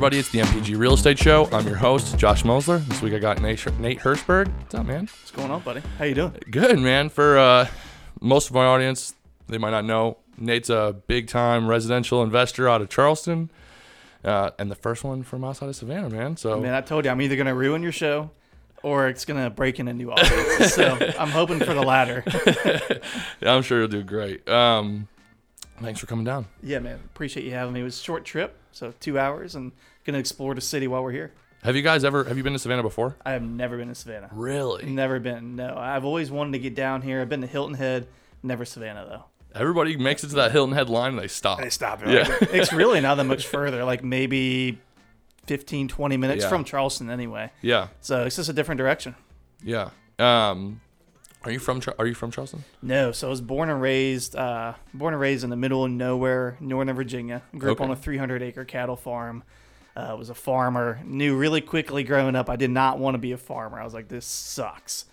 everybody? 0.00 0.18
It's 0.18 0.30
the 0.30 0.38
MPG 0.38 0.78
Real 0.78 0.94
Estate 0.94 1.18
Show. 1.18 1.46
I'm 1.52 1.66
your 1.66 1.76
host, 1.76 2.16
Josh 2.16 2.42
Mosler. 2.42 2.82
This 2.86 3.02
week 3.02 3.12
I 3.12 3.18
got 3.18 3.42
Nate, 3.42 3.78
Nate 3.78 3.98
Hirschberg. 3.98 4.50
What's 4.60 4.74
up, 4.74 4.86
man? 4.86 5.00
What's 5.00 5.30
going 5.30 5.50
on, 5.50 5.60
buddy? 5.60 5.82
How 5.98 6.06
you 6.06 6.14
doing? 6.14 6.34
Good, 6.50 6.78
man. 6.78 7.10
For 7.10 7.36
uh, 7.36 7.66
most 8.18 8.48
of 8.48 8.54
my 8.54 8.64
audience, 8.64 9.14
they 9.48 9.58
might 9.58 9.72
not 9.72 9.84
know, 9.84 10.16
Nate's 10.38 10.70
a 10.70 10.96
big-time 11.06 11.68
residential 11.68 12.22
investor 12.22 12.66
out 12.66 12.80
of 12.80 12.88
Charleston, 12.88 13.50
uh, 14.24 14.52
and 14.58 14.70
the 14.70 14.74
first 14.74 15.04
one 15.04 15.22
from 15.22 15.44
outside 15.44 15.68
of 15.68 15.76
Savannah, 15.76 16.08
man. 16.08 16.34
So, 16.38 16.58
Man, 16.58 16.72
I 16.72 16.80
told 16.80 17.04
you 17.04 17.10
I'm 17.10 17.20
either 17.20 17.36
gonna 17.36 17.54
ruin 17.54 17.82
your 17.82 17.92
show 17.92 18.30
or 18.82 19.06
it's 19.08 19.26
gonna 19.26 19.50
break 19.50 19.80
in 19.80 19.86
a 19.86 19.92
new 19.92 20.10
audience. 20.12 20.72
so 20.72 20.96
I'm 21.18 21.28
hoping 21.28 21.58
for 21.58 21.74
the 21.74 21.82
latter. 21.82 22.24
yeah, 23.42 23.54
I'm 23.54 23.60
sure 23.60 23.80
you'll 23.80 23.88
do 23.88 24.02
great. 24.02 24.48
Um, 24.48 25.08
thanks 25.82 26.00
for 26.00 26.06
coming 26.06 26.24
down. 26.24 26.46
yeah, 26.62 26.78
man. 26.78 27.00
Appreciate 27.04 27.44
you 27.44 27.52
having 27.52 27.74
me. 27.74 27.80
It 27.82 27.84
was 27.84 28.00
a 28.00 28.02
short 28.02 28.24
trip, 28.24 28.56
so 28.72 28.94
two 28.98 29.18
hours, 29.18 29.54
and 29.54 29.72
gonna 30.10 30.18
explore 30.20 30.54
the 30.54 30.60
city 30.60 30.86
while 30.88 31.02
we're 31.02 31.12
here. 31.12 31.32
Have 31.62 31.76
you 31.76 31.82
guys 31.82 32.04
ever? 32.04 32.24
Have 32.24 32.36
you 32.36 32.42
been 32.42 32.54
to 32.54 32.58
Savannah 32.58 32.82
before? 32.82 33.16
I 33.24 33.32
have 33.32 33.42
never 33.42 33.76
been 33.76 33.88
to 33.88 33.94
Savannah. 33.94 34.30
Really? 34.32 34.86
Never 34.86 35.20
been. 35.20 35.56
No, 35.56 35.76
I've 35.76 36.04
always 36.04 36.30
wanted 36.30 36.52
to 36.52 36.58
get 36.58 36.74
down 36.74 37.02
here. 37.02 37.20
I've 37.20 37.28
been 37.28 37.42
to 37.42 37.46
Hilton 37.46 37.74
Head, 37.74 38.08
never 38.42 38.64
Savannah 38.64 39.04
though. 39.08 39.24
Everybody 39.58 39.96
makes 39.96 40.22
it 40.24 40.28
to 40.28 40.36
that 40.36 40.52
Hilton 40.52 40.74
Head 40.74 40.88
line 40.88 41.10
and 41.10 41.18
they 41.18 41.26
stop. 41.28 41.60
They 41.60 41.70
stop. 41.70 42.00
Yeah. 42.06 42.26
it's 42.40 42.72
really 42.72 43.00
not 43.00 43.16
that 43.16 43.24
much 43.24 43.46
further. 43.46 43.84
Like 43.84 44.02
maybe 44.04 44.78
15, 45.46 45.88
20 45.88 46.16
minutes 46.16 46.44
Yeah. 46.44 46.48
from 46.48 46.64
Charleston, 46.64 47.10
anyway. 47.10 47.50
Yeah, 47.60 47.88
So 48.00 48.24
it's 48.24 48.36
just 48.36 48.48
a 48.48 48.52
different 48.52 48.78
direction. 48.78 49.14
yeah. 49.62 49.90
Um, 50.18 50.80
are 51.44 51.50
you 51.50 51.58
from? 51.58 51.80
Char- 51.80 51.94
Are 51.98 52.06
you 52.06 52.12
from 52.14 52.30
Charleston? 52.30 52.64
No, 52.82 53.12
so 53.12 53.26
I 53.26 53.30
was 53.30 53.40
born 53.40 53.70
and 53.70 53.80
raised, 53.80 54.36
uh, 54.36 54.74
born 54.92 55.14
and 55.14 55.20
raised 55.20 55.42
in 55.44 55.48
the 55.50 55.56
middle 55.56 55.82
of 55.84 55.90
nowhere, 55.90 56.58
Northern 56.60 56.94
Virginia. 56.94 57.40
Grew 57.56 57.72
up 57.72 57.80
on 57.80 57.90
a 57.90 57.96
300 57.96 58.42
acre 58.42 58.64
cattle 58.66 58.96
farm. 58.96 59.42
Uh, 59.96 60.14
was 60.16 60.30
a 60.30 60.34
farmer. 60.34 61.00
Knew 61.04 61.36
really 61.36 61.60
quickly 61.60 62.04
growing 62.04 62.36
up 62.36 62.48
I 62.48 62.56
did 62.56 62.70
not 62.70 62.98
want 62.98 63.14
to 63.14 63.18
be 63.18 63.32
a 63.32 63.36
farmer. 63.36 63.80
I 63.80 63.84
was 63.84 63.92
like, 63.92 64.08
this 64.08 64.24
sucks. 64.24 65.04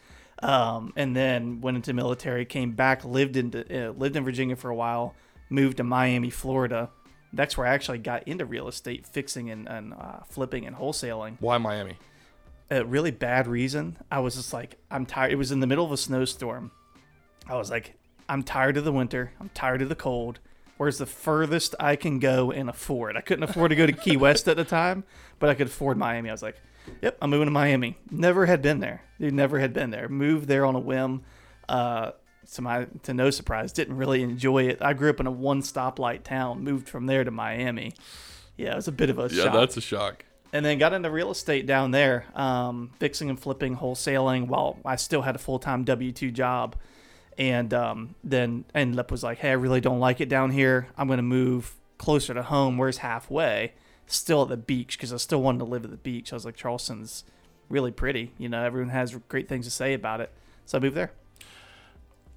Um, 0.44 0.94
and 0.96 1.16
then 1.16 1.62
went 1.62 1.78
into 1.78 1.94
military, 1.94 2.46
came 2.46 2.72
back, 2.74 3.04
lived 3.04 3.38
in 3.38 3.54
uh, 3.56 3.92
lived 3.98 4.16
in 4.16 4.24
Virginia 4.24 4.56
for 4.56 4.70
a 4.70 4.76
while, 4.76 5.16
moved 5.50 5.78
to 5.78 5.84
Miami, 5.84 6.30
Florida. 6.30 6.92
That's 7.34 7.58
where 7.58 7.68
I 7.68 7.74
actually 7.74 7.98
got 7.98 8.28
into 8.28 8.46
real 8.46 8.68
estate, 8.68 9.06
fixing 9.08 9.50
and, 9.50 9.68
and 9.68 9.94
uh, 9.94 10.20
flipping 10.30 10.66
and 10.66 10.76
wholesaling 10.76 11.38
Why 11.40 11.58
Miami? 11.58 11.98
a 12.70 12.86
really 12.86 13.12
bad 13.12 13.48
reason. 13.48 13.98
I 14.12 14.20
was 14.20 14.36
just 14.36 14.54
like, 14.54 14.78
I'm 14.92 15.06
tired. 15.06 15.32
It 15.32 15.38
was 15.38 15.52
in 15.52 15.60
the 15.60 15.68
middle 15.68 15.86
of 15.86 15.92
a 15.92 15.98
snowstorm. 15.98 16.72
I 17.48 17.56
was 17.56 17.72
like, 17.72 17.96
I'm 18.30 18.44
tired 18.44 18.78
of 18.78 18.84
the 18.84 18.92
winter. 18.92 19.32
I'm 19.40 19.50
tired 19.50 19.82
of 19.82 19.90
the 19.90 19.96
cold. 19.96 20.40
Where's 20.78 20.98
the 21.00 21.06
furthest 21.06 21.76
I 21.80 21.96
can 21.96 22.20
go 22.20 22.52
and 22.52 22.70
afford? 22.70 23.18
I 23.18 23.22
couldn't 23.22 23.44
afford 23.44 23.70
to 23.72 23.76
go 23.76 23.86
to 23.86 23.92
Key 23.94 24.16
West 24.26 24.48
at 24.48 24.58
the 24.58 24.64
time, 24.64 25.04
but 25.40 25.50
I 25.50 25.56
could 25.56 25.68
afford 25.68 25.98
Miami. 25.98 26.30
I 26.30 26.34
was 26.34 26.44
like, 26.44 26.56
yep, 27.02 27.18
I'm 27.22 27.30
moving 27.32 27.48
to 27.48 27.52
Miami. 27.52 27.98
Never 28.12 28.46
had 28.46 28.62
been 28.62 28.80
there. 28.80 29.02
Dude, 29.20 29.34
never 29.34 29.60
had 29.60 29.74
been 29.74 29.90
there. 29.90 30.08
Moved 30.08 30.48
there 30.48 30.66
on 30.66 30.76
a 30.76 30.80
whim. 30.80 31.24
Uh, 31.68 32.12
to 32.54 32.62
my 32.62 32.86
to 33.04 33.14
no 33.14 33.30
surprise, 33.30 33.74
didn't 33.74 33.98
really 33.98 34.22
enjoy 34.24 34.64
it. 34.70 34.78
I 34.82 34.94
grew 34.94 35.10
up 35.10 35.20
in 35.20 35.28
a 35.28 35.32
one 35.32 35.62
stoplight 35.62 36.24
town. 36.24 36.64
Moved 36.64 36.88
from 36.88 37.06
there 37.08 37.24
to 37.26 37.32
Miami. 37.32 37.94
Yeah, 38.56 38.72
it 38.72 38.76
was 38.78 38.88
a 38.88 38.92
bit 38.94 39.10
of 39.10 39.20
a 39.20 39.24
Yeah, 39.24 39.46
shock 39.46 39.54
that's 39.54 39.76
a 39.78 39.82
shock. 39.82 40.24
and 40.54 40.66
then 40.66 40.78
got 40.78 40.94
into 40.94 41.12
real 41.12 41.30
estate 41.30 41.66
down 41.66 41.92
there, 41.92 42.26
um, 42.36 42.92
fixing 43.00 43.30
and 43.30 43.38
flipping, 43.40 43.76
wholesaling 43.76 44.48
while 44.48 44.78
I 44.86 44.96
still 44.96 45.24
had 45.24 45.36
a 45.36 45.40
full 45.40 45.60
time 45.60 45.84
W 45.84 46.12
two 46.14 46.32
job. 46.32 46.76
And 47.38 47.74
um, 47.74 48.16
then 48.24 48.66
ended 48.74 49.00
up 49.00 49.12
was 49.12 49.24
like, 49.24 49.38
hey, 49.40 49.50
I 49.50 49.54
really 49.54 49.80
don't 49.82 50.00
like 50.00 50.20
it 50.22 50.28
down 50.30 50.52
here. 50.52 50.88
I'm 50.98 51.08
gonna 51.08 51.22
move 51.22 51.76
closer 51.98 52.34
to 52.34 52.44
home. 52.44 52.78
Where's 52.78 52.98
halfway? 52.98 53.74
Still 54.08 54.44
at 54.44 54.50
the 54.50 54.58
beach 54.58 54.98
because 54.98 55.14
I 55.14 55.18
still 55.18 55.42
wanted 55.42 55.60
to 55.60 55.66
live 55.66 55.84
at 55.84 55.92
the 55.92 55.98
beach. 55.98 56.34
I 56.34 56.36
was 56.36 56.46
like, 56.46 56.56
Charleston's 56.56 57.24
really 57.70 57.92
pretty. 57.92 58.32
You 58.38 58.50
know, 58.50 58.64
everyone 58.64 58.90
has 58.90 59.14
great 59.28 59.48
things 59.48 59.66
to 59.66 59.72
say 59.72 59.94
about 59.94 60.22
it. 60.22 60.32
So 60.66 60.78
I 60.78 60.82
moved 60.82 60.96
there. 60.96 61.12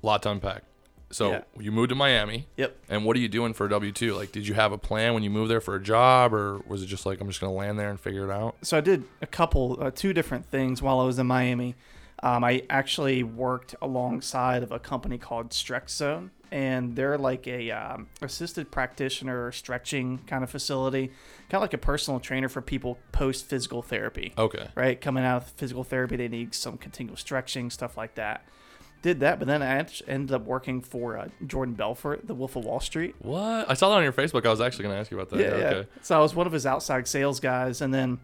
lot 0.02 0.22
to 0.22 0.30
unpack. 0.30 0.62
So 1.10 1.30
Yeah. 1.32 1.42
you 1.58 1.72
moved 1.72 1.88
to 1.90 1.94
Miami, 1.94 2.46
Yep. 2.56 2.76
and 2.88 3.04
what 3.04 3.16
are 3.16 3.18
you 3.20 3.28
doing 3.28 3.52
for 3.52 3.66
W 3.68 3.90
two? 3.92 4.14
Like, 4.14 4.30
did 4.32 4.46
you 4.46 4.54
have 4.54 4.70
a 4.72 4.78
plan 4.78 5.12
when 5.12 5.22
you 5.24 5.28
moved 5.30 5.50
there 5.50 5.60
for 5.60 5.74
a 5.74 5.82
job, 5.82 6.32
or 6.32 6.58
was 6.66 6.82
it 6.82 6.86
just 6.86 7.04
like 7.04 7.20
I'm 7.20 7.26
just 7.28 7.40
gonna 7.40 7.52
land 7.52 7.78
there 7.78 7.90
and 7.90 7.98
figure 7.98 8.24
it 8.24 8.30
out? 8.30 8.54
so 8.62 8.78
I 8.78 8.80
did 8.80 9.04
a 9.20 9.26
couple, 9.26 9.76
uh, 9.80 9.90
two 9.92 10.12
different 10.12 10.46
things 10.46 10.80
while 10.80 11.00
I 11.00 11.04
was 11.04 11.18
in 11.18 11.26
Miami. 11.26 11.74
Um, 12.22 12.44
I 12.44 12.62
actually 12.68 13.22
worked 13.22 13.74
alongside 13.80 14.62
of 14.62 14.72
a 14.72 14.78
company 14.78 15.16
called 15.16 15.54
Stretch 15.54 15.88
Zone, 15.88 16.30
and 16.50 16.94
they're 16.94 17.16
like 17.16 17.46
a 17.46 17.70
um, 17.70 18.08
assisted 18.20 18.70
practitioner 18.70 19.50
stretching 19.52 20.18
kind 20.26 20.44
of 20.44 20.50
facility, 20.50 21.08
kind 21.48 21.54
of 21.54 21.62
like 21.62 21.72
a 21.72 21.78
personal 21.78 22.20
trainer 22.20 22.48
for 22.48 22.60
people 22.60 22.98
post 23.12 23.46
physical 23.46 23.80
therapy. 23.80 24.34
Okay. 24.36 24.68
Right, 24.74 25.00
coming 25.00 25.24
out 25.24 25.42
of 25.42 25.48
physical 25.52 25.82
therapy, 25.82 26.16
they 26.16 26.28
need 26.28 26.54
some 26.54 26.76
continuous 26.76 27.20
stretching, 27.20 27.70
stuff 27.70 27.96
like 27.96 28.16
that. 28.16 28.44
Did 29.02 29.20
that, 29.20 29.38
but 29.38 29.48
then 29.48 29.62
I 29.62 29.86
ended 30.06 30.34
up 30.34 30.44
working 30.44 30.82
for 30.82 31.16
uh, 31.16 31.28
Jordan 31.46 31.72
Belfort, 31.72 32.26
the 32.26 32.34
Wolf 32.34 32.54
of 32.54 32.66
Wall 32.66 32.80
Street. 32.80 33.14
What? 33.20 33.70
I 33.70 33.72
saw 33.72 33.88
that 33.88 33.96
on 33.96 34.02
your 34.02 34.12
Facebook. 34.12 34.44
I 34.44 34.50
was 34.50 34.60
actually 34.60 34.82
gonna 34.82 35.00
ask 35.00 35.10
you 35.10 35.18
about 35.18 35.30
that. 35.30 35.40
Yeah, 35.40 35.58
yeah. 35.58 35.76
Okay. 35.78 35.88
So 36.02 36.18
I 36.18 36.20
was 36.20 36.34
one 36.34 36.46
of 36.46 36.52
his 36.52 36.66
outside 36.66 37.08
sales 37.08 37.40
guys, 37.40 37.80
and 37.80 37.94
then 37.94 38.20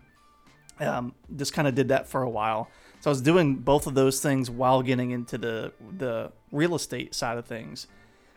um, 0.80 1.14
just 1.34 1.54
kind 1.54 1.66
of 1.66 1.74
did 1.74 1.88
that 1.88 2.08
for 2.08 2.22
a 2.22 2.28
while. 2.28 2.68
So 3.06 3.10
I 3.10 3.12
was 3.12 3.22
doing 3.22 3.54
both 3.54 3.86
of 3.86 3.94
those 3.94 4.18
things 4.18 4.50
while 4.50 4.82
getting 4.82 5.12
into 5.12 5.38
the 5.38 5.72
the 5.96 6.32
real 6.50 6.74
estate 6.74 7.14
side 7.14 7.38
of 7.38 7.46
things. 7.46 7.86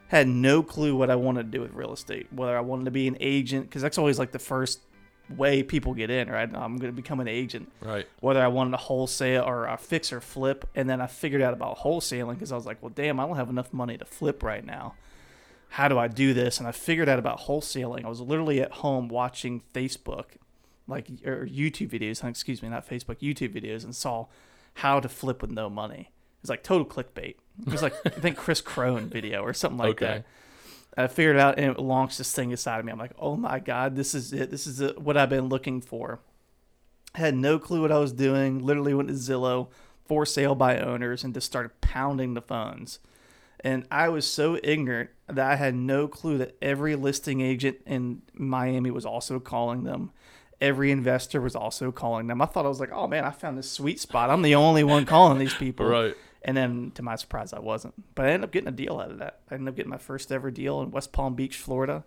Had 0.09 0.28
no 0.28 0.62
clue 0.62 0.96
what 0.96 1.09
I 1.09 1.16
wanted 1.16 1.52
to 1.52 1.57
do 1.57 1.62
with 1.62 1.74
real 1.74 1.91
estate, 1.91 2.28
whether 2.30 2.56
I 2.56 2.62
wanted 2.62 2.85
to 2.85 2.91
be 2.91 3.08
an 3.08 3.18
agent, 3.19 3.68
because 3.68 3.81
that's 3.81 3.97
always 3.97 4.19
like 4.19 4.31
the 4.31 4.38
first 4.38 4.81
way 5.35 5.63
people 5.63 5.96
get 5.96 6.12
in, 6.12 6.29
right? 6.29 6.47
I'm 6.53 6.78
going 6.78 6.91
to 6.91 6.96
become 6.96 7.19
an 7.19 7.28
agent. 7.28 7.72
Right. 7.81 8.06
Whether 8.19 8.44
I 8.44 8.47
wanted 8.47 8.69
to 8.72 8.78
wholesale 8.78 9.44
or 9.44 9.66
a 9.66 9.75
fix 9.75 10.13
or 10.13 10.22
flip, 10.22 10.69
and 10.75 10.88
then 10.88 11.02
I 11.02 11.08
figured 11.08 11.41
out 11.41 11.56
about 11.56 11.79
wholesaling 11.79 12.35
because 12.35 12.52
I 12.52 12.56
was 12.56 12.68
like, 12.68 12.78
well, 12.79 12.91
damn, 12.94 13.19
I 13.19 13.25
don't 13.25 13.38
have 13.38 13.50
enough 13.50 13.74
money 13.74 13.97
to 13.97 14.06
flip 14.06 14.44
right 14.44 14.63
now 14.63 14.94
how 15.72 15.88
do 15.88 16.00
I 16.00 16.08
do 16.08 16.34
this? 16.34 16.58
And 16.58 16.68
I 16.68 16.72
figured 16.72 17.08
out 17.08 17.19
about 17.19 17.41
wholesaling. 17.41 18.03
I 18.03 18.09
was 18.09 18.22
literally 18.22 18.59
at 18.59 18.72
home 18.72 19.08
watching 19.08 19.62
Facebook, 19.72 20.25
like 20.88 21.08
or 21.24 21.46
YouTube 21.46 21.90
videos. 21.90 22.28
Excuse 22.28 22.63
me, 22.63 22.69
not 22.69 22.90
Facebook, 22.90 23.19
YouTube 23.19 23.53
videos, 23.53 23.84
and 23.84 23.96
saw 23.96 24.25
how 24.79 25.00
to 25.00 25.09
flip 25.09 25.41
with 25.41 25.51
no 25.51 25.69
money. 25.69 26.12
It's 26.41 26.50
like 26.50 26.63
total 26.63 26.85
clickbait. 26.85 27.35
It 27.66 27.72
was 27.72 27.81
like 27.81 27.94
I 28.06 28.09
think 28.09 28.38
Chris 28.44 28.62
Crone 28.62 29.07
video 29.09 29.41
or 29.41 29.53
something 29.53 29.78
like 29.78 30.01
Okay. 30.01 30.06
that. 30.06 30.25
I 30.97 31.07
figured 31.07 31.35
it 31.38 31.40
out 31.40 31.57
and 31.59 31.72
it 31.72 31.79
launched 31.79 32.17
this 32.17 32.34
thing 32.34 32.51
inside 32.51 32.79
of 32.79 32.85
me. 32.85 32.91
I'm 32.91 32.97
like, 33.00 33.13
oh 33.19 33.35
my 33.35 33.59
god, 33.59 33.95
this 33.95 34.13
is 34.16 34.34
it. 34.34 34.50
This 34.51 34.66
is 34.67 34.81
it, 34.81 35.00
what 35.00 35.16
I've 35.17 35.29
been 35.29 35.47
looking 35.50 35.81
for. 35.81 36.19
I 37.16 37.19
Had 37.19 37.35
no 37.35 37.59
clue 37.59 37.81
what 37.81 37.91
I 37.91 38.00
was 38.00 38.12
doing. 38.12 38.59
Literally 38.59 38.94
went 38.94 39.07
to 39.09 39.16
Zillow, 39.16 39.67
for 40.06 40.25
sale 40.25 40.56
by 40.56 40.79
owners, 40.79 41.23
and 41.23 41.34
just 41.34 41.46
started 41.47 41.79
pounding 41.81 42.34
the 42.34 42.41
phones. 42.41 43.00
And 43.61 43.85
I 43.91 44.09
was 44.09 44.25
so 44.25 44.57
ignorant 44.63 45.09
that 45.28 45.51
I 45.51 45.56
had 45.57 45.75
no 45.75 46.07
clue 46.07 46.38
that 46.40 46.56
every 46.61 46.96
listing 46.96 47.41
agent 47.41 47.78
in 47.85 48.22
Miami 48.34 48.90
was 48.91 49.06
also 49.06 49.40
calling 49.40 49.84
them. 49.84 50.11
Every 50.62 50.92
investor 50.92 51.40
was 51.40 51.56
also 51.56 51.92
calling 51.92 52.28
them. 52.28 52.42
I 52.42 52.46
thought 52.46 52.66
I 52.66 52.70
was 52.70 52.80
like, 52.80 52.92
oh 52.92 53.08
man, 53.08 53.24
I 53.24 53.31
found 53.31 53.58
this 53.58 53.72
sweet 53.72 54.00
spot. 54.00 54.30
I'm 54.30 54.42
the 54.42 54.56
only 54.56 54.84
one 54.84 55.06
calling 55.06 55.40
these 55.40 55.53
people. 55.53 55.86
Right. 55.90 56.16
And 56.42 56.56
then 56.56 56.92
to 56.96 57.02
my 57.02 57.18
surprise, 57.18 57.52
I 57.52 57.59
wasn't. 57.59 58.16
But 58.16 58.25
I 58.25 58.30
ended 58.30 58.46
up 58.46 58.52
getting 58.53 58.70
a 58.70 58.74
deal 58.74 58.97
out 58.97 59.12
of 59.12 59.20
that. 59.20 59.42
I 59.52 59.56
ended 59.56 59.70
up 59.70 59.75
getting 59.75 59.90
my 59.90 59.97
first 59.97 60.31
ever 60.31 60.50
deal 60.52 60.81
in 60.81 60.90
West 60.90 61.12
Palm 61.12 61.36
Beach, 61.36 61.58
Florida. 61.58 62.06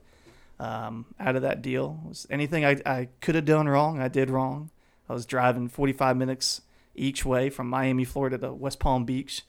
Um, 0.58 1.06
out 1.18 1.36
of 1.36 1.42
that 1.42 1.60
deal 1.60 2.00
was 2.06 2.26
anything 2.30 2.64
I, 2.64 2.80
I 2.86 3.08
could 3.20 3.34
have 3.34 3.44
done 3.44 3.68
wrong, 3.68 4.00
I 4.00 4.08
did 4.08 4.30
wrong. 4.30 4.70
I 5.08 5.12
was 5.12 5.26
driving 5.26 5.68
45 5.68 6.16
minutes 6.16 6.62
each 6.94 7.24
way 7.24 7.50
from 7.50 7.68
Miami, 7.68 8.04
Florida 8.04 8.38
to 8.38 8.52
West 8.52 8.78
Palm 8.78 9.04
Beach, 9.04 9.42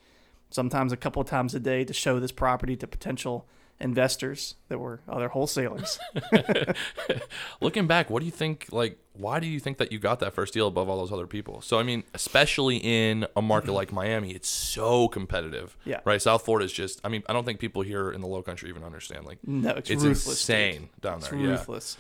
sometimes 0.50 0.92
a 0.92 0.98
couple 0.98 1.22
of 1.22 1.28
times 1.28 1.54
a 1.54 1.60
day 1.60 1.84
to 1.86 1.94
show 1.94 2.20
this 2.20 2.32
property 2.32 2.76
to 2.78 2.88
potential 2.88 3.48
investors 3.80 4.56
that 4.70 4.78
were 4.80 5.02
other 5.08 5.28
wholesalers. 5.30 6.00
Looking 7.62 7.88
back, 7.88 8.10
what 8.10 8.20
do 8.20 8.26
you 8.26 8.32
think? 8.32 8.68
Like, 8.72 8.98
why 9.14 9.40
do 9.40 9.48
you 9.48 9.60
think 9.60 9.78
that 9.78 9.92
you 9.92 10.00
got 10.00 10.20
that 10.20 10.34
first 10.34 10.54
deal 10.54 10.68
above 10.68 10.90
all 10.90 10.98
those 10.98 11.12
other 11.12 11.28
people? 11.28 11.62
So, 11.62 11.80
I 11.80 11.84
mean, 11.84 12.04
especially 12.14 12.78
in 12.78 13.26
a 13.36 13.42
market 13.42 13.72
like 13.74 13.92
Miami, 13.92 14.32
it's 14.32 14.50
so 14.50 15.08
competitive. 15.08 15.76
Yeah. 15.86 16.00
Right. 16.06 16.22
South 16.22 16.44
Florida 16.46 16.66
is 16.66 16.74
just. 16.74 17.02
I 17.04 17.10
mean, 17.10 17.24
I 17.28 17.34
don't 17.34 17.46
think 17.46 17.60
people 17.60 17.82
here 17.82 18.12
in 18.12 18.22
the 18.22 18.28
Low 18.28 18.42
Country 18.42 18.70
even 18.70 18.84
understand. 18.84 19.26
Like, 19.26 19.40
No, 19.48 19.72
it's, 19.72 19.90
it's 19.90 20.04
ruthless. 20.04 20.46
dude. 20.46 20.56
insane 20.58 20.90
down 21.02 21.18
It's 21.20 21.30
there. 21.30 21.40
Yeah. 21.40 21.50
ruthless. 21.52 21.98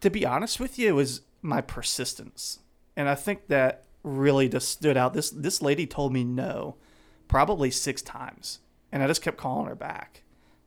To 0.00 0.10
be 0.10 0.26
honest 0.26 0.58
with 0.60 0.78
you, 0.78 0.88
it 0.88 0.92
was 0.92 1.22
my 1.42 1.60
persistence, 1.60 2.58
and 2.96 3.08
I 3.08 3.14
think 3.14 3.46
that 3.48 3.84
really 4.02 4.48
just 4.48 4.68
stood 4.68 4.96
out. 4.96 5.14
This 5.14 5.30
this 5.30 5.62
lady 5.62 5.86
told 5.86 6.12
me 6.12 6.24
no, 6.24 6.74
probably 7.28 7.70
six 7.70 8.02
times, 8.02 8.58
and 8.90 9.02
I 9.02 9.06
just 9.06 9.22
kept 9.22 9.36
calling 9.36 9.66
her 9.68 9.76
back, 9.76 10.21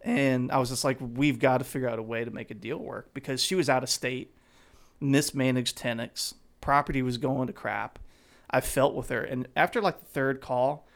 and 0.05 0.51
I 0.51 0.59
was 0.59 0.69
just 0.69 0.83
like, 0.83 0.97
"We've 1.01 1.39
got 1.39 1.57
to 1.57 1.63
figure 1.63 1.89
out 1.89 1.99
a 1.99 2.03
way 2.03 2.23
to 2.23 2.31
make 2.31 2.51
a 2.51 2.53
deal 2.53 2.77
work," 2.77 3.13
because 3.13 3.43
she 3.43 3.55
was 3.55 3.67
out 3.67 3.83
of 3.83 3.89
state, 3.89 4.33
mismanaged 5.01 5.75
tenants, 5.75 6.35
property 6.61 7.01
was 7.01 7.17
going 7.17 7.47
to 7.47 7.53
crap. 7.53 7.99
I 8.49 8.61
felt 8.61 8.93
with 8.93 9.09
her, 9.09 9.23
and 9.23 9.47
after 9.55 9.81
like 9.81 9.99
the 9.99 10.05
third 10.05 10.39
call, 10.39 10.87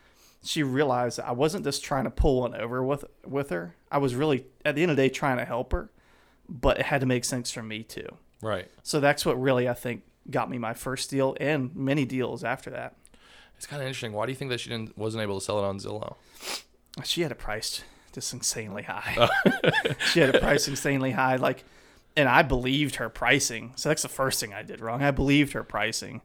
she 0.44 0.62
realized 0.62 1.18
that 1.18 1.28
I 1.28 1.32
wasn't 1.32 1.66
just 1.66 1.84
trying 1.84 2.04
to 2.06 2.12
pull 2.12 2.42
one 2.42 2.56
over 2.56 2.84
with 2.84 3.04
with 3.26 3.50
her. 3.50 3.76
I 3.92 3.98
was 3.98 4.14
really 4.14 4.46
at 4.64 4.76
the 4.76 4.84
end 4.84 4.92
of 4.92 4.98
the 4.98 5.04
day 5.04 5.10
trying 5.10 5.38
to 5.38 5.46
help 5.46 5.72
her, 5.74 5.90
but 6.48 6.80
it 6.80 6.86
had 6.86 7.02
to 7.02 7.08
make 7.08 7.26
sense 7.26 7.52
for 7.52 7.64
me 7.64 7.84
too. 7.84 8.08
Right. 8.42 8.70
So 8.84 9.00
that's 9.00 9.26
what 9.26 9.42
really 9.42 9.68
I 9.68 9.74
think 9.74 10.04
got 10.30 10.50
me 10.50 10.60
my 10.60 10.76
first 10.76 11.10
deal 11.10 11.36
and 11.40 11.76
many 11.76 12.06
deals 12.06 12.44
after 12.44 12.70
that. 12.70 12.96
It's 13.58 13.66
kind 13.66 13.82
of 13.82 13.88
interesting. 13.88 14.14
Why 14.14 14.28
do 14.28 14.32
you 14.32 14.38
think 14.38 14.52
that 14.52 14.60
she 14.60 14.70
didn't 14.70 14.96
wasn't 14.96 15.24
able 15.24 15.40
to 15.40 15.44
sell 15.44 15.58
it 15.58 15.66
on 15.66 15.80
Zillow? 15.80 16.16
She 17.04 17.22
had 17.22 17.32
a 17.32 17.36
price 17.36 17.84
just 18.14 18.34
insanely 18.34 18.84
high. 18.84 19.30
she 20.12 20.20
had 20.20 20.36
a 20.36 20.40
price 20.40 20.68
insanely 20.68 21.12
high, 21.12 21.36
like, 21.38 21.64
and 22.16 22.28
I 22.28 22.42
believed 22.42 22.96
her 22.96 23.10
pricing. 23.10 23.74
So 23.76 23.90
that's 23.90 24.02
the 24.02 24.10
first 24.10 24.40
thing 24.40 24.54
I 24.54 24.64
did 24.64 24.82
wrong. 24.82 25.02
I 25.04 25.12
believed 25.12 25.54
her 25.54 25.64
pricing, 25.64 26.22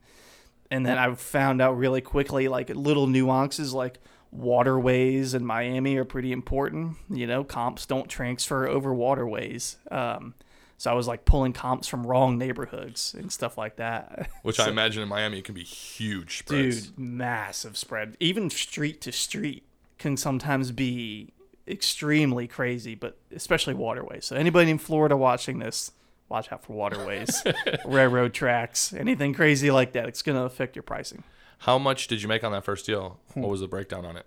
and 0.70 0.84
then 0.84 0.98
I 0.98 1.14
found 1.14 1.60
out 1.62 1.76
really 1.76 2.00
quickly, 2.00 2.48
like 2.48 2.68
little 2.70 3.06
nuances, 3.06 3.72
like 3.74 3.98
waterways 4.32 5.34
in 5.34 5.44
Miami 5.44 5.96
are 5.96 6.04
pretty 6.04 6.32
important. 6.32 6.96
You 7.08 7.26
know, 7.26 7.44
comps 7.44 7.86
don't 7.86 8.08
transfer 8.08 8.66
over 8.68 8.92
waterways. 8.92 9.76
Um, 9.90 10.34
so 10.76 10.90
I 10.90 10.94
was 10.94 11.06
like 11.06 11.24
pulling 11.24 11.52
comps 11.52 11.86
from 11.86 12.06
wrong 12.06 12.36
neighborhoods 12.36 13.14
and 13.16 13.30
stuff 13.32 13.56
like 13.56 13.76
that. 13.76 14.28
Which 14.42 14.56
So- 14.56 14.64
I 14.64 14.68
imagine 14.68 15.02
in 15.02 15.08
Miami 15.08 15.38
it 15.38 15.44
can 15.44 15.54
be 15.54 15.62
huge 15.62 16.38
spreads. 16.38 16.88
Dude, 16.88 16.98
massive 16.98 17.76
spread. 17.76 18.16
Even 18.20 18.50
street 18.50 19.00
to 19.02 19.12
street 19.12 19.64
can 19.98 20.16
sometimes 20.16 20.72
be 20.72 21.32
extremely 21.66 22.46
crazy, 22.46 22.94
but 22.94 23.16
especially 23.34 23.74
waterways. 23.74 24.24
So 24.24 24.36
anybody 24.36 24.70
in 24.70 24.78
Florida 24.78 25.16
watching 25.16 25.58
this, 25.58 25.92
watch 26.28 26.52
out 26.52 26.64
for 26.64 26.72
waterways, 26.74 27.42
railroad 27.84 28.32
tracks, 28.34 28.92
anything 28.92 29.34
crazy 29.34 29.70
like 29.70 29.92
that. 29.92 30.06
It's 30.06 30.22
going 30.22 30.36
to 30.38 30.44
affect 30.44 30.76
your 30.76 30.82
pricing. 30.82 31.24
How 31.58 31.78
much 31.78 32.08
did 32.08 32.20
you 32.22 32.28
make 32.28 32.44
on 32.44 32.52
that 32.52 32.64
first 32.64 32.84
deal? 32.86 33.18
Hmm. 33.32 33.40
What 33.42 33.50
was 33.50 33.60
the 33.60 33.68
breakdown 33.68 34.04
on 34.04 34.16
it? 34.16 34.26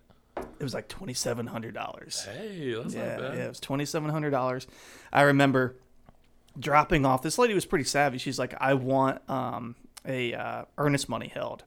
It 0.60 0.64
was 0.64 0.74
like 0.74 0.88
twenty 0.88 1.14
seven 1.14 1.48
hundred 1.48 1.74
dollars. 1.74 2.24
Hey, 2.26 2.74
that's 2.76 2.94
Yeah, 2.96 3.08
not 3.16 3.20
bad. 3.20 3.38
yeah, 3.38 3.46
it 3.46 3.50
was 3.50 3.60
twenty 3.60 3.86
seven 3.86 4.10
hundred 4.10 4.32
dollars. 4.32 4.66
I 5.14 5.22
remember 5.24 5.76
dropping 6.60 7.06
off. 7.06 7.22
This 7.22 7.38
lady 7.38 7.54
was 7.54 7.66
pretty 7.66 7.86
savvy. 7.86 8.18
She's 8.18 8.40
like, 8.40 8.54
"I 8.60 8.74
want 8.74 9.22
um, 9.30 9.76
a 10.06 10.34
uh, 10.34 10.66
earnest 10.78 11.10
money 11.10 11.28
held." 11.28 11.64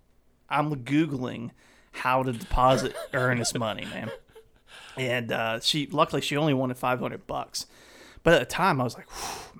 I'm 0.49 0.75
googling 0.85 1.51
how 1.93 2.23
to 2.25 2.33
deposit 2.33 2.95
earnest 3.15 3.57
money, 3.59 3.85
man. 3.87 4.11
And 4.97 5.33
uh, 5.33 5.61
she, 5.61 5.87
luckily, 5.87 6.21
she 6.21 6.37
only 6.37 6.55
wanted 6.55 6.77
five 6.77 7.01
hundred 7.01 7.27
bucks. 7.27 7.67
But 8.23 8.35
at 8.35 8.41
the 8.41 8.47
time, 8.47 8.81
I 8.81 8.85
was 8.85 8.97
like, 8.97 9.09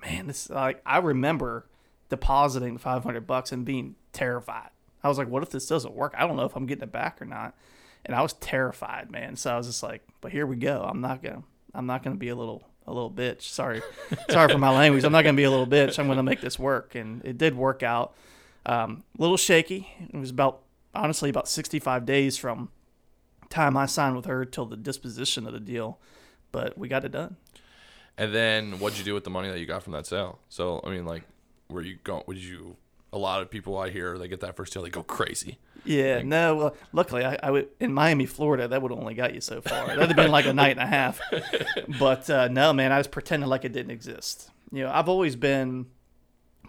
"Man, 0.01 0.27
this 0.27 0.49
like." 0.49 0.81
I 0.85 0.97
remember 0.99 1.65
depositing 2.09 2.77
five 2.77 3.03
hundred 3.03 3.25
bucks 3.27 3.51
and 3.51 3.65
being 3.65 3.95
terrified. 4.13 4.69
I 5.03 5.07
was 5.07 5.17
like, 5.17 5.29
"What 5.29 5.43
if 5.43 5.49
this 5.49 5.67
doesn't 5.67 5.93
work? 5.93 6.13
I 6.17 6.27
don't 6.27 6.35
know 6.35 6.45
if 6.45 6.55
I'm 6.55 6.65
getting 6.65 6.83
it 6.83 6.91
back 6.91 7.21
or 7.21 7.25
not." 7.25 7.55
And 8.05 8.15
I 8.15 8.21
was 8.21 8.33
terrified, 8.33 9.09
man. 9.11 9.35
So 9.35 9.53
I 9.53 9.57
was 9.57 9.67
just 9.67 9.83
like, 9.83 10.03
"But 10.21 10.31
here 10.31 10.45
we 10.45 10.55
go. 10.57 10.85
I'm 10.87 11.01
not 11.01 11.23
gonna. 11.23 11.43
I'm 11.73 11.85
not 11.85 12.03
gonna 12.03 12.17
be 12.17 12.29
a 12.29 12.35
little." 12.35 12.63
A 12.87 12.91
little 12.91 13.11
bitch. 13.11 13.43
Sorry, 13.43 13.83
sorry 14.31 14.51
for 14.51 14.57
my 14.57 14.71
language. 14.71 15.03
I'm 15.03 15.11
not 15.11 15.23
gonna 15.23 15.37
be 15.37 15.43
a 15.43 15.51
little 15.51 15.67
bitch. 15.67 15.99
I'm 15.99 16.07
gonna 16.07 16.23
make 16.23 16.41
this 16.41 16.57
work, 16.57 16.95
and 16.95 17.23
it 17.23 17.37
did 17.37 17.55
work 17.55 17.83
out. 17.83 18.15
Um, 18.65 19.03
a 19.17 19.21
little 19.21 19.37
shaky. 19.37 19.87
It 20.11 20.17
was 20.17 20.31
about 20.31 20.63
honestly 20.93 21.29
about 21.29 21.47
65 21.47 22.07
days 22.07 22.37
from 22.37 22.69
time 23.51 23.77
I 23.77 23.85
signed 23.85 24.15
with 24.15 24.25
her 24.25 24.45
till 24.45 24.65
the 24.65 24.77
disposition 24.77 25.45
of 25.45 25.53
the 25.53 25.59
deal, 25.59 25.99
but 26.51 26.77
we 26.77 26.87
got 26.87 27.05
it 27.05 27.11
done. 27.11 27.35
And 28.17 28.33
then 28.33 28.79
what'd 28.79 28.97
you 28.97 29.05
do 29.05 29.13
with 29.13 29.23
the 29.23 29.29
money 29.29 29.49
that 29.49 29.59
you 29.59 29.65
got 29.65 29.83
from 29.83 29.93
that 29.93 30.05
sale? 30.05 30.39
So 30.49 30.81
I 30.83 30.89
mean, 30.89 31.05
like, 31.05 31.23
were 31.69 31.81
you 31.81 31.97
going? 32.03 32.23
Would 32.27 32.37
you? 32.37 32.77
A 33.13 33.17
lot 33.17 33.41
of 33.41 33.49
people 33.49 33.77
I 33.77 33.89
hear 33.89 34.17
they 34.17 34.29
get 34.29 34.39
that 34.39 34.55
first 34.55 34.71
deal, 34.71 34.83
they 34.83 34.89
go 34.89 35.03
crazy. 35.03 35.57
Yeah, 35.83 36.21
no. 36.21 36.55
Well, 36.55 36.75
luckily, 36.93 37.25
I, 37.25 37.37
I 37.41 37.51
would 37.51 37.67
in 37.79 37.93
Miami, 37.93 38.25
Florida. 38.25 38.67
That 38.67 38.81
would 38.81 38.91
only 38.91 39.15
got 39.15 39.33
you 39.33 39.41
so 39.41 39.61
far. 39.61 39.87
That'd 39.87 40.07
have 40.07 40.15
been 40.15 40.31
like 40.31 40.45
a 40.45 40.53
night 40.53 40.77
and 40.77 40.81
a 40.81 40.87
half. 40.87 41.19
But 41.99 42.29
uh, 42.29 42.47
no, 42.47 42.71
man, 42.73 42.91
I 42.91 42.97
was 42.97 43.07
pretending 43.07 43.49
like 43.49 43.65
it 43.65 43.73
didn't 43.73 43.91
exist. 43.91 44.49
You 44.71 44.83
know, 44.83 44.91
I've 44.91 45.09
always 45.09 45.35
been 45.35 45.87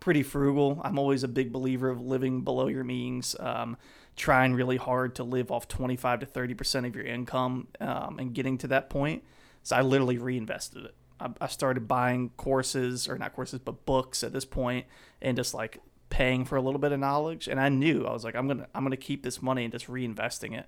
pretty 0.01 0.23
frugal. 0.23 0.81
I'm 0.83 0.99
always 0.99 1.23
a 1.23 1.29
big 1.29 1.53
believer 1.53 1.89
of 1.89 2.01
living 2.01 2.41
below 2.41 2.67
your 2.67 2.83
means. 2.83 3.37
Um, 3.39 3.77
trying 4.17 4.55
really 4.55 4.77
hard 4.77 5.15
to 5.17 5.25
live 5.25 5.51
off 5.51 5.69
25 5.69 6.21
to 6.21 6.27
30 6.27 6.55
percent 6.55 6.87
of 6.87 6.95
your 6.95 7.05
income 7.05 7.69
um, 7.81 8.19
and 8.19 8.35
getting 8.35 8.59
to 8.59 8.69
that 8.69 8.91
point. 8.91 9.23
So 9.63 9.77
I 9.77 9.83
literally 9.83 10.19
reinvested 10.19 10.87
it. 10.87 10.95
I, 11.21 11.31
I 11.41 11.47
started 11.47 11.87
buying 11.89 12.31
courses 12.37 13.09
or 13.09 13.17
not 13.19 13.35
courses, 13.35 13.61
but 13.61 13.87
books 13.87 14.23
at 14.23 14.33
this 14.33 14.45
point, 14.45 14.87
and 15.21 15.37
just 15.37 15.55
like 15.55 15.81
paying 16.11 16.45
for 16.45 16.57
a 16.57 16.61
little 16.61 16.81
bit 16.81 16.93
of 16.93 17.01
knowledge. 17.01 17.49
And 17.49 17.59
I 17.59 17.71
knew 17.71 18.05
I 18.07 18.13
was 18.13 18.25
like, 18.25 18.37
I'm 18.37 18.47
gonna 18.47 18.69
I'm 18.75 18.85
gonna 18.85 18.97
keep 18.97 19.23
this 19.23 19.41
money 19.41 19.65
and 19.65 19.73
just 19.73 19.87
reinvesting 19.87 20.57
it 20.59 20.67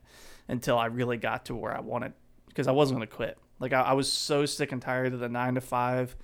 until 0.48 0.78
I 0.78 0.86
really 0.86 1.16
got 1.16 1.46
to 1.46 1.54
where 1.54 1.76
I 1.76 1.80
wanted 1.80 2.14
because 2.48 2.66
I 2.66 2.72
wasn't 2.72 2.96
gonna 2.96 3.06
quit. 3.06 3.38
Like 3.60 3.72
I, 3.72 3.82
I 3.82 3.92
was 3.92 4.10
so 4.10 4.46
sick 4.46 4.72
and 4.72 4.80
tired 4.80 5.12
of 5.12 5.20
the 5.20 5.28
nine 5.28 5.54
to 5.54 5.60
five 5.60 6.16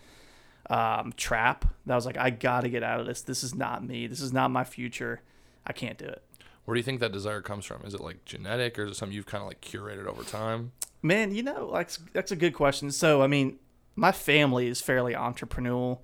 um, 0.71 1.13
trap 1.17 1.65
that 1.87 1.93
I 1.93 1.97
was 1.97 2.07
like, 2.07 2.17
I 2.17 2.31
got 2.31 2.63
to 2.63 2.69
get 2.69 2.83
out 2.83 3.01
of 3.01 3.07
this. 3.07 3.23
This 3.23 3.43
is 3.43 3.55
not 3.55 3.85
me. 3.85 4.07
This 4.07 4.21
is 4.21 4.33
not 4.33 4.51
my 4.51 4.65
future. 4.65 5.21
I 5.67 5.73
can't 5.73 5.99
do 5.99 6.07
it. 6.07 6.23
Where 6.65 6.75
do 6.75 6.79
you 6.79 6.85
think 6.85 7.01
that 7.01 7.13
desire 7.13 7.41
comes 7.41 7.65
from? 7.65 7.83
Is 7.85 7.95
it 7.95 8.01
like 8.01 8.25
genetic, 8.25 8.79
or 8.79 8.85
is 8.85 8.93
it 8.93 8.95
something 8.95 9.15
you've 9.15 9.27
kind 9.27 9.43
of 9.43 9.49
like 9.49 9.61
curated 9.61 10.07
over 10.07 10.23
time? 10.23 10.73
Man, 11.03 11.35
you 11.35 11.43
know, 11.43 11.67
like 11.67 11.91
that's 12.13 12.31
a 12.31 12.37
good 12.37 12.55
question. 12.55 12.91
So, 12.91 13.23
I 13.23 13.27
mean, 13.27 13.59
my 13.97 14.13
family 14.13 14.69
is 14.69 14.81
fairly 14.81 15.15
entrepreneurial. 15.15 16.01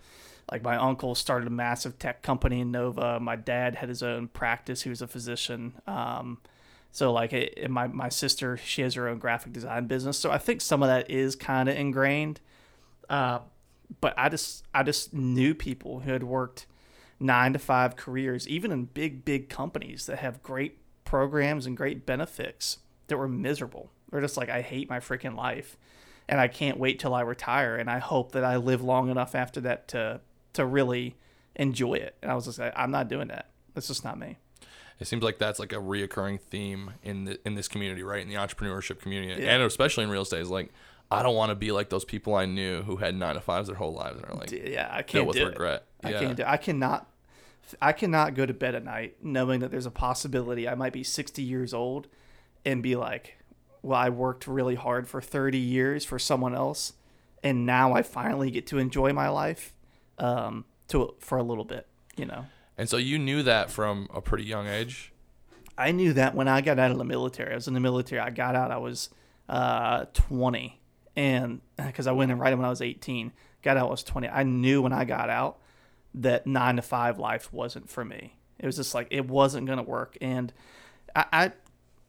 Like 0.51 0.63
my 0.63 0.77
uncle 0.77 1.15
started 1.15 1.49
a 1.49 1.51
massive 1.51 1.99
tech 1.99 2.23
company 2.23 2.61
in 2.61 2.71
Nova. 2.71 3.19
My 3.19 3.37
dad 3.37 3.77
had 3.77 3.89
his 3.89 4.03
own 4.03 4.29
practice. 4.29 4.83
He 4.83 4.89
was 4.89 5.03
a 5.03 5.07
physician. 5.07 5.75
Um, 5.87 6.39
so 6.93 7.13
like 7.13 7.33
it, 7.33 7.71
my 7.71 7.89
my 7.89 8.09
sister, 8.09 8.57
she 8.57 8.83
has 8.83 8.95
her 8.95 9.09
own 9.09 9.19
graphic 9.19 9.53
design 9.53 9.87
business. 9.87 10.19
So 10.19 10.31
I 10.31 10.39
think 10.39 10.61
some 10.61 10.83
of 10.83 10.89
that 10.89 11.11
is 11.11 11.37
kind 11.37 11.69
of 11.69 11.77
ingrained. 11.77 12.41
Uh, 13.11 13.41
but 14.01 14.15
I 14.17 14.29
just 14.29 14.65
I 14.73 14.83
just 14.83 15.13
knew 15.13 15.55
people 15.55 16.01
who 16.01 16.13
had 16.13 16.23
worked 16.23 16.67
nine 17.19 17.53
to 17.53 17.59
five 17.59 17.97
careers, 17.97 18.49
even 18.49 18.71
in 18.73 18.85
big 18.87 19.25
big 19.25 19.49
companies 19.49 20.07
that 20.07 20.19
have 20.19 20.43
great 20.43 20.79
programs 21.05 21.67
and 21.67 21.77
great 21.77 22.05
benefits 22.07 22.79
that 23.09 23.17
were 23.17 23.29
miserable. 23.29 23.91
They're 24.11 24.21
just 24.21 24.37
like 24.37 24.49
I 24.49 24.61
hate 24.63 24.89
my 24.89 24.99
freaking 25.01 25.37
life, 25.37 25.77
and 26.29 26.41
I 26.41 26.49
can't 26.49 26.79
wait 26.79 26.99
till 26.99 27.15
I 27.15 27.21
retire, 27.23 27.77
and 27.77 27.89
I 27.91 27.99
hope 27.99 28.33
that 28.33 28.45
I 28.45 28.57
live 28.57 28.83
long 28.83 29.09
enough 29.11 29.35
after 29.35 29.61
that 29.63 29.89
to 29.89 30.21
to 30.55 30.65
really 30.67 31.17
enjoy 31.55 31.95
it. 31.95 32.17
And 32.23 32.31
I 32.31 32.35
was 32.35 32.45
just 32.47 32.59
like, 32.59 32.73
I'm 32.77 32.91
not 32.91 33.09
doing 33.09 33.29
that. 33.29 33.51
That's 33.75 33.89
just 33.89 34.05
not 34.05 34.19
me. 34.19 34.39
It 34.99 35.07
seems 35.07 35.23
like 35.23 35.39
that's 35.39 35.59
like 35.59 35.73
a 35.73 35.77
reoccurring 35.77 36.41
theme 36.41 36.93
in 37.03 37.25
the 37.25 37.39
in 37.47 37.55
this 37.55 37.69
community, 37.69 38.03
right? 38.03 38.23
In 38.23 38.29
the 38.29 38.35
entrepreneurship 38.37 38.99
community, 39.01 39.43
Yeah. 39.43 39.55
and 39.55 39.63
especially 39.63 40.05
in 40.05 40.11
real 40.11 40.23
estate, 40.23 40.41
is 40.41 40.51
like 40.51 40.73
I 41.11 41.23
don't 41.23 41.35
want 41.37 41.51
to 41.51 41.55
be 41.55 41.71
like 41.71 41.91
those 41.91 42.05
people 42.05 42.35
I 42.35 42.47
knew 42.47 42.83
who 42.83 42.97
had 42.97 43.15
nine 43.15 43.35
to 43.35 43.41
fives 43.41 43.69
their 43.69 43.77
whole 43.77 43.93
lives 43.93 44.17
and 44.21 44.31
are 44.31 44.35
like 44.35 44.51
yeah, 44.51 44.89
I 44.91 45.03
can't 45.03 45.09
deal 45.23 45.27
with 45.27 45.37
do 45.37 45.47
regret. 45.47 45.85
it. 46.03 46.07
I 46.07 46.11
yeah. 46.13 46.21
can't 46.21 46.37
do. 46.37 46.45
I 46.47 46.57
cannot. 46.57 47.09
I 47.81 47.93
cannot 47.93 48.35
go 48.35 48.47
to 48.47 48.55
bed 48.55 48.75
at 48.75 48.85
night 48.85 49.17
knowing 49.23 49.61
that 49.61 49.71
there's 49.71 49.87
a 49.87 49.91
possibility 49.91 50.69
I 50.69 50.75
might 50.75 50.93
be 50.93 51.03
60 51.03 51.43
years 51.43 51.75
old 51.75 52.09
and 52.65 52.83
be 52.83 52.97
like, 52.97 53.39
well, 53.83 53.99
I 53.99 54.09
worked 54.09 54.47
really 54.47 54.75
hard 54.75 55.09
for 55.09 55.21
30 55.21 55.59
years 55.59 56.05
for 56.05 56.19
someone 56.19 56.55
else, 56.55 56.95
and 57.43 57.65
now 57.65 57.93
I 57.93 58.03
finally 58.03 58.51
get 58.51 58.67
to 58.69 58.79
enjoy 58.79 59.13
my 59.13 59.29
life, 59.29 59.75
um, 60.19 60.65
to 60.89 61.15
for 61.21 61.39
a 61.39 61.43
little 61.43 61.65
bit. 61.65 61.87
You 62.17 62.25
know, 62.25 62.47
And 62.79 62.89
so 62.89 62.97
you 62.97 63.19
knew 63.19 63.43
that 63.43 63.71
from 63.71 64.09
a 64.13 64.21
pretty 64.21 64.45
young 64.45 64.67
age. 64.67 65.13
I 65.79 65.93
knew 65.93 66.15
that 66.15 66.35
when 66.35 66.49
I 66.49 66.63
got 66.63 66.79
out 66.79 66.91
of 66.91 66.99
the 66.99 67.05
military. 67.05 67.53
I 67.53 67.55
was 67.55 67.69
in 67.69 67.75
the 67.75 67.81
military. 67.81 68.21
I 68.21 68.31
got 68.31 68.57
out. 68.57 68.71
I 68.71 68.79
was 68.79 69.11
uh, 69.49 70.07
20, 70.15 70.81
and 71.15 71.61
because 71.77 72.07
I 72.07 72.13
went 72.13 72.33
in 72.33 72.39
right 72.39 72.57
when 72.57 72.65
I 72.65 72.71
was 72.71 72.81
18, 72.81 73.33
got 73.63 73.77
out. 73.77 73.87
I 73.87 73.91
was 73.91 74.03
20. 74.03 74.29
I 74.29 74.43
knew 74.43 74.83
when 74.83 74.93
I 74.93 75.05
got 75.05 75.31
out 75.31 75.59
that 76.17 76.47
nine 76.47 76.77
to 76.77 76.83
five 76.83 77.19
life 77.19 77.53
wasn't 77.53 77.89
for 77.89 78.05
me. 78.05 78.37
It 78.59 78.67
was 78.67 78.77
just 78.77 78.95
like 78.95 79.09
it 79.11 79.29
wasn't 79.29 79.67
gonna 79.67 79.83
work, 79.83 80.17
and 80.21 80.53
I. 81.15 81.25
I 81.33 81.53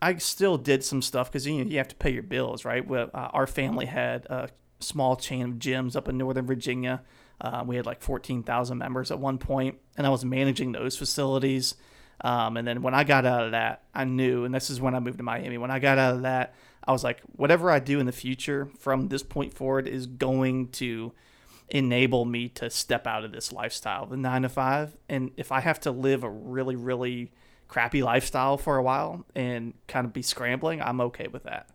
I 0.02 0.16
still 0.18 0.58
did 0.58 0.84
some 0.84 1.02
stuff 1.02 1.32
because 1.32 1.48
you 1.48 1.64
know, 1.64 1.72
you 1.72 1.78
have 1.78 1.88
to 1.88 1.96
pay 1.96 2.12
your 2.12 2.24
bills, 2.24 2.66
right? 2.66 2.88
Well, 2.88 3.10
uh, 3.14 3.30
our 3.34 3.48
family 3.48 3.88
had 3.88 4.26
a 4.28 4.50
small 4.80 5.16
chain 5.16 5.44
of 5.44 5.52
gyms 5.54 5.96
up 5.96 6.08
in 6.08 6.18
Northern 6.18 6.46
Virginia. 6.46 7.02
Uh, 7.40 7.64
we 7.66 7.76
had 7.76 7.86
like 7.86 8.02
14,000 8.02 8.78
members 8.78 9.12
at 9.12 9.20
one 9.20 9.38
point, 9.38 9.78
and 9.96 10.06
I 10.06 10.10
was 10.10 10.26
managing 10.26 10.72
those 10.72 10.98
facilities. 10.98 11.76
Um, 12.22 12.58
and 12.58 12.68
then 12.68 12.82
when 12.82 12.94
I 12.94 13.04
got 13.04 13.26
out 13.26 13.46
of 13.46 13.52
that, 13.52 13.84
I 13.94 14.06
knew, 14.06 14.44
and 14.44 14.54
this 14.54 14.70
is 14.70 14.82
when 14.82 14.96
I 14.96 15.00
moved 15.00 15.18
to 15.18 15.24
Miami. 15.24 15.58
When 15.58 15.72
I 15.72 15.80
got 15.80 15.98
out 15.98 16.16
of 16.16 16.22
that, 16.24 16.56
I 16.88 16.92
was 16.92 17.04
like, 17.04 17.22
whatever 17.36 17.70
I 17.70 17.80
do 17.80 18.00
in 18.00 18.06
the 18.06 18.12
future 18.12 18.70
from 18.80 19.10
this 19.10 19.22
point 19.22 19.54
forward 19.54 19.88
is 19.88 20.08
going 20.08 20.70
to 20.70 21.12
enable 21.70 22.26
me 22.26 22.48
to 22.50 22.70
step 22.70 23.06
out 23.06 23.24
of 23.24 23.32
this 23.32 23.52
lifestyle, 23.52 24.06
the 24.06 24.18
nine 24.18 24.44
to 24.44 24.50
five. 24.50 24.96
And 25.10 25.32
if 25.38 25.52
I 25.52 25.60
have 25.60 25.80
to 25.82 25.92
live 25.92 26.24
a 26.24 26.30
really, 26.30 26.76
really 26.76 27.32
crappy 27.68 28.02
lifestyle 28.02 28.58
for 28.58 28.78
a 28.78 28.84
while 28.84 29.26
and 29.36 29.74
kind 29.88 30.06
of 30.06 30.14
be 30.14 30.22
scrambling, 30.22 30.82
I'm 30.82 31.02
okay 31.02 31.28
with 31.28 31.44
that. 31.44 31.70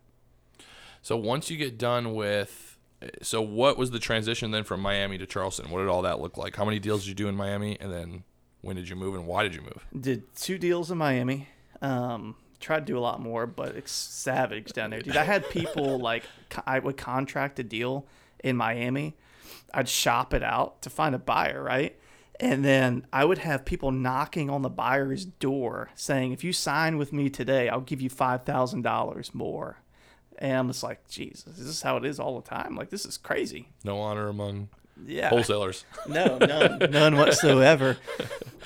So 1.01 1.17
once 1.17 1.51
you 1.51 1.57
get 1.57 1.77
done 1.77 2.15
with, 2.15 2.77
so 3.21 3.41
what 3.41 3.77
was 3.77 3.91
the 3.91 3.99
transition 3.99 4.51
then 4.51 4.63
from 4.63 4.79
Miami 4.79 5.17
to 5.17 5.25
Charleston? 5.25 5.69
What 5.69 5.79
did 5.79 5.89
all 5.89 6.01
that 6.03 6.21
look 6.21 6.37
like? 6.37 6.55
How 6.55 6.65
many 6.65 6.79
deals 6.79 7.01
did 7.01 7.09
you 7.09 7.15
do 7.15 7.27
in 7.27 7.35
Miami, 7.35 7.77
and 7.79 7.91
then 7.91 8.23
when 8.61 8.77
did 8.77 8.87
you 8.87 8.95
move, 8.95 9.13
and 9.13 9.27
why 9.27 9.43
did 9.43 9.53
you 9.53 9.61
move? 9.61 9.85
Did 9.99 10.33
two 10.35 10.57
deals 10.57 10.89
in 10.89 10.97
Miami. 10.97 11.49
Um, 11.81 12.35
tried 12.61 12.79
to 12.79 12.85
do 12.85 12.97
a 12.97 13.01
lot 13.01 13.19
more, 13.19 13.45
but 13.45 13.75
it's 13.75 13.91
savage 13.91 14.71
down 14.71 14.91
there, 14.91 15.01
dude. 15.01 15.17
I 15.17 15.25
had 15.25 15.49
people 15.49 15.99
like 15.99 16.23
I 16.65 16.79
would 16.79 16.95
contract 16.95 17.59
a 17.59 17.63
deal 17.63 18.07
in 18.41 18.55
Miami. 18.55 19.15
I'd 19.73 19.89
shop 19.89 20.33
it 20.33 20.43
out 20.43 20.81
to 20.83 20.89
find 20.89 21.13
a 21.15 21.19
buyer, 21.19 21.61
right? 21.63 21.97
And 22.39 22.65
then 22.65 23.05
I 23.13 23.25
would 23.25 23.37
have 23.39 23.63
people 23.63 23.91
knocking 23.91 24.49
on 24.49 24.63
the 24.63 24.69
buyer's 24.69 25.23
door 25.25 25.89
saying, 25.95 26.31
if 26.31 26.43
you 26.43 26.51
sign 26.51 26.97
with 26.97 27.13
me 27.13 27.29
today, 27.29 27.69
I'll 27.69 27.81
give 27.81 28.01
you 28.01 28.09
$5,000 28.09 29.33
more. 29.33 29.77
And 30.39 30.57
I'm 30.57 30.67
just 30.67 30.83
like, 30.83 31.07
Jesus, 31.07 31.57
is 31.59 31.65
this 31.67 31.81
how 31.83 31.97
it 31.97 32.05
is 32.05 32.19
all 32.19 32.39
the 32.41 32.47
time? 32.49 32.75
Like, 32.75 32.89
this 32.89 33.05
is 33.05 33.17
crazy. 33.17 33.69
No 33.83 33.99
honor 33.99 34.27
among 34.29 34.69
Yeah. 35.05 35.29
wholesalers. 35.29 35.85
No, 36.07 36.37
none, 36.37 36.79
none 36.91 37.17
whatsoever. 37.17 37.97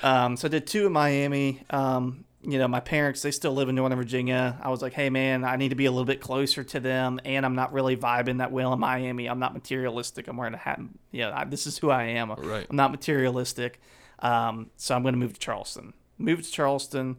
Um, 0.00 0.36
so 0.36 0.46
I 0.46 0.50
did 0.50 0.64
two 0.68 0.86
in 0.86 0.92
Miami. 0.92 1.64
Um, 1.70 2.24
you 2.48 2.58
know, 2.58 2.66
my 2.66 2.80
parents, 2.80 3.20
they 3.20 3.30
still 3.30 3.52
live 3.52 3.68
in 3.68 3.74
Northern 3.74 3.98
Virginia. 3.98 4.58
I 4.62 4.70
was 4.70 4.80
like, 4.80 4.94
hey, 4.94 5.10
man, 5.10 5.44
I 5.44 5.56
need 5.56 5.68
to 5.68 5.74
be 5.74 5.84
a 5.84 5.90
little 5.90 6.06
bit 6.06 6.22
closer 6.22 6.64
to 6.64 6.80
them. 6.80 7.20
And 7.26 7.44
I'm 7.44 7.54
not 7.54 7.74
really 7.74 7.94
vibing 7.94 8.38
that 8.38 8.50
well 8.50 8.72
in 8.72 8.80
Miami. 8.80 9.28
I'm 9.28 9.38
not 9.38 9.52
materialistic. 9.52 10.28
I'm 10.28 10.38
wearing 10.38 10.54
a 10.54 10.58
hat. 10.58 10.80
Yeah, 11.12 11.30
I, 11.34 11.44
this 11.44 11.66
is 11.66 11.76
who 11.76 11.90
I 11.90 12.04
am. 12.04 12.32
Right. 12.32 12.66
I'm 12.70 12.76
not 12.76 12.90
materialistic. 12.90 13.80
Um, 14.20 14.70
so 14.78 14.96
I'm 14.96 15.02
going 15.02 15.12
to 15.12 15.18
move 15.18 15.34
to 15.34 15.38
Charleston. 15.38 15.92
Moved 16.16 16.44
to 16.46 16.50
Charleston. 16.50 17.18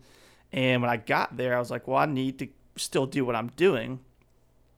And 0.51 0.81
when 0.81 0.89
I 0.89 0.97
got 0.97 1.37
there, 1.37 1.55
I 1.55 1.59
was 1.59 1.69
like, 1.69 1.87
well, 1.87 1.97
I 1.97 2.07
need 2.07 2.39
to 2.39 2.47
still 2.75 3.05
do 3.05 3.23
what 3.23 3.35
I'm 3.35 3.49
doing, 3.49 3.99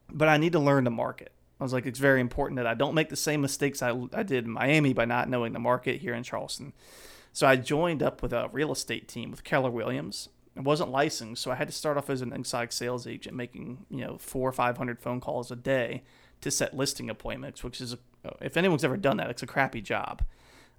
but 0.09 0.27
I 0.27 0.35
need 0.35 0.51
to 0.51 0.59
learn 0.59 0.83
the 0.83 0.91
market. 0.91 1.31
I 1.61 1.63
was 1.63 1.71
like, 1.71 1.85
it's 1.85 1.99
very 1.99 2.19
important 2.19 2.57
that 2.57 2.67
I 2.67 2.73
don't 2.73 2.93
make 2.93 3.07
the 3.07 3.15
same 3.15 3.39
mistakes 3.39 3.81
I, 3.81 3.97
I 4.11 4.23
did 4.23 4.45
in 4.45 4.51
Miami 4.51 4.91
by 4.91 5.05
not 5.05 5.29
knowing 5.29 5.53
the 5.53 5.59
market 5.59 6.01
here 6.01 6.13
in 6.13 6.23
Charleston. 6.23 6.73
So 7.31 7.47
I 7.47 7.55
joined 7.55 8.03
up 8.03 8.21
with 8.21 8.33
a 8.33 8.49
real 8.51 8.73
estate 8.73 9.07
team 9.07 9.31
with 9.31 9.45
Keller 9.45 9.71
Williams. 9.71 10.27
I 10.57 10.61
wasn't 10.61 10.91
licensed, 10.91 11.41
so 11.41 11.51
I 11.51 11.55
had 11.55 11.67
to 11.67 11.73
start 11.73 11.97
off 11.97 12.09
as 12.09 12.21
an 12.21 12.33
inside 12.33 12.73
sales 12.73 13.07
agent, 13.07 13.35
making 13.35 13.85
you 13.89 14.05
know 14.05 14.17
four 14.17 14.49
or 14.49 14.51
five 14.51 14.77
hundred 14.77 14.99
phone 14.99 15.21
calls 15.21 15.51
a 15.51 15.55
day 15.55 16.03
to 16.41 16.51
set 16.51 16.75
listing 16.75 17.09
appointments. 17.09 17.63
Which 17.63 17.79
is, 17.79 17.93
a, 17.93 17.97
if 18.41 18.57
anyone's 18.57 18.83
ever 18.83 18.97
done 18.97 19.17
that, 19.17 19.29
it's 19.29 19.43
a 19.43 19.47
crappy 19.47 19.81
job, 19.81 20.23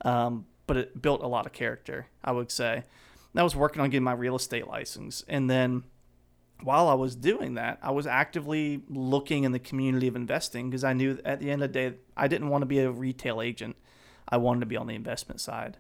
um, 0.05 0.47
but 0.67 0.77
it 0.77 1.01
built 1.01 1.23
a 1.23 1.27
lot 1.27 1.47
of 1.47 1.53
character. 1.53 2.07
I 2.23 2.33
would 2.33 2.51
say. 2.51 2.85
And 3.33 3.41
I 3.41 3.45
was 3.45 3.57
working 3.57 3.81
on 3.81 3.89
getting 3.89 4.05
my 4.05 4.13
real 4.13 4.37
estate 4.37 4.69
license, 4.69 5.25
and 5.27 5.49
then 5.49 5.85
while 6.63 6.89
I 6.89 6.95
was 6.95 7.17
doing 7.17 7.55
that, 7.55 7.79
I 7.83 7.91
was 7.91 8.07
actively 8.07 8.83
looking 8.89 9.45
in 9.45 9.53
the 9.53 9.59
community 9.59 10.07
of 10.07 10.17
investing 10.17 10.71
because 10.71 10.85
I 10.85 10.93
knew 10.93 11.19
at 11.25 11.41
the 11.41 11.51
end 11.51 11.63
of 11.63 11.73
the 11.73 11.91
day, 11.91 11.97
I 12.17 12.29
didn't 12.29 12.49
want 12.49 12.63
to 12.63 12.67
be 12.67 12.79
a 12.81 12.91
retail 12.91 13.41
agent. 13.41 13.77
I 14.29 14.37
wanted 14.37 14.61
to 14.61 14.67
be 14.67 14.77
on 14.77 14.87
the 14.87 14.95
investment 14.95 15.41
side 15.41 15.79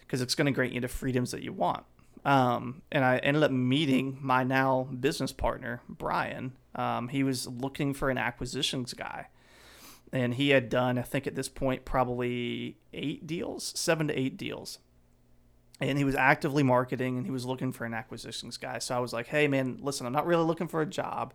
because 0.00 0.20
it's 0.20 0.34
going 0.34 0.46
to 0.46 0.52
grant 0.52 0.72
you 0.72 0.80
the 0.80 0.88
freedoms 0.88 1.30
that 1.32 1.42
you 1.42 1.52
want. 1.52 1.84
Um, 2.24 2.82
and 2.92 3.04
I 3.04 3.18
ended 3.18 3.42
up 3.42 3.50
meeting 3.50 4.18
my 4.20 4.44
now 4.44 4.88
business 4.98 5.32
partner, 5.32 5.82
Brian. 5.88 6.52
Um, 6.74 7.08
he 7.08 7.24
was 7.24 7.46
looking 7.46 7.94
for 7.94 8.10
an 8.10 8.18
acquisitions 8.18 8.94
guy. 8.94 9.28
And 10.12 10.34
he 10.34 10.50
had 10.50 10.68
done, 10.68 10.98
I 10.98 11.02
think 11.02 11.26
at 11.26 11.34
this 11.34 11.48
point, 11.48 11.84
probably 11.84 12.76
eight 12.92 13.26
deals, 13.26 13.72
seven 13.76 14.08
to 14.08 14.18
eight 14.18 14.36
deals 14.36 14.78
and 15.80 15.98
he 15.98 16.04
was 16.04 16.14
actively 16.14 16.62
marketing 16.62 17.16
and 17.16 17.26
he 17.26 17.32
was 17.32 17.44
looking 17.44 17.72
for 17.72 17.84
an 17.84 17.94
acquisitions 17.94 18.56
guy. 18.56 18.78
So 18.78 18.94
I 18.96 19.00
was 19.00 19.12
like, 19.12 19.26
"Hey 19.26 19.48
man, 19.48 19.78
listen, 19.80 20.06
I'm 20.06 20.12
not 20.12 20.26
really 20.26 20.44
looking 20.44 20.68
for 20.68 20.80
a 20.80 20.86
job, 20.86 21.34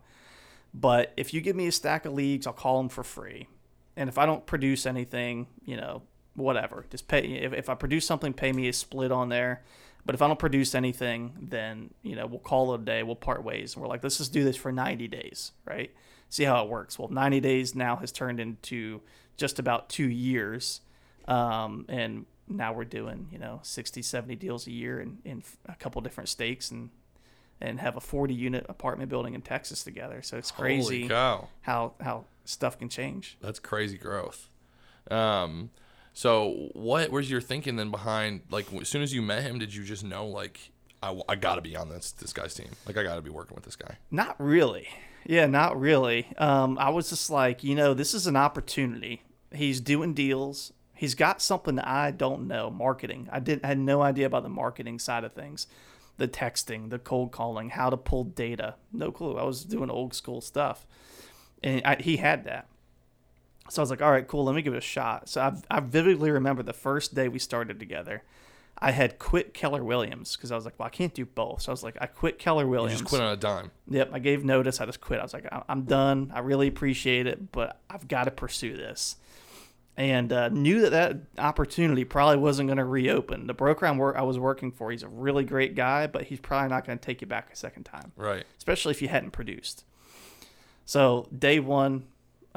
but 0.72 1.12
if 1.16 1.34
you 1.34 1.40
give 1.40 1.56
me 1.56 1.66
a 1.66 1.72
stack 1.72 2.04
of 2.04 2.12
leads, 2.12 2.46
I'll 2.46 2.52
call 2.52 2.78
them 2.78 2.88
for 2.88 3.04
free. 3.04 3.48
And 3.96 4.08
if 4.08 4.18
I 4.18 4.26
don't 4.26 4.46
produce 4.46 4.86
anything, 4.86 5.48
you 5.64 5.76
know, 5.76 6.02
whatever, 6.34 6.86
just 6.90 7.08
pay. 7.08 7.20
If, 7.20 7.52
if 7.52 7.68
I 7.68 7.74
produce 7.74 8.06
something, 8.06 8.32
pay 8.32 8.52
me 8.52 8.68
a 8.68 8.72
split 8.72 9.12
on 9.12 9.28
there. 9.28 9.64
But 10.08 10.14
if 10.14 10.22
I 10.22 10.26
don't 10.26 10.38
produce 10.38 10.74
anything, 10.74 11.34
then 11.38 11.90
you 12.02 12.16
know 12.16 12.26
we'll 12.26 12.38
call 12.38 12.72
it 12.72 12.80
a 12.80 12.82
day. 12.82 13.02
We'll 13.02 13.14
part 13.14 13.44
ways. 13.44 13.74
And 13.74 13.82
we're 13.82 13.90
like, 13.90 14.02
let's 14.02 14.16
just 14.16 14.32
do 14.32 14.42
this 14.42 14.56
for 14.56 14.72
90 14.72 15.06
days, 15.06 15.52
right? 15.66 15.90
See 16.30 16.44
how 16.44 16.64
it 16.64 16.70
works. 16.70 16.98
Well, 16.98 17.08
90 17.08 17.40
days 17.40 17.74
now 17.74 17.96
has 17.96 18.10
turned 18.10 18.40
into 18.40 19.02
just 19.36 19.58
about 19.58 19.90
two 19.90 20.08
years, 20.08 20.80
um, 21.26 21.84
and 21.90 22.24
now 22.48 22.72
we're 22.72 22.86
doing 22.86 23.28
you 23.30 23.38
know 23.38 23.60
60 23.62 24.00
70 24.00 24.34
deals 24.36 24.66
a 24.66 24.70
year 24.70 24.98
in, 24.98 25.18
in 25.26 25.42
a 25.66 25.74
couple 25.74 26.00
different 26.00 26.30
states 26.30 26.70
and 26.70 26.88
and 27.60 27.78
have 27.78 27.94
a 27.94 28.00
40 28.00 28.32
unit 28.32 28.64
apartment 28.70 29.10
building 29.10 29.34
in 29.34 29.42
texas 29.42 29.84
together 29.84 30.22
so 30.22 30.38
it's 30.38 30.50
crazy 30.50 31.06
how 31.60 31.92
how 32.00 32.24
stuff 32.46 32.78
can 32.78 32.88
change 32.88 33.36
That's 33.42 33.58
crazy 33.58 33.98
growth. 33.98 34.48
Um, 35.10 35.68
so 36.18 36.70
what 36.72 37.12
was 37.12 37.30
your 37.30 37.40
thinking 37.40 37.76
then 37.76 37.92
behind 37.92 38.40
like 38.50 38.66
as 38.74 38.88
soon 38.88 39.02
as 39.02 39.14
you 39.14 39.22
met 39.22 39.44
him, 39.44 39.60
did 39.60 39.72
you 39.72 39.84
just 39.84 40.02
know 40.02 40.26
like 40.26 40.72
I, 41.00 41.16
I 41.28 41.36
got 41.36 41.54
to 41.54 41.60
be 41.60 41.76
on 41.76 41.90
this 41.90 42.10
this 42.10 42.32
guy's 42.32 42.54
team? 42.54 42.70
Like 42.88 42.96
I 42.96 43.04
got 43.04 43.14
to 43.14 43.22
be 43.22 43.30
working 43.30 43.54
with 43.54 43.64
this 43.64 43.76
guy. 43.76 43.98
not 44.10 44.34
really. 44.40 44.88
Yeah 45.24 45.46
not 45.46 45.78
really. 45.78 46.26
Um, 46.36 46.76
i 46.76 46.90
was 46.90 47.08
just 47.08 47.30
like 47.30 47.62
you 47.62 47.76
know 47.76 47.94
this 47.94 48.14
is 48.14 48.26
an 48.26 48.34
opportunity. 48.34 49.22
He's 49.54 49.80
doing 49.80 50.12
deals. 50.12 50.72
He's 50.92 51.14
got 51.14 51.40
something 51.40 51.76
that 51.76 51.86
i 51.86 52.10
don't 52.10 52.48
know 52.48 52.68
marketing. 52.68 53.28
I 53.30 53.38
didn't 53.38 53.64
had 53.64 53.78
no 53.78 54.02
idea 54.02 54.26
about 54.26 54.42
the 54.42 54.48
marketing 54.48 54.98
side 54.98 55.22
of 55.22 55.34
things 55.34 55.68
the 56.16 56.26
texting 56.26 56.90
the 56.90 56.98
cold 56.98 57.30
calling 57.30 57.70
how 57.70 57.90
to 57.90 57.96
pull 57.96 58.24
data. 58.24 58.74
No 58.92 59.12
clue. 59.12 59.38
I 59.38 59.44
was 59.44 59.62
doing 59.62 59.88
old 59.88 60.14
school 60.14 60.40
stuff. 60.40 60.84
And 61.62 61.80
I, 61.84 61.94
he 61.94 62.16
had 62.16 62.42
that 62.42 62.66
so 63.70 63.80
I 63.80 63.82
was 63.82 63.90
like, 63.90 64.02
all 64.02 64.10
right, 64.10 64.26
cool, 64.26 64.44
let 64.44 64.54
me 64.54 64.62
give 64.62 64.74
it 64.74 64.78
a 64.78 64.80
shot. 64.80 65.28
So 65.28 65.40
I, 65.40 65.52
I 65.76 65.80
vividly 65.80 66.30
remember 66.30 66.62
the 66.62 66.72
first 66.72 67.14
day 67.14 67.28
we 67.28 67.38
started 67.38 67.78
together. 67.78 68.22
I 68.80 68.92
had 68.92 69.18
quit 69.18 69.54
Keller 69.54 69.82
Williams 69.82 70.36
because 70.36 70.52
I 70.52 70.54
was 70.54 70.64
like, 70.64 70.78
well, 70.78 70.86
I 70.86 70.90
can't 70.90 71.12
do 71.12 71.26
both. 71.26 71.62
So 71.62 71.70
I 71.70 71.74
was 71.74 71.82
like, 71.82 71.96
I 72.00 72.06
quit 72.06 72.38
Keller 72.38 72.66
Williams. 72.66 73.00
You 73.00 73.04
just 73.04 73.08
quit 73.10 73.20
on 73.20 73.32
a 73.32 73.36
dime. 73.36 73.72
Yep, 73.90 74.10
I 74.12 74.20
gave 74.20 74.44
notice. 74.44 74.80
I 74.80 74.86
just 74.86 75.00
quit. 75.00 75.18
I 75.18 75.24
was 75.24 75.34
like, 75.34 75.46
"I- 75.52 75.64
I'm 75.68 75.82
done. 75.82 76.30
I 76.32 76.38
really 76.40 76.68
appreciate 76.68 77.26
it, 77.26 77.50
but 77.50 77.80
I've 77.90 78.06
got 78.06 78.24
to 78.24 78.30
pursue 78.30 78.76
this. 78.76 79.16
And 79.96 80.32
uh, 80.32 80.48
knew 80.50 80.82
that 80.82 80.90
that 80.90 81.16
opportunity 81.38 82.04
probably 82.04 82.36
wasn't 82.36 82.68
going 82.68 82.76
to 82.78 82.84
reopen. 82.84 83.48
The 83.48 83.52
broker 83.54 83.84
I'm 83.84 83.98
wor- 83.98 84.16
I 84.16 84.22
was 84.22 84.38
working 84.38 84.70
for, 84.70 84.92
he's 84.92 85.02
a 85.02 85.08
really 85.08 85.42
great 85.42 85.74
guy, 85.74 86.06
but 86.06 86.22
he's 86.22 86.38
probably 86.38 86.68
not 86.68 86.86
going 86.86 86.96
to 87.00 87.04
take 87.04 87.20
you 87.20 87.26
back 87.26 87.50
a 87.52 87.56
second 87.56 87.82
time 87.82 88.12
Right. 88.16 88.44
especially 88.58 88.92
if 88.92 89.02
you 89.02 89.08
hadn't 89.08 89.32
produced. 89.32 89.84
So 90.84 91.26
day 91.36 91.58
one 91.58 92.04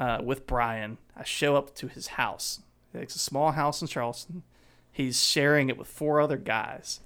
uh, 0.02 0.20
with 0.20 0.48
Brian, 0.48 0.98
I 1.16 1.22
show 1.22 1.54
up 1.54 1.76
to 1.76 1.86
his 1.86 2.08
house. 2.08 2.60
It's 2.92 3.14
a 3.14 3.20
small 3.20 3.52
house 3.52 3.80
in 3.80 3.86
Charleston. 3.86 4.42
He's 4.90 5.22
sharing 5.22 5.68
it 5.68 5.78
with 5.78 5.86
four 5.86 6.20
other 6.20 6.36
guys, 6.36 6.98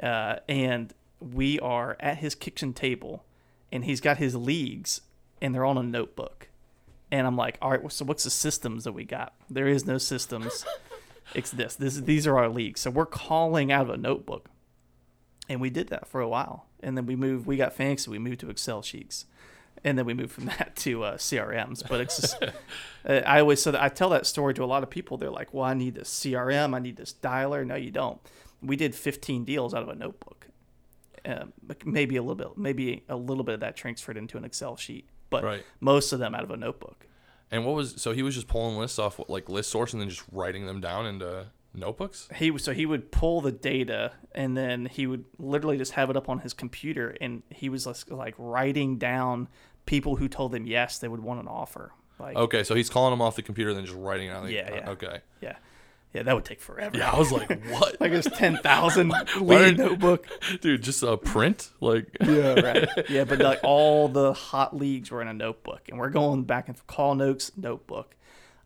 uh, 0.00 0.36
and 0.48 0.94
we 1.18 1.58
are 1.58 1.96
at 1.98 2.18
his 2.18 2.36
kitchen 2.36 2.72
table, 2.72 3.24
and 3.72 3.84
he's 3.84 4.00
got 4.00 4.18
his 4.18 4.36
leagues, 4.36 5.00
and 5.42 5.52
they're 5.52 5.64
on 5.64 5.76
a 5.76 5.82
notebook. 5.82 6.46
And 7.10 7.26
I'm 7.26 7.36
like, 7.36 7.58
all 7.60 7.72
right, 7.72 7.92
so 7.92 8.04
what's 8.04 8.22
the 8.22 8.30
systems 8.30 8.84
that 8.84 8.92
we 8.92 9.02
got? 9.02 9.34
There 9.50 9.66
is 9.66 9.84
no 9.84 9.98
systems. 9.98 10.64
it's 11.34 11.50
this. 11.50 11.74
This 11.74 11.96
these 11.96 12.24
are 12.24 12.38
our 12.38 12.48
leagues. 12.48 12.82
So 12.82 12.90
we're 12.90 13.06
calling 13.06 13.72
out 13.72 13.82
of 13.82 13.90
a 13.90 13.96
notebook 13.96 14.48
and 15.48 15.60
we 15.60 15.70
did 15.70 15.88
that 15.88 16.06
for 16.06 16.20
a 16.20 16.28
while 16.28 16.66
and 16.80 16.96
then 16.96 17.06
we 17.06 17.16
moved 17.16 17.46
we 17.46 17.56
got 17.56 17.72
fancy 17.72 18.10
we 18.10 18.18
moved 18.18 18.40
to 18.40 18.50
excel 18.50 18.82
sheets 18.82 19.24
and 19.84 19.96
then 19.98 20.04
we 20.06 20.14
moved 20.14 20.32
from 20.32 20.46
that 20.58 20.74
to 20.76 21.02
uh, 21.04 21.16
crms 21.16 21.86
but 21.88 22.00
it's 22.00 22.20
just 22.20 22.42
uh, 23.08 23.12
i 23.26 23.40
always 23.40 23.62
so 23.62 23.74
i 23.78 23.88
tell 23.88 24.10
that 24.10 24.26
story 24.26 24.54
to 24.54 24.62
a 24.64 24.66
lot 24.66 24.82
of 24.82 24.90
people. 24.90 25.16
They're 25.16 25.30
like 25.30 25.52
well 25.54 25.64
i 25.64 25.74
need 25.74 25.94
this 25.94 26.08
crm 26.20 26.74
i 26.74 26.78
need 26.78 26.96
this 26.96 27.14
dialer. 27.22 27.66
No 27.66 27.74
you 27.74 27.90
don't. 27.90 28.20
We 28.62 28.74
did 28.76 28.94
15 28.94 29.44
deals 29.44 29.72
out 29.74 29.82
of 29.82 29.88
a 29.88 29.94
notebook 29.94 30.46
um, 31.26 31.52
maybe 31.84 32.16
a 32.16 32.22
little 32.22 32.34
bit 32.36 32.56
maybe 32.56 33.04
a 33.08 33.16
little 33.16 33.44
bit 33.44 33.54
of 33.54 33.60
that 33.60 33.76
transferred 33.76 34.16
into 34.16 34.36
an 34.38 34.44
excel 34.44 34.76
sheet 34.76 35.08
but 35.30 35.44
Right. 35.44 35.64
most 35.80 36.12
of 36.12 36.18
them 36.20 36.34
out 36.34 36.42
of 36.42 36.50
a 36.50 36.56
notebook. 36.56 37.06
And 37.50 37.64
what 37.66 37.74
was 37.74 38.00
so 38.00 38.12
he 38.12 38.22
was 38.22 38.34
just 38.34 38.46
pulling 38.48 38.76
lists 38.78 38.98
off 38.98 39.20
like 39.28 39.46
ListSource 39.46 39.92
and 39.92 40.00
then 40.00 40.08
just 40.08 40.22
writing 40.32 40.66
them 40.66 40.80
down 40.80 41.06
into 41.06 41.46
notebooks? 41.78 42.28
he 42.36 42.56
so 42.58 42.72
he 42.72 42.86
would 42.86 43.10
pull 43.10 43.40
the 43.40 43.52
data 43.52 44.12
and 44.34 44.56
then 44.56 44.86
he 44.86 45.06
would 45.06 45.24
literally 45.38 45.78
just 45.78 45.92
have 45.92 46.10
it 46.10 46.16
up 46.16 46.28
on 46.28 46.40
his 46.40 46.52
computer 46.52 47.16
and 47.20 47.42
he 47.50 47.68
was 47.68 47.86
like 48.08 48.34
writing 48.38 48.98
down 48.98 49.48
people 49.86 50.16
who 50.16 50.28
told 50.28 50.54
him 50.54 50.66
yes 50.66 50.98
they 50.98 51.08
would 51.08 51.22
want 51.22 51.40
an 51.40 51.48
offer 51.48 51.92
like 52.18 52.36
Okay, 52.36 52.64
so 52.64 52.74
he's 52.74 52.90
calling 52.90 53.12
them 53.12 53.22
off 53.22 53.36
the 53.36 53.42
computer 53.42 53.70
and 53.70 53.78
then 53.78 53.86
just 53.86 53.96
writing 53.96 54.28
it 54.28 54.32
out. 54.32 54.50
Yeah, 54.50 54.74
yeah. 54.74 54.90
Okay. 54.90 55.20
yeah 55.40 55.56
yeah 56.14 56.22
that 56.22 56.34
would 56.34 56.44
take 56.44 56.60
forever 56.60 56.96
Yeah, 56.96 57.10
I 57.12 57.18
was 57.18 57.30
like, 57.30 57.48
what? 57.68 58.00
like 58.00 58.10
it 58.12 58.16
was 58.16 58.26
10,000 58.26 59.10
Why 59.38 59.56
lead 59.56 59.78
notebook 59.78 60.26
Dude, 60.60 60.82
just 60.82 61.02
a 61.02 61.16
print? 61.16 61.70
Like 61.80 62.16
yeah 62.20 62.60
right 62.60 62.88
yeah 63.10 63.24
but 63.24 63.38
like 63.40 63.60
all 63.62 64.08
the 64.08 64.32
hot 64.32 64.74
leagues 64.76 65.10
were 65.10 65.20
in 65.22 65.28
a 65.28 65.34
notebook 65.34 65.82
and 65.88 65.98
we're 65.98 66.08
going 66.10 66.44
back 66.44 66.68
and 66.68 66.86
call 66.86 67.14
notes 67.14 67.52
notebook 67.56 68.14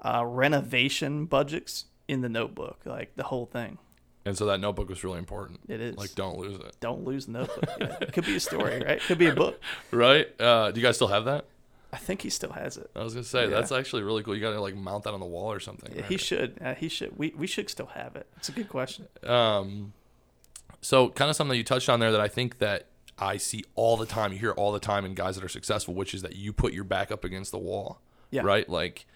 uh, 0.04 0.24
renovation 0.24 1.26
budgets 1.26 1.84
in 2.12 2.20
the 2.20 2.28
notebook 2.28 2.78
like 2.84 3.14
the 3.16 3.24
whole 3.24 3.46
thing 3.46 3.78
And 4.24 4.36
so 4.38 4.46
that 4.46 4.60
notebook 4.60 4.88
was 4.88 5.02
really 5.02 5.18
important. 5.18 5.60
It 5.68 5.80
is. 5.80 5.96
Like 5.96 6.14
don't 6.14 6.38
lose 6.38 6.56
it. 6.56 6.76
don't 6.80 7.04
lose 7.04 7.26
the 7.26 7.32
notebook 7.32 7.64
yeah. 7.80 7.96
it 8.00 8.12
could 8.12 8.26
be 8.26 8.36
a 8.36 8.40
story 8.40 8.82
right 8.86 9.00
could 9.00 9.18
be 9.18 9.26
a 9.26 9.34
book 9.34 9.60
Right? 9.90 10.26
Uh, 10.40 10.70
do 10.70 10.80
you 10.80 10.86
guys 10.86 10.96
still 10.96 11.08
have 11.08 11.24
that? 11.24 11.46
I 11.92 11.98
think 11.98 12.22
he 12.22 12.30
still 12.30 12.52
has 12.52 12.78
it. 12.78 12.90
I 12.96 13.02
was 13.02 13.12
gonna 13.14 13.24
say 13.24 13.42
Yeah. 13.44 13.50
that's 13.50 13.72
actually 13.72 14.02
really 14.02 14.22
cool. 14.22 14.34
You 14.34 14.40
gotta 14.40 14.60
like 14.60 14.76
mount 14.76 15.04
that 15.04 15.12
on 15.12 15.20
the 15.20 15.26
wall 15.26 15.52
or 15.52 15.60
something. 15.60 15.90
Yeah, 15.94 16.02
right? 16.02 16.10
He 16.10 16.16
should. 16.16 16.58
Uh, 16.64 16.74
he 16.74 16.88
should. 16.88 17.18
We, 17.18 17.34
we 17.36 17.46
should 17.46 17.68
still 17.68 17.90
have 18.00 18.16
it. 18.16 18.26
It's 18.38 18.48
a 18.48 18.52
good 18.52 18.68
question. 18.68 19.08
Um, 19.24 19.92
so 20.80 21.10
kind 21.10 21.28
of 21.30 21.36
something 21.36 21.50
that 21.50 21.58
you 21.58 21.64
touched 21.64 21.88
on 21.90 22.00
there 22.00 22.12
that 22.12 22.20
I 22.20 22.28
think 22.28 22.58
that 22.58 22.86
I 23.18 23.36
see 23.36 23.64
all 23.74 23.96
the 23.96 24.06
time. 24.06 24.32
You 24.32 24.38
hear 24.38 24.52
all 24.52 24.72
the 24.72 24.80
time 24.80 25.04
in 25.04 25.14
guys 25.14 25.34
that 25.36 25.44
are 25.44 25.48
successful, 25.48 25.92
which 25.94 26.14
is 26.14 26.22
that 26.22 26.34
you 26.34 26.52
put 26.52 26.72
your 26.72 26.84
back 26.84 27.10
up 27.12 27.24
against 27.24 27.50
the 27.52 27.58
wall. 27.58 28.00
Yeah. 28.30 28.42
Right. 28.42 28.68
Like 28.68 29.06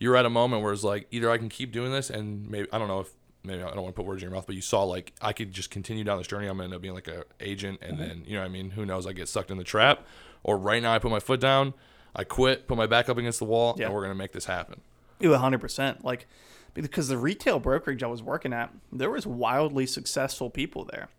you're 0.00 0.16
at 0.16 0.26
a 0.26 0.30
moment 0.30 0.62
where 0.62 0.72
it's 0.72 0.82
like 0.82 1.06
either 1.12 1.30
I 1.30 1.38
can 1.38 1.48
keep 1.48 1.70
doing 1.70 1.92
this 1.92 2.10
and 2.10 2.50
maybe 2.50 2.66
I 2.72 2.78
don't 2.78 2.88
know 2.88 3.00
if 3.00 3.10
maybe 3.44 3.62
I 3.62 3.66
don't 3.66 3.82
want 3.82 3.94
to 3.94 4.00
put 4.00 4.06
words 4.06 4.22
in 4.22 4.28
your 4.28 4.34
mouth, 4.34 4.46
but 4.46 4.56
you 4.56 4.62
saw 4.62 4.82
like 4.82 5.12
I 5.20 5.32
could 5.32 5.52
just 5.52 5.70
continue 5.70 6.02
down 6.02 6.18
this 6.18 6.26
journey. 6.26 6.46
I'm 6.46 6.56
gonna 6.56 6.64
end 6.64 6.74
up 6.74 6.82
being 6.82 6.94
like 6.94 7.06
a 7.06 7.24
agent, 7.38 7.78
and 7.82 7.98
mm-hmm. 7.98 8.08
then 8.08 8.24
you 8.26 8.34
know 8.34 8.40
what 8.40 8.46
I 8.46 8.50
mean. 8.52 8.70
Who 8.70 8.84
knows? 8.84 9.06
I 9.06 9.12
get 9.12 9.28
sucked 9.28 9.50
in 9.50 9.58
the 9.58 9.64
trap, 9.64 10.04
or 10.42 10.58
right 10.58 10.82
now 10.82 10.92
I 10.92 10.98
put 10.98 11.10
my 11.10 11.20
foot 11.20 11.40
down, 11.40 11.74
I 12.16 12.24
quit, 12.24 12.66
put 12.66 12.76
my 12.76 12.86
back 12.86 13.08
up 13.08 13.18
against 13.18 13.38
the 13.38 13.44
wall, 13.44 13.76
Yeah. 13.78 13.86
and 13.86 13.94
we're 13.94 14.02
gonna 14.02 14.14
make 14.14 14.32
this 14.32 14.46
happen. 14.46 14.80
You 15.20 15.30
100%. 15.30 16.02
Like, 16.02 16.26
because 16.72 17.08
the 17.08 17.18
retail 17.18 17.60
brokerage 17.60 18.02
I 18.02 18.06
was 18.06 18.22
working 18.22 18.54
at, 18.54 18.72
there 18.90 19.10
was 19.10 19.26
wildly 19.26 19.84
successful 19.86 20.48
people 20.48 20.88
there. 20.90 21.10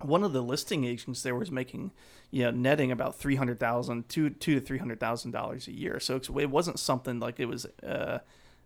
One 0.00 0.22
of 0.22 0.32
the 0.32 0.42
listing 0.42 0.84
agents 0.84 1.22
there 1.22 1.34
was 1.34 1.50
making, 1.50 1.90
you 2.30 2.44
know, 2.44 2.50
netting 2.52 2.92
about 2.92 3.16
three 3.18 3.34
hundred 3.36 3.58
thousand, 3.58 4.08
two 4.08 4.30
two 4.30 4.54
to 4.54 4.60
three 4.60 4.78
hundred 4.78 5.00
thousand 5.00 5.32
dollars 5.32 5.66
a 5.66 5.72
year. 5.72 5.98
So 6.00 6.16
it 6.38 6.50
wasn't 6.50 6.78
something 6.78 7.18
like 7.18 7.40
it 7.40 7.46
was 7.46 7.66
uh, 7.82 8.18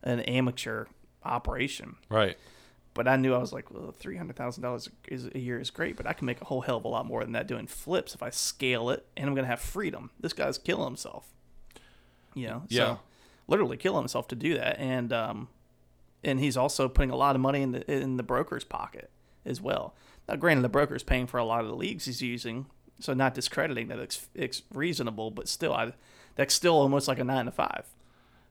an 0.02 0.20
amateur 0.20 0.86
operation. 1.24 1.96
Right. 2.08 2.36
But 2.94 3.08
I 3.08 3.16
knew 3.16 3.32
I 3.32 3.38
was 3.38 3.54
like, 3.54 3.70
well, 3.70 3.90
three 3.92 4.18
hundred 4.18 4.36
thousand 4.36 4.62
dollars 4.62 4.90
a 5.10 5.38
year 5.38 5.58
is 5.58 5.70
great, 5.70 5.96
but 5.96 6.06
I 6.06 6.12
can 6.12 6.26
make 6.26 6.42
a 6.42 6.44
whole 6.44 6.60
hell 6.60 6.76
of 6.76 6.84
a 6.84 6.88
lot 6.88 7.06
more 7.06 7.22
than 7.24 7.32
that 7.32 7.46
doing 7.46 7.66
flips 7.66 8.14
if 8.14 8.22
I 8.22 8.28
scale 8.28 8.90
it, 8.90 9.06
and 9.16 9.26
I'm 9.26 9.34
gonna 9.34 9.46
have 9.46 9.60
freedom. 9.60 10.10
This 10.20 10.34
guy's 10.34 10.58
killing 10.58 10.84
himself. 10.84 11.32
You 12.34 12.48
know, 12.48 12.62
Yeah. 12.68 12.78
so 12.96 13.00
literally 13.48 13.78
killing 13.78 14.02
himself 14.02 14.28
to 14.28 14.34
do 14.36 14.54
that, 14.54 14.78
and 14.78 15.10
um, 15.12 15.48
and 16.22 16.38
he's 16.40 16.56
also 16.58 16.86
putting 16.88 17.10
a 17.10 17.16
lot 17.16 17.34
of 17.34 17.40
money 17.40 17.62
in 17.62 17.72
the 17.72 17.90
in 17.90 18.18
the 18.18 18.22
broker's 18.22 18.64
pocket 18.64 19.08
as 19.46 19.58
well. 19.62 19.94
Now, 20.32 20.38
granted, 20.38 20.62
the 20.62 20.70
broker's 20.70 21.02
paying 21.02 21.26
for 21.26 21.36
a 21.36 21.44
lot 21.44 21.60
of 21.60 21.66
the 21.68 21.76
leagues 21.76 22.06
he's 22.06 22.22
using, 22.22 22.64
so 22.98 23.12
not 23.12 23.34
discrediting 23.34 23.88
that 23.88 23.98
it's, 23.98 24.28
it's 24.34 24.62
reasonable, 24.72 25.30
but 25.30 25.46
still, 25.46 25.74
I 25.74 25.92
that's 26.36 26.54
still 26.54 26.74
almost 26.76 27.06
like 27.06 27.18
a 27.18 27.24
nine 27.24 27.44
to 27.44 27.50
five. 27.50 27.84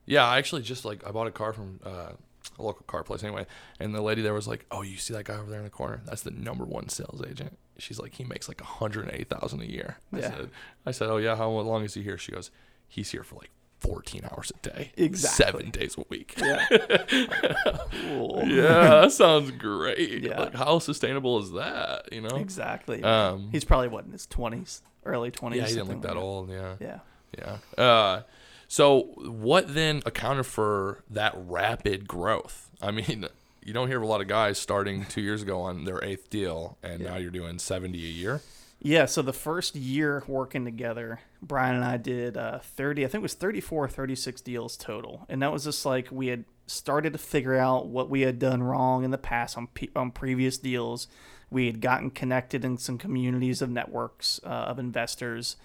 Yeah, 0.06 0.24
I 0.24 0.38
actually 0.38 0.62
just 0.62 0.84
like 0.84 1.04
I 1.04 1.10
bought 1.10 1.26
a 1.26 1.32
car 1.32 1.52
from 1.52 1.80
uh, 1.84 2.12
a 2.56 2.62
local 2.62 2.84
car 2.86 3.02
place 3.02 3.24
anyway, 3.24 3.46
and 3.80 3.92
the 3.92 4.00
lady 4.00 4.22
there 4.22 4.32
was 4.32 4.46
like, 4.46 4.64
"Oh, 4.70 4.82
you 4.82 4.96
see 4.96 5.12
that 5.14 5.24
guy 5.24 5.34
over 5.34 5.50
there 5.50 5.58
in 5.58 5.64
the 5.64 5.70
corner? 5.70 6.02
That's 6.04 6.22
the 6.22 6.30
number 6.30 6.64
one 6.64 6.88
sales 6.88 7.20
agent." 7.28 7.58
She's 7.78 7.98
like, 7.98 8.14
"He 8.14 8.22
makes 8.22 8.46
like 8.46 8.60
a 8.60 8.64
hundred 8.64 9.10
eight 9.12 9.28
thousand 9.28 9.62
a 9.62 9.66
year." 9.68 9.96
I 10.12 10.18
Yeah. 10.20 10.30
said, 10.30 10.50
"I 10.86 10.90
said, 10.92 11.08
oh 11.10 11.16
yeah, 11.16 11.34
how 11.34 11.50
long 11.50 11.82
is 11.82 11.94
he 11.94 12.04
here?" 12.04 12.16
She 12.16 12.30
goes, 12.30 12.52
"He's 12.86 13.10
here 13.10 13.24
for 13.24 13.34
like." 13.34 13.50
14 13.82 14.22
hours 14.32 14.52
a 14.54 14.68
day. 14.68 14.92
Exactly. 14.96 15.44
Seven 15.44 15.70
days 15.70 15.96
a 15.98 16.04
week. 16.08 16.34
Yeah. 16.38 16.66
Cool. 17.90 18.42
yeah, 18.46 19.00
that 19.02 19.12
sounds 19.12 19.50
great. 19.52 20.22
Yeah. 20.22 20.40
Like, 20.40 20.54
how 20.54 20.78
sustainable 20.78 21.38
is 21.40 21.52
that? 21.52 22.12
You 22.12 22.20
know? 22.22 22.36
Exactly. 22.36 23.02
Um, 23.02 23.48
He's 23.52 23.64
probably 23.64 23.88
what 23.88 24.04
in 24.04 24.12
his 24.12 24.26
twenties, 24.26 24.82
early 25.04 25.30
twenties. 25.30 25.60
yeah, 25.62 25.66
he 25.68 25.74
didn't 25.74 25.88
look 25.88 26.02
that 26.02 26.16
old. 26.16 26.50
Yeah. 26.50 26.76
Yeah. 26.80 26.98
Yeah. 27.38 27.82
Uh, 27.82 28.22
so 28.68 29.02
what 29.16 29.72
then 29.74 30.02
accounted 30.06 30.46
for 30.46 31.02
that 31.10 31.34
rapid 31.36 32.06
growth? 32.08 32.70
I 32.80 32.90
mean, 32.90 33.26
you 33.62 33.72
don't 33.72 33.88
hear 33.88 33.98
of 33.98 34.02
a 34.02 34.06
lot 34.06 34.20
of 34.20 34.28
guys 34.28 34.58
starting 34.58 35.04
two 35.06 35.20
years 35.22 35.42
ago 35.42 35.60
on 35.60 35.84
their 35.84 36.02
eighth 36.04 36.28
deal, 36.30 36.78
and 36.82 37.00
now 37.02 37.16
you're 37.16 37.30
doing 37.30 37.58
seventy 37.58 37.98
a 38.04 38.10
year. 38.10 38.40
Yeah. 38.84 39.06
So 39.06 39.22
the 39.22 39.32
first 39.32 39.76
year 39.76 40.24
working 40.26 40.64
together, 40.64 41.20
Brian 41.40 41.76
and 41.76 41.84
I 41.84 41.96
did 41.98 42.36
uh, 42.36 42.58
thirty. 42.58 43.04
I 43.04 43.08
think 43.08 43.20
it 43.20 43.22
was 43.22 43.34
34 43.34 43.84
or 43.84 43.88
36 43.88 44.40
deals 44.40 44.76
total, 44.76 45.24
and 45.28 45.40
that 45.40 45.52
was 45.52 45.64
just 45.64 45.86
like 45.86 46.08
we 46.10 46.26
had 46.26 46.44
started 46.66 47.12
to 47.12 47.18
figure 47.18 47.56
out 47.56 47.86
what 47.86 48.10
we 48.10 48.22
had 48.22 48.38
done 48.38 48.62
wrong 48.62 49.04
in 49.04 49.12
the 49.12 49.18
past 49.18 49.56
on 49.56 49.68
pe- 49.68 49.88
on 49.94 50.10
previous 50.10 50.58
deals. 50.58 51.06
We 51.48 51.66
had 51.66 51.80
gotten 51.80 52.10
connected 52.10 52.64
in 52.64 52.76
some 52.76 52.98
communities 52.98 53.62
of 53.62 53.70
networks 53.70 54.40
uh, 54.44 54.48
of 54.48 54.80
investors, 54.80 55.56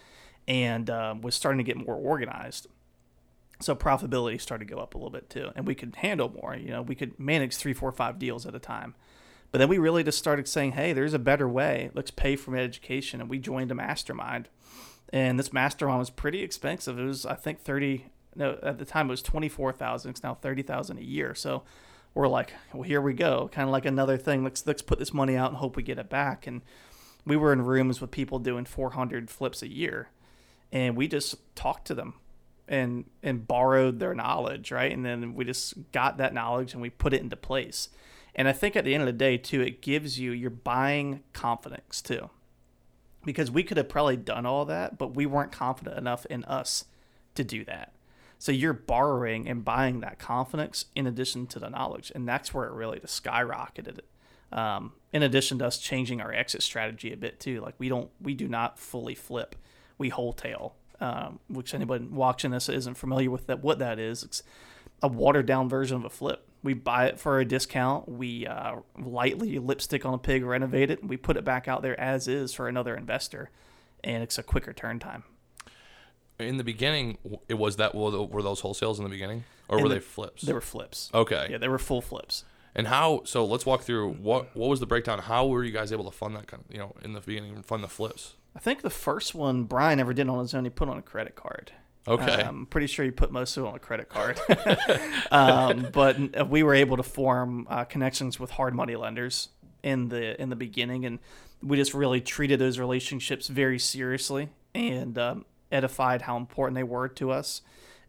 and 0.47 0.88
uh, 0.88 1.15
was 1.19 1.33
starting 1.33 1.57
to 1.57 1.63
get 1.63 1.77
more 1.77 1.95
organized. 1.95 2.67
So 3.59 3.75
profitability 3.75 4.39
started 4.39 4.67
to 4.67 4.74
go 4.75 4.79
up 4.79 4.93
a 4.93 4.97
little 5.00 5.09
bit 5.09 5.27
too, 5.31 5.50
and 5.55 5.65
we 5.65 5.74
could 5.74 5.95
handle 5.95 6.29
more. 6.29 6.55
You 6.55 6.69
know, 6.69 6.81
we 6.83 6.93
could 6.93 7.19
manage 7.19 7.55
three, 7.55 7.74
four, 7.74 7.92
five 7.92 8.20
deals 8.20 8.46
at 8.46 8.53
a 8.53 8.59
time. 8.59 8.94
But 9.51 9.60
then 9.60 9.70
we 9.70 9.77
really 9.77 10.03
just 10.03 10.18
started 10.18 10.48
saying, 10.48 10.74
"Hey, 10.74 10.94
there's 10.94 11.14
a 11.14 11.20
better 11.20 11.48
way. 11.48 11.90
Let's 11.94 12.12
pay 12.12 12.36
for 12.36 12.55
education." 12.55 13.22
And 13.22 13.29
we 13.29 13.40
joined 13.40 13.72
a 13.72 13.75
mastermind, 13.75 14.50
and 15.12 15.40
this 15.40 15.53
mastermind 15.53 16.00
was 16.00 16.10
pretty 16.10 16.42
expensive. 16.42 17.00
It 17.00 17.05
was, 17.05 17.25
I 17.25 17.36
think, 17.36 17.60
thirty. 17.60 18.07
No, 18.36 18.60
at 18.62 18.77
the 18.77 18.86
time 18.86 19.07
it 19.07 19.12
was 19.12 19.22
twenty 19.22 19.50
four 19.50 19.72
thousand. 19.72 20.12
It's 20.12 20.24
now 20.24 20.36
thirty 20.36 20.62
thousand 20.62 21.00
a 21.00 21.03
year. 21.03 21.33
So 21.33 21.64
we're 22.14 22.27
like, 22.27 22.53
"Well, 22.74 22.83
here 22.83 23.01
we 23.01 23.14
go." 23.14 23.50
Kind 23.51 23.68
of 23.68 23.72
like 23.72 23.86
another 23.86 24.18
thing. 24.18 24.44
Let's 24.44 24.66
let's 24.68 24.81
put 24.81 25.00
this 25.00 25.14
money 25.14 25.36
out 25.36 25.50
and 25.50 25.57
hope 25.57 25.75
we 25.75 25.83
get 25.83 25.98
it 25.98 26.10
back. 26.10 26.46
And 26.46 26.62
we 27.25 27.36
were 27.36 27.53
in 27.53 27.62
rooms 27.62 28.01
with 28.01 28.12
people 28.12 28.40
doing 28.40 28.66
four 28.66 28.92
hundred 28.92 29.29
flips 29.29 29.62
a 29.62 29.72
year, 29.72 30.10
and 30.72 30.96
we 30.96 31.07
just 31.07 31.36
talked 31.55 31.88
to 31.88 31.96
them 31.96 32.16
and 32.68 33.05
and 33.24 33.48
borrowed 33.48 34.00
their 34.00 34.14
knowledge, 34.14 34.72
right? 34.72 34.92
And 34.92 35.05
then 35.05 35.36
we 35.36 35.46
just 35.46 35.92
got 35.92 36.18
that 36.18 36.33
knowledge 36.33 36.74
and 36.74 36.81
we 36.81 36.90
put 36.90 37.14
it 37.14 37.22
into 37.22 37.36
place. 37.36 37.90
And 38.37 38.47
I 38.47 38.53
think 38.53 38.75
at 38.75 38.85
the 38.85 38.93
end 38.93 39.01
of 39.01 39.07
the 39.07 39.13
day, 39.13 39.37
too, 39.37 39.61
it 39.61 39.81
gives 39.81 40.19
you 40.19 40.31
you're 40.31 40.51
buying 40.51 41.23
confidence 41.33 42.01
too, 42.01 42.29
because 43.25 43.50
we 43.50 43.63
could 43.63 43.77
have 43.77 43.89
probably 43.89 44.15
done 44.15 44.45
all 44.45 44.63
that, 44.65 44.97
but 44.97 45.15
we 45.15 45.25
weren't 45.25 45.51
confident 45.51 45.97
enough 45.97 46.25
in 46.27 46.43
us 46.45 46.85
to 47.35 47.43
do 47.43 47.65
that. 47.65 47.93
So 48.37 48.51
you're 48.51 48.73
borrowing 48.73 49.50
and 49.50 49.65
buying 49.65 50.01
that 50.01 50.19
confidence 50.19 50.85
in 50.95 51.07
addition 51.07 51.47
to 51.47 51.59
the 51.59 51.69
knowledge, 51.69 52.11
and 52.13 52.27
that's 52.27 52.53
where 52.53 52.67
it 52.67 52.73
really 52.73 53.00
just 53.00 53.23
skyrocketed. 53.23 54.01
Um, 54.51 54.93
in 55.11 55.23
addition 55.23 55.57
to 55.59 55.65
us 55.65 55.79
changing 55.79 56.21
our 56.21 56.31
exit 56.31 56.61
strategy 56.61 57.11
a 57.11 57.17
bit 57.17 57.39
too, 57.39 57.59
like 57.61 57.75
we 57.79 57.89
don't, 57.89 58.11
we 58.21 58.35
do 58.35 58.47
not 58.47 58.77
fully 58.79 59.15
flip, 59.15 59.55
we 59.97 60.09
wholetail. 60.09 60.75
Um, 61.00 61.39
which 61.47 61.75
anybody 61.75 62.05
watching 62.05 62.50
this 62.50 62.69
isn't 62.69 62.95
familiar 62.95 63.29
with 63.29 63.45
that, 63.45 63.61
what 63.61 63.77
that 63.77 64.00
is. 64.00 64.23
It's 64.23 64.41
a 65.03 65.07
watered 65.07 65.45
down 65.45 65.69
version 65.69 65.97
of 65.97 66.05
a 66.05 66.09
flip. 66.09 66.47
We 66.63 66.74
buy 66.74 67.05
it 67.05 67.20
for 67.20 67.39
a 67.39 67.46
discount. 67.46 68.09
We 68.09 68.46
uh, 68.48 68.77
lightly 69.00 69.57
lipstick 69.59 70.05
on 70.05 70.13
a 70.13 70.17
pig, 70.17 70.43
renovate 70.43 70.89
it, 70.89 71.01
and 71.01 71.09
we 71.09 71.15
put 71.17 71.37
it 71.37 71.46
back 71.46 71.67
out 71.67 71.81
there 71.81 71.98
as 72.00 72.27
is 72.27 72.53
for 72.53 72.67
another 72.67 72.96
investor, 72.96 73.50
and 74.03 74.24
it's 74.24 74.37
a 74.37 74.43
quicker 74.43 74.74
turn 74.74 75.00
time. 75.00 75.24
In 76.39 76.57
the 76.57 76.63
beginning, 76.63 77.17
it 77.48 77.55
was 77.55 77.77
that 77.77 77.96
were 77.96 78.41
those 78.41 78.61
wholesales 78.61 78.98
in 78.98 79.03
the 79.03 79.09
beginning, 79.09 79.43
or 79.70 79.77
In 79.77 79.83
were 79.83 79.89
the- 79.89 79.96
they 79.96 80.01
flips? 80.01 80.43
They 80.43 80.53
were 80.53 80.61
flips. 80.61 81.09
okay. 81.13 81.48
Yeah, 81.50 81.57
they 81.57 81.67
were 81.67 81.79
full 81.79 82.01
flips. 82.01 82.43
And 82.75 82.87
how? 82.87 83.22
So 83.25 83.43
let's 83.43 83.65
walk 83.65 83.81
through 83.81 84.13
what 84.13 84.55
what 84.55 84.70
was 84.70 84.79
the 84.79 84.85
breakdown? 84.85 85.17
How 85.20 85.48
were 85.48 85.63
you 85.63 85.72
guys 85.72 85.91
able 85.91 86.05
to 86.05 86.11
fund 86.11 86.35
that 86.35 86.46
kind 86.46 86.63
of 86.63 86.72
you 86.72 86.77
know 86.79 86.96
in 87.03 87.13
the 87.13 87.22
beginning 87.22 87.63
fund 87.63 87.83
the 87.83 87.87
flips? 87.87 88.35
I 88.55 88.59
think 88.59 88.81
the 88.81 88.91
first 88.91 89.33
one 89.33 89.63
Brian 89.63 90.00
ever 90.00 90.13
did 90.13 90.29
on 90.29 90.37
his 90.39 90.53
own, 90.53 90.63
he 90.63 90.70
put 90.70 90.87
on 90.89 90.98
a 90.98 91.01
credit 91.01 91.35
card. 91.35 91.72
Okay. 92.07 92.41
I'm 92.41 92.65
pretty 92.65 92.87
sure 92.87 93.03
he 93.03 93.11
put 93.11 93.31
most 93.31 93.57
of 93.57 93.65
it 93.65 93.67
on 93.67 93.75
a 93.75 93.79
credit 93.79 94.07
card. 94.07 94.39
um, 95.31 95.89
but 95.91 96.50
we 96.50 96.63
were 96.63 96.74
able 96.74 96.98
to 96.98 97.03
form 97.03 97.67
uh, 97.70 97.83
connections 97.83 98.39
with 98.39 98.51
hard 98.51 98.74
money 98.74 98.96
lenders 98.96 99.50
in 99.83 100.07
the 100.09 100.41
in 100.41 100.50
the 100.50 100.55
beginning, 100.55 101.05
and 101.05 101.20
we 101.61 101.77
just 101.77 101.93
really 101.93 102.22
treated 102.22 102.59
those 102.59 102.79
relationships 102.79 103.48
very 103.48 103.79
seriously 103.79 104.50
and 104.74 105.17
um, 105.17 105.46
edified 105.72 106.22
how 106.22 106.37
important 106.37 106.75
they 106.75 106.83
were 106.83 107.09
to 107.09 107.31
us, 107.31 107.61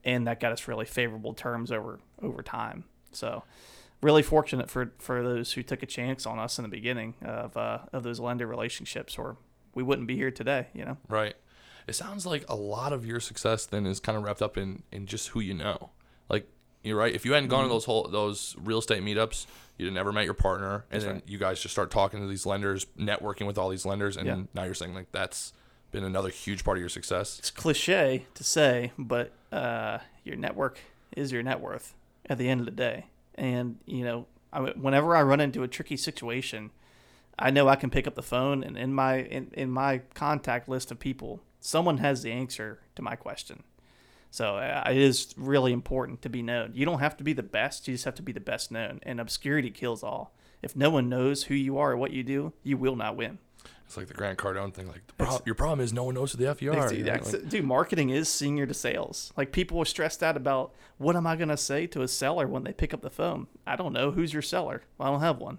and 0.04 0.26
that 0.26 0.38
got 0.38 0.52
us 0.52 0.68
really 0.68 0.86
favorable 0.86 1.34
terms 1.34 1.72
over 1.72 2.00
over 2.22 2.42
time. 2.42 2.84
So. 3.12 3.44
Really 4.00 4.22
fortunate 4.22 4.70
for, 4.70 4.92
for 5.00 5.24
those 5.24 5.54
who 5.54 5.64
took 5.64 5.82
a 5.82 5.86
chance 5.86 6.24
on 6.24 6.38
us 6.38 6.56
in 6.56 6.62
the 6.62 6.68
beginning 6.68 7.14
of 7.20 7.56
uh, 7.56 7.78
of 7.92 8.04
those 8.04 8.20
lender 8.20 8.46
relationships, 8.46 9.18
or 9.18 9.38
we 9.74 9.82
wouldn't 9.82 10.06
be 10.06 10.14
here 10.14 10.30
today. 10.30 10.68
You 10.72 10.84
know. 10.84 10.96
Right. 11.08 11.34
It 11.88 11.94
sounds 11.94 12.26
like 12.26 12.44
a 12.48 12.54
lot 12.54 12.92
of 12.92 13.06
your 13.06 13.20
success 13.20 13.64
then 13.66 13.86
is 13.86 13.98
kind 14.00 14.16
of 14.18 14.24
wrapped 14.24 14.42
up 14.42 14.56
in 14.58 14.82
in 14.92 15.06
just 15.06 15.28
who 15.28 15.40
you 15.40 15.54
know. 15.54 15.90
Like 16.28 16.46
you're 16.82 16.96
right. 16.98 17.14
If 17.14 17.24
you 17.24 17.32
hadn't 17.32 17.48
Mm-hmm. 17.48 17.56
gone 17.56 17.62
to 17.64 17.68
those 17.70 17.84
whole 17.86 18.08
those 18.08 18.54
real 18.62 18.78
estate 18.78 19.02
meetups, 19.02 19.46
you'd 19.76 19.86
have 19.86 19.94
never 19.94 20.12
met 20.12 20.24
your 20.24 20.34
partner, 20.34 20.84
and 20.90 21.02
then 21.02 21.12
right. 21.14 21.22
you 21.26 21.38
guys 21.38 21.60
just 21.60 21.72
start 21.74 21.90
talking 21.90 22.20
to 22.20 22.26
these 22.26 22.44
lenders, 22.46 22.86
networking 22.98 23.46
with 23.46 23.58
all 23.58 23.68
these 23.68 23.86
lenders, 23.86 24.16
and 24.16 24.26
Yeah. 24.26 24.42
now 24.54 24.64
you're 24.64 24.74
saying 24.74 24.94
like 24.94 25.10
that's 25.12 25.52
been 25.90 26.04
another 26.04 26.28
huge 26.28 26.64
part 26.64 26.76
of 26.76 26.80
your 26.80 26.88
success. 26.90 27.38
it's 27.38 27.50
cliche 27.50 28.26
to 28.34 28.44
say, 28.44 28.92
but 28.98 29.32
uh, 29.50 29.98
your 30.22 30.36
network 30.36 30.78
is 31.16 31.32
your 31.32 31.42
net 31.42 31.60
worth 31.60 31.94
at 32.28 32.36
the 32.36 32.46
end 32.48 32.60
of 32.60 32.66
the 32.66 32.72
day. 32.72 33.06
And 33.36 33.78
you 33.86 34.04
know, 34.04 34.26
I, 34.52 34.60
whenever 34.60 35.16
I 35.16 35.22
run 35.22 35.40
into 35.40 35.62
a 35.62 35.68
tricky 35.68 35.96
situation, 35.96 36.70
I 37.38 37.50
know 37.50 37.68
I 37.68 37.76
can 37.76 37.88
pick 37.88 38.06
up 38.06 38.14
the 38.16 38.22
phone 38.22 38.62
and 38.62 38.76
in 38.76 38.92
my 38.92 39.20
in, 39.20 39.50
in 39.54 39.70
my 39.70 40.02
contact 40.12 40.68
list 40.68 40.90
of 40.90 40.98
people, 40.98 41.40
someone 41.60 41.98
has 41.98 42.22
the 42.22 42.32
answer 42.32 42.80
to 42.96 43.02
my 43.02 43.16
question. 43.16 43.62
So 44.30 44.56
uh, 44.56 44.84
it 44.90 44.96
is 44.96 45.34
really 45.36 45.72
important 45.72 46.22
to 46.22 46.28
be 46.28 46.42
known. 46.42 46.72
You 46.74 46.84
don't 46.84 47.00
have 47.00 47.16
to 47.16 47.24
be 47.24 47.32
the 47.32 47.42
best; 47.42 47.88
you 47.88 47.94
just 47.94 48.04
have 48.04 48.14
to 48.16 48.22
be 48.22 48.32
the 48.32 48.40
best 48.40 48.70
known. 48.70 49.00
And 49.02 49.20
obscurity 49.20 49.70
kills 49.70 50.02
all. 50.02 50.34
If 50.62 50.76
no 50.76 50.90
one 50.90 51.08
knows 51.08 51.44
who 51.44 51.54
you 51.54 51.78
are 51.78 51.92
or 51.92 51.96
what 51.96 52.10
you 52.10 52.22
do, 52.22 52.52
you 52.62 52.76
will 52.76 52.96
not 52.96 53.16
win. 53.16 53.38
It's 53.86 53.96
like 53.96 54.06
the 54.06 54.14
Grant 54.14 54.38
Cardone 54.38 54.74
thing. 54.74 54.86
Like 54.86 55.00
your 55.46 55.54
problem 55.54 55.80
is 55.80 55.94
no 55.94 56.04
one 56.04 56.14
knows 56.14 56.32
who 56.32 56.38
the 56.38 56.48
F 56.48 56.60
you 56.60 56.72
are. 56.72 56.92
Know, 56.92 57.04
like- 57.10 57.48
dude, 57.48 57.64
marketing 57.64 58.10
is 58.10 58.28
senior 58.28 58.66
to 58.66 58.74
sales. 58.74 59.32
Like 59.34 59.50
people 59.50 59.78
are 59.80 59.86
stressed 59.86 60.22
out 60.22 60.36
about 60.36 60.74
what 60.98 61.16
am 61.16 61.26
I 61.26 61.36
going 61.36 61.48
to 61.48 61.56
say 61.56 61.86
to 61.88 62.02
a 62.02 62.08
seller 62.08 62.46
when 62.46 62.64
they 62.64 62.74
pick 62.74 62.92
up 62.92 63.00
the 63.00 63.08
phone? 63.08 63.46
I 63.66 63.76
don't 63.76 63.94
know. 63.94 64.10
Who's 64.10 64.34
your 64.34 64.42
seller? 64.42 64.82
Well, 64.98 65.08
I 65.08 65.12
don't 65.12 65.22
have 65.22 65.38
one. 65.38 65.58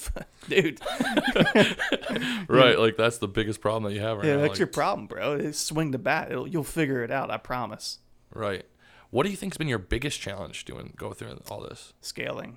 dude, 0.48 0.80
right. 2.48 2.78
Like 2.78 2.96
that's 2.96 3.18
the 3.18 3.28
biggest 3.28 3.60
problem 3.60 3.84
that 3.84 3.94
you 3.94 4.00
have 4.00 4.18
right 4.18 4.26
yeah, 4.26 4.34
now. 4.36 4.40
that's 4.42 4.50
like- 4.50 4.58
your 4.58 4.68
problem, 4.68 5.06
bro. 5.06 5.34
It's 5.34 5.58
swing 5.58 5.90
the 5.90 5.98
bat. 5.98 6.30
It'll, 6.30 6.46
you'll 6.46 6.64
figure 6.64 7.02
it 7.02 7.10
out. 7.10 7.30
I 7.30 7.36
promise. 7.36 7.98
Right. 8.34 8.64
What 9.10 9.24
do 9.24 9.30
you 9.30 9.36
think's 9.36 9.58
been 9.58 9.68
your 9.68 9.78
biggest 9.78 10.20
challenge 10.20 10.64
doing 10.64 10.94
go 10.96 11.12
through 11.12 11.38
all 11.50 11.60
this? 11.60 11.92
Scaling, 12.00 12.56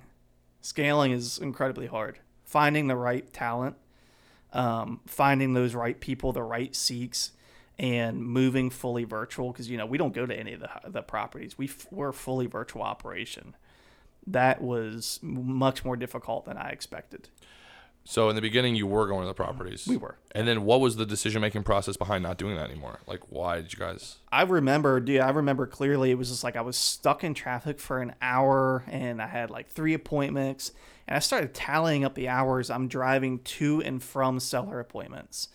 Scaling 0.62 1.12
is 1.12 1.38
incredibly 1.38 1.86
hard. 1.86 2.18
Finding 2.44 2.86
the 2.86 2.96
right 2.96 3.30
talent, 3.32 3.76
um, 4.52 5.00
finding 5.06 5.52
those 5.52 5.74
right 5.74 6.00
people, 6.00 6.32
the 6.32 6.42
right 6.42 6.74
seats, 6.74 7.32
and 7.78 8.24
moving 8.24 8.70
fully 8.70 9.04
virtual 9.04 9.52
because 9.52 9.68
you 9.68 9.76
know 9.76 9.86
we 9.86 9.98
don't 9.98 10.14
go 10.14 10.24
to 10.24 10.34
any 10.34 10.54
of 10.54 10.60
the 10.60 10.70
the 10.86 11.02
properties. 11.02 11.58
We 11.58 11.66
f- 11.66 11.86
we're 11.90 12.08
a 12.08 12.14
fully 12.14 12.46
virtual 12.46 12.82
operation. 12.82 13.54
That 14.26 14.60
was 14.60 15.20
much 15.22 15.84
more 15.84 15.96
difficult 15.96 16.44
than 16.44 16.56
I 16.56 16.70
expected. 16.70 17.28
So 18.08 18.28
in 18.28 18.36
the 18.36 18.40
beginning, 18.40 18.76
you 18.76 18.86
were 18.86 19.08
going 19.08 19.22
to 19.22 19.26
the 19.26 19.34
properties. 19.34 19.84
We 19.88 19.96
were. 19.96 20.16
And 20.32 20.46
then 20.46 20.64
what 20.64 20.80
was 20.80 20.94
the 20.94 21.04
decision 21.04 21.42
making 21.42 21.64
process 21.64 21.96
behind 21.96 22.22
not 22.22 22.38
doing 22.38 22.54
that 22.54 22.70
anymore? 22.70 23.00
Like, 23.08 23.20
why 23.30 23.56
did 23.56 23.72
you 23.72 23.80
guys? 23.80 24.18
I 24.30 24.42
remember, 24.42 25.00
dude, 25.00 25.20
I 25.20 25.30
remember 25.30 25.66
clearly. 25.66 26.12
It 26.12 26.18
was 26.18 26.30
just 26.30 26.44
like 26.44 26.54
I 26.54 26.60
was 26.60 26.76
stuck 26.76 27.24
in 27.24 27.34
traffic 27.34 27.80
for 27.80 28.00
an 28.00 28.14
hour, 28.22 28.84
and 28.86 29.20
I 29.20 29.26
had 29.26 29.50
like 29.50 29.68
three 29.68 29.92
appointments, 29.92 30.70
and 31.08 31.16
I 31.16 31.18
started 31.18 31.52
tallying 31.52 32.04
up 32.04 32.14
the 32.14 32.28
hours 32.28 32.70
I'm 32.70 32.86
driving 32.86 33.40
to 33.40 33.82
and 33.82 34.00
from 34.00 34.38
seller 34.38 34.78
appointments. 34.78 35.48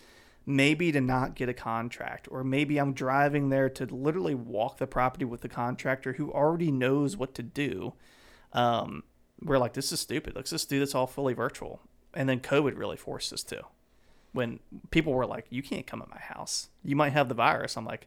Maybe 0.44 0.92
to 0.92 1.00
not 1.00 1.34
get 1.34 1.48
a 1.48 1.54
contract, 1.54 2.28
or 2.30 2.44
maybe 2.44 2.76
I'm 2.76 2.92
driving 2.92 3.48
there 3.48 3.70
to 3.70 3.86
literally 3.86 4.34
walk 4.34 4.76
the 4.76 4.86
property 4.86 5.24
with 5.24 5.40
the 5.40 5.48
contractor 5.48 6.14
who 6.14 6.30
already 6.30 6.70
knows 6.70 7.16
what 7.16 7.34
to 7.36 7.42
do. 7.42 7.94
Um, 8.52 9.04
we're 9.40 9.58
like, 9.58 9.72
this 9.72 9.92
is 9.92 10.00
stupid. 10.00 10.34
Let's 10.36 10.50
just 10.50 10.68
do 10.68 10.78
this 10.78 10.94
all 10.94 11.06
fully 11.06 11.34
virtual 11.34 11.80
and 12.14 12.28
then 12.28 12.40
COVID 12.40 12.76
really 12.76 12.96
forced 12.96 13.32
us 13.32 13.42
to. 13.44 13.62
When 14.32 14.60
people 14.90 15.12
were 15.12 15.26
like, 15.26 15.46
"You 15.50 15.62
can't 15.62 15.86
come 15.86 16.00
at 16.00 16.08
my 16.08 16.18
house. 16.18 16.68
You 16.82 16.96
might 16.96 17.12
have 17.12 17.28
the 17.28 17.34
virus." 17.34 17.76
I'm 17.76 17.84
like, 17.84 18.06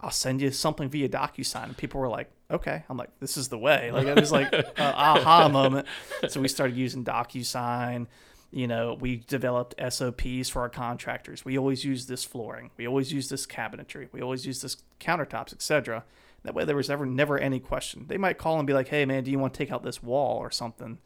"I'll 0.00 0.10
send 0.10 0.40
you 0.40 0.50
something 0.50 0.88
via 0.88 1.08
DocuSign." 1.08 1.64
And 1.64 1.76
people 1.76 2.00
were 2.00 2.08
like, 2.08 2.30
"Okay." 2.50 2.82
I'm 2.88 2.96
like, 2.96 3.10
"This 3.20 3.36
is 3.36 3.48
the 3.48 3.58
way." 3.58 3.92
Like 3.92 4.06
it 4.06 4.18
was 4.18 4.32
like 4.32 4.52
a 4.52 4.72
aha 4.78 5.48
moment. 5.48 5.86
So 6.28 6.40
we 6.40 6.48
started 6.48 6.76
using 6.76 7.04
DocuSign. 7.04 8.08
You 8.50 8.66
know, 8.66 8.98
we 9.00 9.16
developed 9.16 9.74
SOPs 9.78 10.48
for 10.48 10.60
our 10.60 10.68
contractors. 10.68 11.44
We 11.44 11.56
always 11.56 11.84
use 11.84 12.06
this 12.06 12.24
flooring. 12.24 12.70
We 12.76 12.86
always 12.86 13.12
use 13.12 13.28
this 13.28 13.46
cabinetry. 13.46 14.08
We 14.12 14.20
always 14.20 14.44
use 14.44 14.60
this 14.60 14.76
countertops, 15.00 15.52
etc. 15.52 16.04
That 16.44 16.54
way, 16.54 16.64
there 16.64 16.76
was 16.76 16.90
ever 16.90 17.06
never 17.06 17.38
any 17.38 17.60
question. 17.60 18.06
They 18.08 18.18
might 18.18 18.38
call 18.38 18.58
and 18.58 18.66
be 18.66 18.72
like, 18.72 18.88
"Hey, 18.88 19.04
man, 19.04 19.24
do 19.24 19.30
you 19.30 19.38
want 19.38 19.54
to 19.54 19.58
take 19.58 19.70
out 19.70 19.82
this 19.82 20.02
wall 20.02 20.38
or 20.38 20.50
something?" 20.50 20.98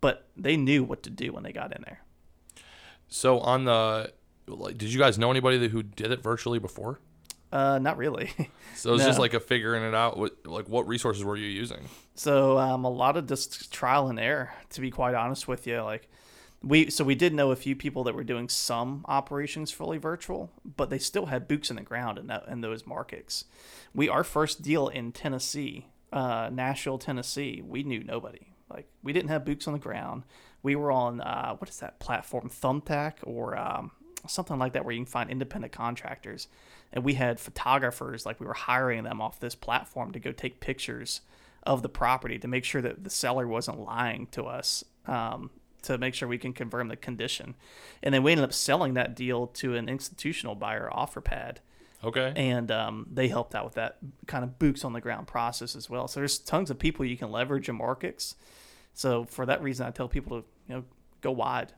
but 0.00 0.28
they 0.36 0.56
knew 0.56 0.84
what 0.84 1.02
to 1.04 1.10
do 1.10 1.32
when 1.32 1.42
they 1.42 1.52
got 1.52 1.74
in 1.74 1.82
there. 1.82 2.00
So 3.08 3.40
on 3.40 3.64
the, 3.64 4.12
like, 4.46 4.78
did 4.78 4.92
you 4.92 4.98
guys 4.98 5.18
know 5.18 5.30
anybody 5.30 5.68
who 5.68 5.82
did 5.82 6.10
it 6.10 6.22
virtually 6.22 6.58
before? 6.58 7.00
Uh, 7.52 7.78
not 7.78 7.96
really. 7.96 8.30
So 8.76 8.92
it's 8.92 9.04
no. 9.04 9.08
just 9.08 9.18
like 9.18 9.32
a 9.32 9.40
figuring 9.40 9.84
it 9.84 9.94
out. 9.94 10.18
What, 10.18 10.36
like, 10.44 10.68
what 10.68 10.86
resources 10.86 11.24
were 11.24 11.34
you 11.34 11.46
using? 11.46 11.88
So 12.14 12.58
um, 12.58 12.84
a 12.84 12.90
lot 12.90 13.16
of 13.16 13.26
just 13.26 13.72
trial 13.72 14.08
and 14.08 14.20
error. 14.20 14.52
To 14.68 14.82
be 14.82 14.90
quite 14.90 15.14
honest 15.14 15.48
with 15.48 15.66
you, 15.66 15.80
like 15.80 16.10
we 16.66 16.90
so 16.90 17.04
we 17.04 17.14
did 17.14 17.32
know 17.32 17.52
a 17.52 17.56
few 17.56 17.76
people 17.76 18.02
that 18.04 18.14
were 18.14 18.24
doing 18.24 18.48
some 18.48 19.04
operations 19.06 19.70
fully 19.70 19.98
virtual, 19.98 20.50
but 20.64 20.90
they 20.90 20.98
still 20.98 21.26
had 21.26 21.46
boots 21.46 21.70
in 21.70 21.76
the 21.76 21.82
ground 21.82 22.18
in 22.18 22.26
that 22.26 22.44
in 22.48 22.60
those 22.60 22.86
markets. 22.86 23.44
We 23.94 24.08
our 24.08 24.24
first 24.24 24.62
deal 24.62 24.88
in 24.88 25.12
Tennessee, 25.12 25.86
uh, 26.12 26.50
Nashville, 26.52 26.98
Tennessee, 26.98 27.62
we 27.64 27.84
knew 27.84 28.02
nobody. 28.02 28.48
Like 28.68 28.88
we 29.04 29.12
didn't 29.12 29.30
have 29.30 29.44
boots 29.44 29.68
on 29.68 29.74
the 29.74 29.78
ground. 29.78 30.24
We 30.62 30.74
were 30.74 30.90
on 30.90 31.20
uh, 31.20 31.54
what 31.54 31.70
is 31.70 31.78
that 31.78 32.00
platform, 32.00 32.50
Thumbtack 32.50 33.14
or 33.22 33.56
um, 33.56 33.92
something 34.26 34.58
like 34.58 34.72
that, 34.72 34.84
where 34.84 34.92
you 34.92 35.00
can 35.00 35.06
find 35.06 35.30
independent 35.30 35.72
contractors. 35.72 36.48
And 36.92 37.04
we 37.04 37.14
had 37.14 37.38
photographers, 37.38 38.26
like 38.26 38.40
we 38.40 38.46
were 38.46 38.54
hiring 38.54 39.04
them 39.04 39.20
off 39.20 39.38
this 39.38 39.54
platform 39.54 40.10
to 40.12 40.18
go 40.18 40.32
take 40.32 40.58
pictures 40.58 41.20
of 41.62 41.82
the 41.82 41.88
property 41.88 42.38
to 42.38 42.48
make 42.48 42.64
sure 42.64 42.82
that 42.82 43.04
the 43.04 43.10
seller 43.10 43.46
wasn't 43.46 43.78
lying 43.78 44.26
to 44.32 44.44
us. 44.44 44.84
Um, 45.06 45.50
to 45.86 45.98
make 45.98 46.14
sure 46.14 46.28
we 46.28 46.38
can 46.38 46.52
confirm 46.52 46.88
the 46.88 46.96
condition. 46.96 47.54
And 48.02 48.14
then 48.14 48.22
we 48.22 48.32
ended 48.32 48.44
up 48.44 48.52
selling 48.52 48.94
that 48.94 49.16
deal 49.16 49.46
to 49.48 49.74
an 49.74 49.88
institutional 49.88 50.54
buyer, 50.54 50.90
OfferPad. 50.94 51.56
Okay. 52.04 52.32
And 52.36 52.70
um, 52.70 53.06
they 53.10 53.28
helped 53.28 53.54
out 53.54 53.64
with 53.64 53.74
that 53.74 53.98
kind 54.26 54.44
of 54.44 54.58
boots 54.58 54.84
on 54.84 54.92
the 54.92 55.00
ground 55.00 55.26
process 55.26 55.74
as 55.74 55.90
well. 55.90 56.06
So 56.06 56.20
there's 56.20 56.38
tons 56.38 56.70
of 56.70 56.78
people 56.78 57.04
you 57.04 57.16
can 57.16 57.32
leverage 57.32 57.68
in 57.68 57.76
markets 57.76 58.36
so 58.96 59.24
for 59.24 59.44
that 59.46 59.62
reason, 59.62 59.86
I 59.86 59.90
tell 59.90 60.08
people 60.08 60.40
to 60.40 60.46
you 60.68 60.74
know 60.74 60.84
go 61.20 61.30
wide. 61.30 61.72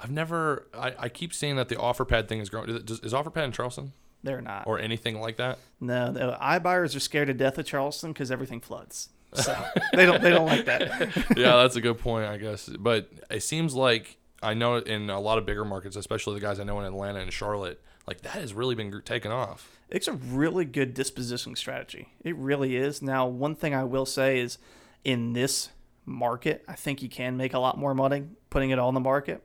I've 0.00 0.10
never. 0.10 0.66
I, 0.74 0.94
I 0.98 1.08
keep 1.08 1.32
seeing 1.32 1.56
that 1.56 1.68
the 1.68 1.76
OfferPad 1.76 2.28
thing 2.28 2.40
is 2.40 2.48
growing. 2.48 2.70
Is, 2.70 2.98
is 3.00 3.12
OfferPad 3.12 3.44
in 3.44 3.52
Charleston? 3.52 3.92
They're 4.22 4.40
not. 4.40 4.66
Or 4.66 4.78
anything 4.78 5.20
like 5.20 5.36
that. 5.36 5.58
No, 5.80 6.10
no. 6.10 6.36
iBuyers 6.40 6.96
are 6.96 7.00
scared 7.00 7.28
to 7.28 7.34
death 7.34 7.58
of 7.58 7.66
Charleston 7.66 8.14
because 8.14 8.30
everything 8.30 8.62
floods. 8.62 9.10
So 9.34 9.56
they 9.94 10.06
don't. 10.06 10.22
They 10.22 10.30
don't 10.30 10.46
like 10.46 10.64
that. 10.66 10.80
yeah, 11.36 11.56
that's 11.56 11.76
a 11.76 11.80
good 11.80 11.98
point, 11.98 12.26
I 12.26 12.36
guess. 12.36 12.68
But 12.68 13.10
it 13.30 13.42
seems 13.42 13.74
like 13.74 14.16
I 14.42 14.54
know 14.54 14.76
in 14.76 15.10
a 15.10 15.20
lot 15.20 15.38
of 15.38 15.46
bigger 15.46 15.64
markets, 15.64 15.96
especially 15.96 16.34
the 16.34 16.40
guys 16.40 16.60
I 16.60 16.64
know 16.64 16.78
in 16.80 16.86
Atlanta 16.86 17.20
and 17.20 17.32
Charlotte, 17.32 17.82
like 18.06 18.20
that 18.22 18.34
has 18.34 18.54
really 18.54 18.74
been 18.74 19.02
taken 19.02 19.32
off. 19.32 19.78
It's 19.88 20.08
a 20.08 20.12
really 20.12 20.64
good 20.64 20.94
dispositioning 20.94 21.58
strategy. 21.58 22.08
It 22.22 22.36
really 22.36 22.76
is. 22.76 23.02
Now, 23.02 23.26
one 23.26 23.54
thing 23.54 23.74
I 23.74 23.84
will 23.84 24.06
say 24.06 24.40
is, 24.40 24.58
in 25.04 25.32
this 25.32 25.70
market, 26.06 26.64
I 26.68 26.74
think 26.74 27.02
you 27.02 27.08
can 27.08 27.36
make 27.36 27.54
a 27.54 27.58
lot 27.58 27.78
more 27.78 27.94
money 27.94 28.24
putting 28.50 28.70
it 28.70 28.78
on 28.78 28.94
the 28.94 29.00
market, 29.00 29.42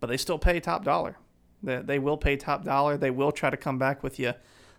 but 0.00 0.08
they 0.08 0.16
still 0.16 0.38
pay 0.38 0.60
top 0.60 0.84
dollar. 0.84 1.16
They, 1.62 1.78
they 1.78 1.98
will 1.98 2.16
pay 2.16 2.36
top 2.36 2.64
dollar. 2.64 2.96
They 2.96 3.10
will 3.10 3.32
try 3.32 3.50
to 3.50 3.56
come 3.56 3.78
back 3.78 4.02
with 4.02 4.18
you 4.18 4.34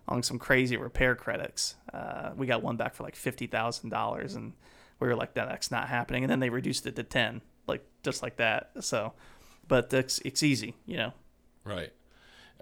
on 0.07 0.23
some 0.23 0.39
crazy 0.39 0.77
repair 0.77 1.15
credits. 1.15 1.75
Uh, 1.93 2.31
we 2.35 2.47
got 2.47 2.61
one 2.61 2.77
back 2.77 2.93
for 2.93 3.03
like 3.03 3.15
fifty 3.15 3.47
thousand 3.47 3.89
dollars, 3.89 4.35
and 4.35 4.53
we 4.99 5.07
were 5.07 5.15
like, 5.15 5.33
"That's 5.33 5.71
not 5.71 5.89
happening." 5.89 6.23
And 6.23 6.31
then 6.31 6.39
they 6.39 6.49
reduced 6.49 6.85
it 6.85 6.95
to 6.95 7.03
ten, 7.03 7.41
like 7.67 7.85
just 8.03 8.21
like 8.21 8.37
that. 8.37 8.71
So, 8.81 9.13
but 9.67 9.93
it's 9.93 10.19
it's 10.19 10.43
easy, 10.43 10.75
you 10.85 10.97
know. 10.97 11.13
Right. 11.63 11.93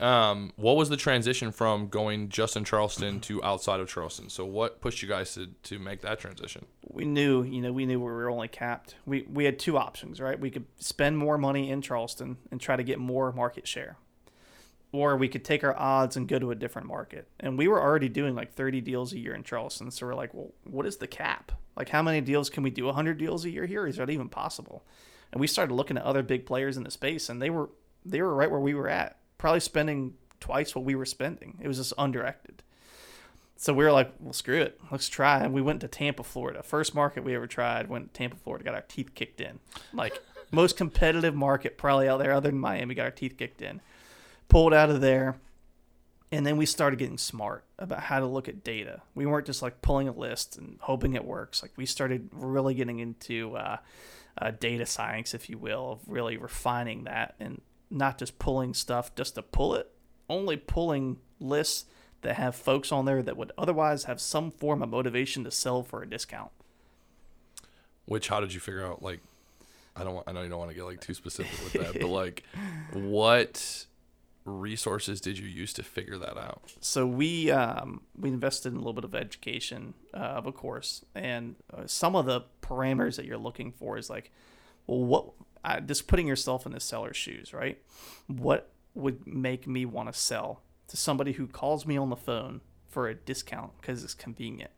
Um, 0.02 0.52
what 0.56 0.78
was 0.78 0.90
the 0.90 0.98
transition 0.98 1.52
from 1.52 1.88
going 1.88 2.30
just 2.30 2.58
in 2.58 2.64
Charleston 2.64 3.20
to 3.22 3.44
outside 3.44 3.80
of 3.80 3.88
Charleston? 3.88 4.30
So 4.30 4.46
what 4.46 4.82
pushed 4.82 5.04
you 5.04 5.08
guys 5.08 5.36
to, 5.36 5.48
to 5.64 5.78
make 5.78 6.02
that 6.02 6.20
transition? 6.20 6.66
We 6.88 7.06
knew, 7.06 7.44
you 7.44 7.62
know, 7.62 7.72
we 7.72 7.86
knew 7.86 8.00
we 8.00 8.06
were 8.06 8.30
only 8.30 8.48
capped. 8.48 8.96
We 9.06 9.28
we 9.32 9.46
had 9.46 9.60
two 9.60 9.78
options, 9.78 10.20
right? 10.20 10.40
We 10.40 10.50
could 10.50 10.66
spend 10.78 11.18
more 11.20 11.38
money 11.38 11.70
in 11.70 11.82
Charleston 11.82 12.38
and 12.50 12.60
try 12.60 12.76
to 12.76 12.84
get 12.84 12.98
more 12.98 13.32
market 13.32 13.68
share. 13.68 13.98
Or 14.94 15.16
we 15.16 15.30
could 15.30 15.46
take 15.46 15.64
our 15.64 15.78
odds 15.78 16.18
and 16.18 16.28
go 16.28 16.38
to 16.38 16.52
a 16.52 16.56
different 16.56 16.88
market. 16.88 17.28
And 17.40 17.58
we 17.58 17.68
were 17.68 17.82
already 17.82 18.10
doing 18.10 18.36
like 18.36 18.54
30 18.54 18.82
deals 18.82 19.14
a 19.14 19.20
year 19.20 19.34
in 19.34 19.44
Charleston. 19.44 19.90
So 19.90 20.06
we're 20.06 20.16
like, 20.16 20.34
well, 20.34 20.52
what 20.66 20.86
is 20.86 20.98
the 20.98 21.08
cap? 21.08 21.54
Like, 21.78 21.90
how 21.90 22.02
many 22.02 22.20
deals 22.20 22.50
can 22.50 22.64
we 22.64 22.70
do? 22.70 22.86
100 22.86 23.18
deals 23.18 23.46
a 23.46 23.50
year 23.50 23.66
here? 23.66 23.88
Is 23.88 23.96
that 23.96 24.10
even 24.10 24.28
possible? 24.28 24.84
And 25.32 25.40
we 25.40 25.48
started 25.48 25.74
looking 25.74 25.98
at 25.98 26.04
other 26.04 26.24
big 26.24 26.46
players 26.46 26.76
in 26.76 26.84
the 26.84 26.92
space, 26.92 27.30
and 27.30 27.42
they 27.42 27.50
were 27.50 27.70
they 28.06 28.22
were 28.22 28.34
right 28.34 28.50
where 28.50 28.60
we 28.60 28.74
were 28.74 28.90
at 28.90 29.18
probably 29.38 29.60
spending 29.60 30.16
twice 30.40 30.76
what 30.76 30.84
we 30.86 30.96
were 30.96 31.06
spending. 31.06 31.58
It 31.62 31.68
was 31.68 31.78
just 31.78 31.94
undirected. 31.98 32.64
So 33.56 33.74
we 33.74 33.84
were 33.84 33.92
like, 33.92 34.12
well, 34.20 34.34
screw 34.34 34.60
it. 34.60 34.80
Let's 34.92 35.08
try. 35.08 35.40
And 35.40 35.54
we 35.54 35.62
went 35.62 35.82
to 35.82 35.88
Tampa, 35.88 36.24
Florida. 36.24 36.64
First 36.64 36.96
market 36.96 37.24
we 37.24 37.36
ever 37.36 37.46
tried. 37.46 37.90
Went 37.90 38.12
to 38.12 38.18
Tampa, 38.18 38.38
Florida. 38.38 38.66
Got 38.66 38.74
our 38.74 38.82
teeth 38.82 39.14
kicked 39.14 39.40
in. 39.40 39.60
Like 39.94 40.20
most 40.52 40.78
competitive 40.78 41.36
market 41.36 41.78
probably 41.78 42.10
out 42.10 42.18
there 42.18 42.34
other 42.34 42.50
than 42.50 42.60
Miami. 42.60 42.96
Got 42.96 43.04
our 43.04 43.12
teeth 43.12 43.38
kicked 43.38 43.62
in. 43.62 43.82
Pulled 44.52 44.74
out 44.74 44.90
of 44.90 45.02
there. 45.02 45.38
And 46.34 46.46
then 46.46 46.56
we 46.58 46.66
started 46.66 46.98
getting 46.98 47.18
smart 47.18 47.66
about 47.78 48.02
how 48.02 48.20
to 48.20 48.26
look 48.26 48.48
at 48.48 48.64
data. 48.64 49.02
We 49.16 49.26
weren't 49.26 49.46
just 49.46 49.62
like 49.62 49.82
pulling 49.82 50.08
a 50.08 50.14
list 50.14 50.58
and 50.58 50.78
hoping 50.82 51.14
it 51.14 51.26
works. 51.26 51.62
Like 51.62 51.72
we 51.76 51.86
started 51.86 52.30
really 52.32 52.74
getting 52.74 53.00
into 53.00 53.56
uh, 53.58 53.78
uh, 54.38 54.52
data 54.52 54.86
science, 54.86 55.34
if 55.34 55.50
you 55.50 55.58
will, 55.58 55.94
of 55.94 56.00
really 56.08 56.38
refining 56.38 57.04
that 57.04 57.36
and 57.40 57.62
not 57.90 58.18
just 58.18 58.40
pulling 58.40 58.74
stuff 58.74 59.14
just 59.16 59.36
to 59.36 59.42
pull 59.42 59.76
it, 59.76 59.92
only 60.30 60.56
pulling 60.56 61.18
lists 61.40 61.86
that 62.22 62.36
have 62.36 62.56
folks 62.56 62.92
on 62.92 63.06
there 63.06 63.22
that 63.22 63.36
would 63.36 63.52
otherwise 63.58 64.06
have 64.06 64.22
some 64.22 64.52
form 64.52 64.82
of 64.82 64.90
motivation 64.90 65.44
to 65.44 65.52
sell 65.52 65.84
for 65.84 66.02
a 66.02 66.10
discount. 66.10 66.52
Which 68.06 68.30
how 68.30 68.40
did 68.40 68.54
you 68.54 68.60
figure 68.60 68.86
out 68.86 69.02
like 69.02 69.20
I 69.96 70.04
don't 70.04 70.24
I 70.28 70.32
know 70.32 70.44
you 70.44 70.50
don't 70.50 70.60
want 70.60 70.72
to 70.72 70.76
get 70.76 70.86
like 70.86 71.02
too 71.02 71.14
specific 71.14 71.52
with 71.64 71.74
that, 71.74 72.00
but 72.00 72.10
like 72.10 72.44
what 72.94 73.86
resources 74.46 75.22
did 75.22 75.38
you 75.38 75.48
use 75.48 75.74
to 75.74 75.84
figure 75.84 76.18
that 76.18 76.38
out? 76.38 76.74
So 76.80 77.06
we 77.06 77.52
um, 77.52 78.02
we 78.18 78.30
invested 78.30 78.70
in 78.70 78.76
a 78.76 78.80
little 78.80 78.94
bit 78.94 79.04
of 79.04 79.16
education 79.16 79.94
uh, 80.14 80.18
of 80.18 80.48
a 80.48 80.52
course, 80.52 81.06
and 81.16 81.56
uh, 81.74 81.84
some 81.86 82.16
of 82.16 82.26
the 82.26 82.42
parameters 82.62 83.16
that 83.18 83.26
you're 83.26 83.38
looking 83.38 83.72
for 83.72 83.98
is 83.98 84.10
like, 84.10 84.32
well, 84.88 85.00
what 85.00 85.32
uh, 85.64 85.80
just 85.80 86.08
putting 86.08 86.28
yourself 86.28 86.66
in 86.66 86.72
the 86.72 86.80
seller's 86.80 87.18
shoes, 87.18 87.54
right? 87.54 87.80
What 88.28 88.72
would 88.94 89.26
make 89.28 89.68
me 89.68 89.86
want 89.86 90.12
to 90.12 90.18
sell 90.18 90.62
to 90.88 90.98
somebody 90.98 91.34
who 91.34 91.48
calls 91.48 91.86
me 91.86 91.98
on 91.98 92.10
the 92.10 92.16
phone 92.16 92.62
for 92.88 93.08
a 93.08 93.16
discount 93.16 93.72
because 93.80 94.04
it's 94.04 94.14
convenient? 94.14 94.72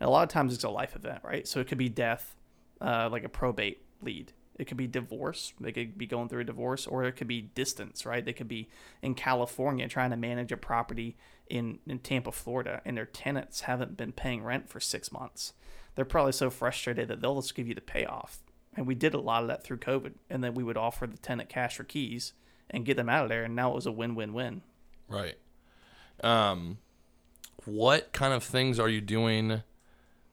And 0.00 0.08
a 0.08 0.10
lot 0.10 0.22
of 0.22 0.30
times 0.30 0.54
it's 0.54 0.64
a 0.64 0.70
life 0.70 0.96
event, 0.96 1.20
right? 1.22 1.46
So 1.46 1.60
it 1.60 1.68
could 1.68 1.78
be 1.78 1.88
death, 1.88 2.34
uh, 2.80 3.08
like 3.12 3.24
a 3.24 3.28
probate 3.28 3.82
lead. 4.00 4.32
It 4.56 4.66
could 4.66 4.76
be 4.76 4.86
divorce. 4.86 5.54
They 5.58 5.72
could 5.72 5.96
be 5.96 6.06
going 6.06 6.28
through 6.28 6.42
a 6.42 6.44
divorce, 6.44 6.86
or 6.86 7.04
it 7.04 7.12
could 7.12 7.26
be 7.26 7.40
distance, 7.40 8.04
right? 8.04 8.24
They 8.24 8.32
could 8.34 8.48
be 8.48 8.68
in 9.00 9.14
California 9.14 9.88
trying 9.88 10.10
to 10.10 10.16
manage 10.16 10.52
a 10.52 10.56
property 10.56 11.16
in, 11.48 11.78
in 11.86 11.98
Tampa, 12.00 12.32
Florida, 12.32 12.82
and 12.84 12.96
their 12.96 13.06
tenants 13.06 13.62
haven't 13.62 13.96
been 13.96 14.12
paying 14.12 14.42
rent 14.42 14.68
for 14.68 14.78
six 14.80 15.10
months. 15.10 15.54
They're 15.94 16.04
probably 16.04 16.32
so 16.32 16.50
frustrated 16.50 17.08
that 17.08 17.20
they'll 17.20 17.40
just 17.40 17.54
give 17.54 17.68
you 17.68 17.74
the 17.74 17.80
payoff 17.80 18.38
And 18.74 18.86
we 18.86 18.94
did 18.94 19.14
a 19.14 19.20
lot 19.20 19.42
of 19.42 19.48
that 19.48 19.64
through 19.64 19.78
COVID. 19.78 20.14
And 20.30 20.42
then 20.42 20.54
we 20.54 20.62
would 20.62 20.76
offer 20.78 21.06
the 21.06 21.18
tenant 21.18 21.48
cash 21.48 21.78
or 21.78 21.84
keys 21.84 22.32
and 22.70 22.84
get 22.84 22.96
them 22.96 23.08
out 23.08 23.24
of 23.24 23.28
there. 23.28 23.44
And 23.44 23.54
now 23.54 23.72
it 23.72 23.74
was 23.74 23.86
a 23.86 23.92
win 23.92 24.14
win 24.14 24.32
win. 24.32 24.62
Right. 25.08 25.36
Um, 26.22 26.78
what 27.64 28.12
kind 28.12 28.32
of 28.32 28.42
things 28.42 28.78
are 28.80 28.88
you 28.88 29.00
doing? 29.00 29.62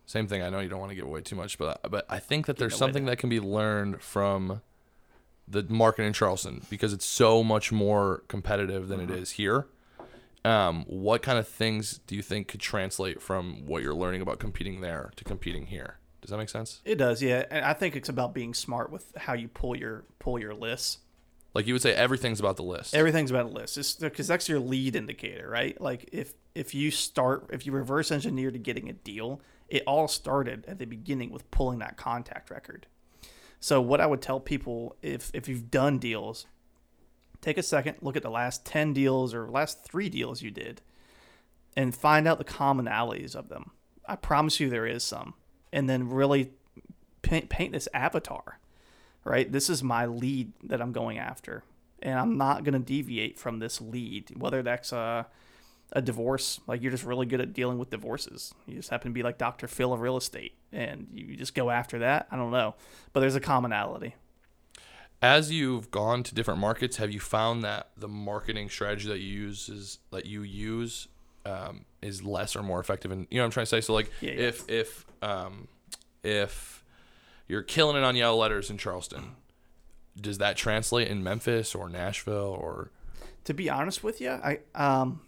Same 0.09 0.25
thing. 0.25 0.41
I 0.41 0.49
know 0.49 0.59
you 0.59 0.69
don't 0.69 0.79
want 0.79 0.89
to 0.89 0.95
give 0.95 1.05
away 1.05 1.21
too 1.21 1.35
much, 1.35 1.59
but 1.59 1.81
but 1.87 2.03
I 2.09 2.17
think 2.17 2.47
that 2.47 2.57
there's 2.57 2.75
something 2.75 3.05
that 3.05 3.19
can 3.19 3.29
be 3.29 3.39
learned 3.39 4.01
from 4.01 4.63
the 5.47 5.61
market 5.69 6.01
in 6.01 6.13
Charleston 6.13 6.63
because 6.67 6.93
it's 6.93 7.05
so 7.05 7.43
much 7.43 7.71
more 7.71 8.23
competitive 8.27 8.87
than 8.87 8.99
it 9.01 9.11
is 9.11 9.29
here. 9.31 9.67
Um, 10.43 10.83
what 10.87 11.21
kind 11.21 11.37
of 11.37 11.47
things 11.47 11.99
do 12.07 12.15
you 12.15 12.23
think 12.23 12.47
could 12.47 12.59
translate 12.59 13.21
from 13.21 13.67
what 13.67 13.83
you're 13.83 13.93
learning 13.93 14.21
about 14.21 14.39
competing 14.39 14.81
there 14.81 15.11
to 15.15 15.23
competing 15.23 15.67
here? 15.67 15.99
Does 16.21 16.31
that 16.31 16.37
make 16.37 16.49
sense? 16.49 16.81
It 16.85 16.95
does, 16.95 17.21
yeah. 17.21 17.43
And 17.51 17.63
I 17.63 17.73
think 17.73 17.95
it's 17.95 18.09
about 18.09 18.33
being 18.33 18.55
smart 18.55 18.91
with 18.91 19.15
how 19.15 19.33
you 19.33 19.47
pull 19.47 19.75
your 19.75 20.05
pull 20.17 20.39
your 20.39 20.55
lists. 20.55 20.97
Like 21.53 21.67
you 21.67 21.75
would 21.75 21.83
say, 21.83 21.93
everything's 21.93 22.39
about 22.39 22.57
the 22.57 22.63
list. 22.63 22.95
Everything's 22.95 23.29
about 23.29 23.45
a 23.45 23.49
list, 23.49 23.99
because 23.99 24.27
that's 24.27 24.49
your 24.49 24.59
lead 24.59 24.95
indicator, 24.95 25.47
right? 25.47 25.79
Like 25.79 26.09
if 26.11 26.33
if 26.55 26.73
you 26.73 26.89
start 26.89 27.51
if 27.53 27.67
you 27.67 27.73
reverse 27.73 28.11
engineer 28.11 28.49
to 28.49 28.57
getting 28.57 28.89
a 28.89 28.93
deal, 28.93 29.39
it 29.69 29.83
all 29.85 30.07
started 30.07 30.65
at 30.67 30.79
the 30.79 30.85
beginning 30.85 31.31
with 31.31 31.49
pulling 31.51 31.79
that 31.79 31.97
contact 31.97 32.49
record. 32.49 32.87
So 33.59 33.81
what 33.81 34.01
I 34.01 34.05
would 34.05 34.21
tell 34.21 34.39
people 34.39 34.95
if 35.01 35.31
if 35.33 35.47
you've 35.47 35.71
done 35.71 35.99
deals, 35.99 36.45
take 37.41 37.57
a 37.57 37.63
second, 37.63 37.97
look 38.01 38.15
at 38.15 38.23
the 38.23 38.29
last 38.29 38.65
10 38.65 38.93
deals 38.93 39.33
or 39.33 39.49
last 39.49 39.83
3 39.83 40.09
deals 40.09 40.41
you 40.41 40.51
did 40.51 40.81
and 41.75 41.95
find 41.95 42.27
out 42.27 42.37
the 42.37 42.43
commonalities 42.43 43.35
of 43.35 43.49
them. 43.49 43.71
I 44.07 44.15
promise 44.15 44.59
you 44.59 44.69
there 44.69 44.87
is 44.87 45.03
some. 45.03 45.35
And 45.71 45.89
then 45.89 46.09
really 46.09 46.51
paint, 47.21 47.49
paint 47.49 47.73
this 47.73 47.87
avatar. 47.93 48.59
Right? 49.23 49.51
This 49.51 49.69
is 49.69 49.83
my 49.83 50.05
lead 50.05 50.53
that 50.63 50.81
I'm 50.81 50.91
going 50.91 51.19
after. 51.19 51.63
And 52.01 52.17
I'm 52.17 52.37
not 52.37 52.63
going 52.63 52.73
to 52.73 52.79
deviate 52.79 53.37
from 53.37 53.59
this 53.59 53.81
lead, 53.81 54.31
whether 54.35 54.63
that's 54.63 54.91
a 54.91 55.27
a 55.91 56.01
divorce, 56.01 56.59
like 56.67 56.81
you're 56.81 56.91
just 56.91 57.03
really 57.03 57.25
good 57.25 57.41
at 57.41 57.53
dealing 57.53 57.77
with 57.79 57.89
divorces. 57.89 58.53
You 58.67 58.75
just 58.75 58.89
happen 58.89 59.11
to 59.11 59.13
be 59.13 59.23
like 59.23 59.37
Dr. 59.37 59.67
Phil 59.67 59.91
of 59.93 60.01
real 60.01 60.17
estate 60.17 60.53
and 60.71 61.07
you 61.13 61.35
just 61.35 61.55
go 61.55 61.69
after 61.69 61.99
that. 61.99 62.27
I 62.31 62.35
don't 62.35 62.51
know. 62.51 62.75
But 63.13 63.21
there's 63.21 63.35
a 63.35 63.39
commonality. 63.39 64.15
As 65.21 65.51
you've 65.51 65.91
gone 65.91 66.23
to 66.23 66.33
different 66.35 66.59
markets, 66.59 66.97
have 66.97 67.11
you 67.11 67.19
found 67.19 67.63
that 67.63 67.89
the 67.97 68.07
marketing 68.07 68.69
strategy 68.69 69.09
that 69.09 69.19
you 69.19 69.27
use 69.27 69.67
is 69.67 69.99
that 70.11 70.25
you 70.25 70.43
use 70.43 71.07
um, 71.45 71.85
is 72.01 72.23
less 72.23 72.55
or 72.55 72.63
more 72.63 72.79
effective? 72.79 73.11
And 73.11 73.27
you 73.29 73.37
know 73.37 73.43
what 73.43 73.47
I'm 73.47 73.51
trying 73.51 73.65
to 73.65 73.69
say. 73.69 73.81
So 73.81 73.93
like, 73.93 74.09
Yeah, 74.21 74.31
yeah. 74.31 74.39
if 74.47 74.69
if 74.69 75.05
um, 75.21 75.67
if 76.23 76.85
you're 77.49 77.63
killing 77.63 77.97
it 77.97 78.03
on 78.03 78.15
yellow 78.15 78.37
letters 78.37 78.69
in 78.69 78.77
Charleston, 78.77 79.31
does 80.19 80.37
that 80.37 80.55
translate 80.55 81.09
in 81.09 81.21
Memphis 81.23 81.75
or 81.75 81.89
Nashville 81.89 82.57
or? 82.61 82.91
To 83.45 83.53
be 83.53 83.69
honest 83.69 84.03
with 84.03 84.21
you, 84.21 84.29
I 84.29 84.59
um 84.75 85.21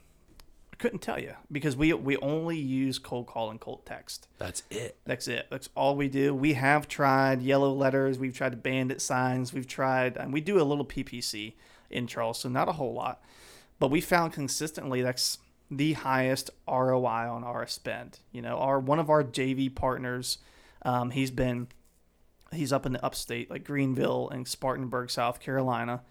couldn't 0.82 1.00
tell 1.00 1.20
you 1.20 1.36
because 1.52 1.78
we 1.78 1.94
we 1.94 2.18
only 2.18 2.58
use 2.58 2.98
cold 2.98 3.28
call 3.28 3.52
and 3.52 3.60
cold 3.60 3.86
text. 3.86 4.28
That's 4.40 4.64
it. 4.72 4.98
That's 5.06 5.28
it. 5.28 5.46
That's 5.52 5.70
all 5.76 5.96
we 5.96 6.08
do. 6.08 6.34
We 6.34 6.54
have 6.54 6.88
tried 6.88 7.44
yellow 7.44 7.72
letters. 7.72 8.18
We've 8.18 8.36
tried 8.36 8.64
bandit 8.64 9.00
signs. 9.00 9.54
We've 9.54 9.68
tried, 9.68 10.18
and 10.18 10.34
we 10.34 10.42
do 10.42 10.60
a 10.60 10.66
little 10.66 10.84
PPC 10.84 11.54
in 11.92 12.08
Charleston, 12.08 12.52
not 12.52 12.68
a 12.68 12.74
whole 12.74 12.94
lot, 12.94 13.24
but 13.80 13.92
we 13.92 14.02
found 14.02 14.34
consistently 14.34 15.04
that's 15.04 15.38
the 15.70 15.94
highest 15.94 16.50
ROI 16.68 17.30
on 17.30 17.44
our 17.44 17.68
spend. 17.68 18.20
You 18.32 18.42
know, 18.42 18.58
our 18.58 18.80
one 18.80 18.98
of 18.98 19.10
our 19.10 19.24
JV 19.24 19.74
partners, 19.74 20.40
um, 20.82 21.12
he's 21.12 21.30
been, 21.30 21.68
he's 22.52 22.74
up 22.74 22.88
in 22.88 22.94
the 22.94 23.06
upstate 23.06 23.52
like 23.52 23.64
Greenville 23.64 24.30
and 24.30 24.48
Spartanburg, 24.48 25.12
South 25.12 25.40
Carolina, 25.40 26.02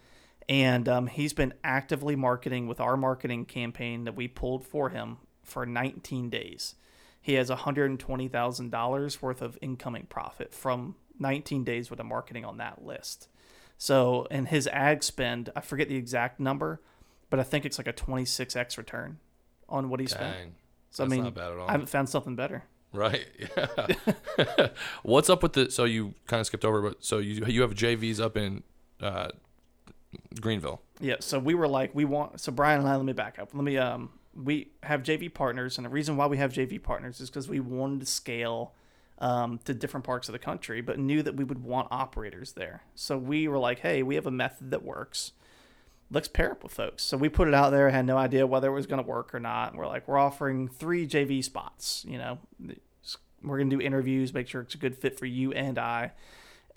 and 0.51 0.89
um, 0.89 1.07
he's 1.07 1.33
been 1.33 1.53
actively 1.63 2.15
marketing 2.15 2.67
with 2.67 2.79
our 2.79 2.97
marketing 2.97 3.45
campaign 3.45 4.03
that 4.03 4.15
we 4.15 4.27
pulled 4.27 4.65
for 4.65 4.89
him 4.89 5.17
for 5.43 5.65
19 5.65 6.29
days 6.29 6.75
he 7.21 7.33
has 7.33 7.49
$120,000 7.49 9.21
worth 9.21 9.41
of 9.41 9.57
incoming 9.61 10.07
profit 10.07 10.53
from 10.53 10.95
19 11.19 11.63
days 11.63 11.91
with 11.91 11.99
of 11.99 12.05
marketing 12.07 12.43
on 12.43 12.57
that 12.57 12.83
list. 12.83 13.27
So, 13.77 14.27
and 14.31 14.47
his 14.47 14.67
ad 14.67 15.03
spend, 15.03 15.51
I 15.55 15.61
forget 15.61 15.87
the 15.87 15.95
exact 15.95 16.39
number, 16.39 16.81
but 17.29 17.39
I 17.39 17.43
think 17.43 17.65
it's 17.65 17.77
like 17.77 17.87
a 17.87 17.93
26x 17.93 18.77
return 18.77 19.19
on 19.69 19.89
what 19.89 19.99
he 19.99 20.07
spent. 20.07 20.35
Dang. 20.35 20.55
So, 20.89 21.03
That's 21.03 21.13
I 21.13 21.15
mean, 21.15 21.23
not 21.25 21.35
bad 21.35 21.51
at 21.51 21.57
all. 21.59 21.67
I 21.67 21.71
haven't 21.73 21.89
found 21.89 22.09
something 22.09 22.35
better. 22.35 22.63
Right. 22.91 23.25
Yeah. 23.39 24.67
What's 25.03 25.29
up 25.29 25.43
with 25.43 25.53
the? 25.53 25.71
So 25.71 25.85
you 25.85 26.13
kind 26.27 26.41
of 26.41 26.47
skipped 26.47 26.65
over, 26.65 26.81
but 26.81 27.05
so 27.05 27.19
you 27.19 27.45
you 27.45 27.61
have 27.61 27.73
JVs 27.73 28.19
up 28.19 28.35
in 28.35 28.63
uh, 28.99 29.29
Greenville. 30.39 30.81
Yeah, 30.99 31.15
so 31.19 31.39
we 31.39 31.55
were 31.55 31.67
like, 31.67 31.93
we 31.93 32.05
want. 32.05 32.39
So 32.39 32.51
Brian 32.51 32.79
and 32.79 32.89
I, 32.89 32.95
let 32.95 33.05
me 33.05 33.13
back 33.13 33.39
up. 33.39 33.49
Let 33.53 33.63
me. 33.63 33.77
Um, 33.77 34.11
we 34.33 34.71
have 34.83 35.03
JV 35.03 35.33
partners, 35.33 35.77
and 35.77 35.85
the 35.85 35.89
reason 35.89 36.15
why 36.15 36.27
we 36.27 36.37
have 36.37 36.53
JV 36.53 36.81
partners 36.81 37.19
is 37.19 37.29
because 37.29 37.49
we 37.49 37.59
wanted 37.59 37.99
to 38.01 38.05
scale 38.05 38.73
um, 39.19 39.59
to 39.65 39.73
different 39.73 40.05
parts 40.05 40.29
of 40.29 40.33
the 40.33 40.39
country, 40.39 40.81
but 40.81 40.97
knew 40.97 41.21
that 41.21 41.35
we 41.35 41.43
would 41.43 41.63
want 41.63 41.87
operators 41.91 42.53
there. 42.53 42.83
So 42.95 43.17
we 43.17 43.47
were 43.47 43.59
like, 43.59 43.79
hey, 43.79 44.03
we 44.03 44.15
have 44.15 44.25
a 44.25 44.31
method 44.31 44.71
that 44.71 44.83
works. 44.83 45.33
Let's 46.09 46.27
pair 46.27 46.51
up 46.51 46.63
with 46.63 46.73
folks. 46.73 47.03
So 47.03 47.17
we 47.17 47.29
put 47.29 47.47
it 47.47 47.53
out 47.53 47.69
there. 47.69 47.89
Had 47.89 48.05
no 48.05 48.17
idea 48.17 48.47
whether 48.47 48.67
it 48.69 48.73
was 48.73 48.87
going 48.87 49.01
to 49.01 49.07
work 49.07 49.33
or 49.33 49.39
not. 49.39 49.71
And 49.71 49.79
we're 49.79 49.87
like, 49.87 50.07
we're 50.07 50.17
offering 50.17 50.67
three 50.67 51.07
JV 51.07 51.43
spots. 51.43 52.05
You 52.07 52.17
know, 52.17 52.39
we're 53.43 53.57
going 53.57 53.69
to 53.69 53.75
do 53.77 53.81
interviews, 53.81 54.33
make 54.33 54.47
sure 54.47 54.61
it's 54.61 54.75
a 54.75 54.79
good 54.79 54.97
fit 54.97 55.17
for 55.17 55.25
you 55.25 55.51
and 55.53 55.77
I 55.79 56.11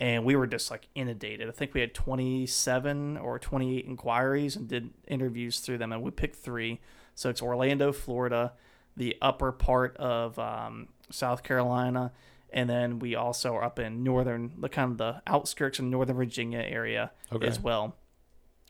and 0.00 0.24
we 0.24 0.34
were 0.36 0.46
just 0.46 0.70
like 0.70 0.88
inundated. 0.94 1.48
I 1.48 1.52
think 1.52 1.72
we 1.74 1.80
had 1.80 1.94
27 1.94 3.16
or 3.18 3.38
28 3.38 3.84
inquiries 3.86 4.56
and 4.56 4.68
did 4.68 4.90
interviews 5.08 5.60
through 5.60 5.78
them, 5.78 5.92
and 5.92 6.02
we 6.02 6.10
picked 6.10 6.36
three. 6.36 6.80
So 7.14 7.30
it's 7.30 7.40
Orlando, 7.42 7.92
Florida, 7.92 8.52
the 8.96 9.16
upper 9.22 9.52
part 9.52 9.96
of 9.98 10.38
um, 10.38 10.88
South 11.10 11.42
Carolina, 11.42 12.12
and 12.52 12.68
then 12.68 12.98
we 12.98 13.14
also 13.14 13.54
are 13.54 13.64
up 13.64 13.78
in 13.78 14.02
northern, 14.04 14.52
the 14.58 14.68
kind 14.68 14.92
of 14.92 14.98
the 14.98 15.22
outskirts 15.26 15.78
of 15.78 15.84
Northern 15.86 16.16
Virginia 16.16 16.58
area 16.60 17.10
Okay. 17.32 17.46
as 17.46 17.58
well. 17.60 17.96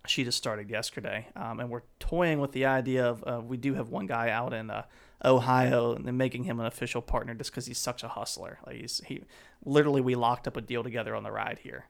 She 0.06 0.24
just 0.24 0.36
started 0.36 0.68
yesterday, 0.68 1.28
um, 1.36 1.60
and 1.60 1.70
we're 1.70 1.82
toying 1.98 2.38
with 2.38 2.52
the 2.52 2.66
idea 2.66 3.06
of 3.08 3.24
uh, 3.26 3.40
we 3.42 3.56
do 3.56 3.72
have 3.74 3.88
one 3.88 4.06
guy 4.06 4.28
out 4.30 4.52
in 4.52 4.68
uh, 4.70 4.82
Ohio, 5.24 5.94
and 5.94 6.06
then 6.06 6.16
making 6.16 6.44
him 6.44 6.60
an 6.60 6.66
official 6.66 7.00
partner 7.02 7.34
just 7.34 7.50
because 7.50 7.66
he's 7.66 7.78
such 7.78 8.02
a 8.02 8.08
hustler. 8.08 8.58
Like 8.66 8.76
he's 8.76 9.00
he, 9.06 9.22
literally, 9.64 10.00
we 10.00 10.14
locked 10.14 10.46
up 10.46 10.56
a 10.56 10.60
deal 10.60 10.82
together 10.82 11.14
on 11.16 11.22
the 11.22 11.30
ride 11.32 11.60
here, 11.62 11.86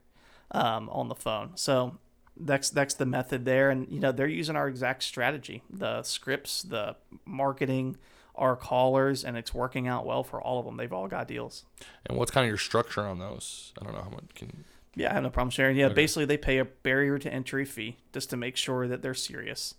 um, 0.51 0.89
on 0.91 1.09
the 1.09 1.15
phone. 1.15 1.53
So 1.57 1.99
that's 2.37 2.71
that's 2.71 2.95
the 2.95 3.07
method 3.07 3.45
there, 3.45 3.71
and 3.71 3.89
you 3.91 4.01
know 4.01 4.13
they're 4.13 4.27
using 4.27 4.57
our 4.57 4.69
exact 4.69 5.03
strategy, 5.03 5.63
the 5.71 6.03
scripts, 6.03 6.63
the 6.63 6.97
marketing, 7.25 7.97
our 8.35 8.57
callers, 8.57 9.25
and 9.25 9.37
it's 9.37 9.53
working 9.55 9.87
out 9.89 10.05
well 10.07 10.23
for 10.25 10.41
all 10.41 10.59
of 10.59 10.65
them. 10.67 10.77
They've 10.77 10.93
all 10.93 11.09
got 11.09 11.29
deals. 11.29 11.65
And 12.07 12.19
what's 12.19 12.31
kind 12.31 12.45
of 12.45 12.49
your 12.49 12.59
structure 12.59 13.03
on 13.03 13.19
those? 13.19 13.73
I 13.81 13.85
don't 13.85 13.95
know 13.95 14.03
how 14.03 14.11
much 14.11 14.35
can. 14.35 14.65
Yeah, 14.97 15.11
I 15.11 15.15
have 15.15 15.25
no 15.25 15.31
problem 15.31 15.51
sharing. 15.51 15.77
Yeah, 15.77 15.87
Okay. 15.87 15.95
basically 15.95 16.25
they 16.25 16.37
pay 16.37 16.59
a 16.59 16.65
barrier 16.65 17.19
to 17.19 17.33
entry 17.33 17.65
fee 17.65 17.97
just 18.13 18.31
to 18.31 18.37
make 18.37 18.57
sure 18.57 18.87
that 18.87 19.03
they're 19.03 19.13
serious. 19.13 19.75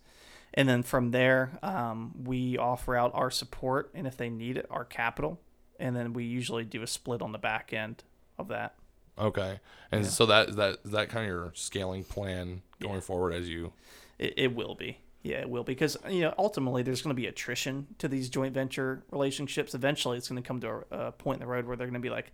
And 0.56 0.68
then 0.68 0.82
from 0.82 1.10
there, 1.10 1.58
um, 1.62 2.14
we 2.24 2.56
offer 2.56 2.96
out 2.96 3.10
our 3.14 3.30
support 3.30 3.90
and 3.94 4.06
if 4.06 4.16
they 4.16 4.30
need 4.30 4.56
it, 4.56 4.66
our 4.70 4.84
capital. 4.84 5.38
And 5.78 5.94
then 5.94 6.14
we 6.14 6.24
usually 6.24 6.64
do 6.64 6.82
a 6.82 6.86
split 6.86 7.20
on 7.20 7.32
the 7.32 7.38
back 7.38 7.72
end 7.74 8.02
of 8.38 8.48
that. 8.48 8.74
Okay. 9.18 9.60
And 9.92 10.04
Yeah. 10.04 10.10
so 10.10 10.26
that 10.26 10.48
is 10.50 10.56
that 10.56 10.78
is 10.84 10.90
that 10.92 11.08
kind 11.10 11.24
of 11.24 11.28
your 11.30 11.52
scaling 11.54 12.04
plan 12.04 12.62
going 12.80 13.00
forward 13.02 13.34
as 13.34 13.48
you. 13.48 13.72
It, 14.18 14.34
it 14.36 14.54
will 14.54 14.74
be. 14.74 14.98
Yeah, 15.22 15.40
it 15.40 15.50
will 15.50 15.64
because 15.64 15.96
you 16.08 16.20
know 16.20 16.34
ultimately 16.38 16.82
there's 16.82 17.02
going 17.02 17.14
to 17.14 17.20
be 17.20 17.26
attrition 17.26 17.88
to 17.98 18.08
these 18.08 18.28
joint 18.30 18.54
venture 18.54 19.02
relationships. 19.10 19.74
Eventually, 19.74 20.16
it's 20.18 20.28
going 20.28 20.40
to 20.42 20.46
come 20.46 20.60
to 20.60 20.84
a, 20.90 21.06
a 21.08 21.12
point 21.12 21.40
in 21.40 21.46
the 21.46 21.52
road 21.52 21.66
where 21.66 21.76
they're 21.76 21.86
going 21.88 21.94
to 21.94 22.00
be 22.00 22.10
like, 22.10 22.32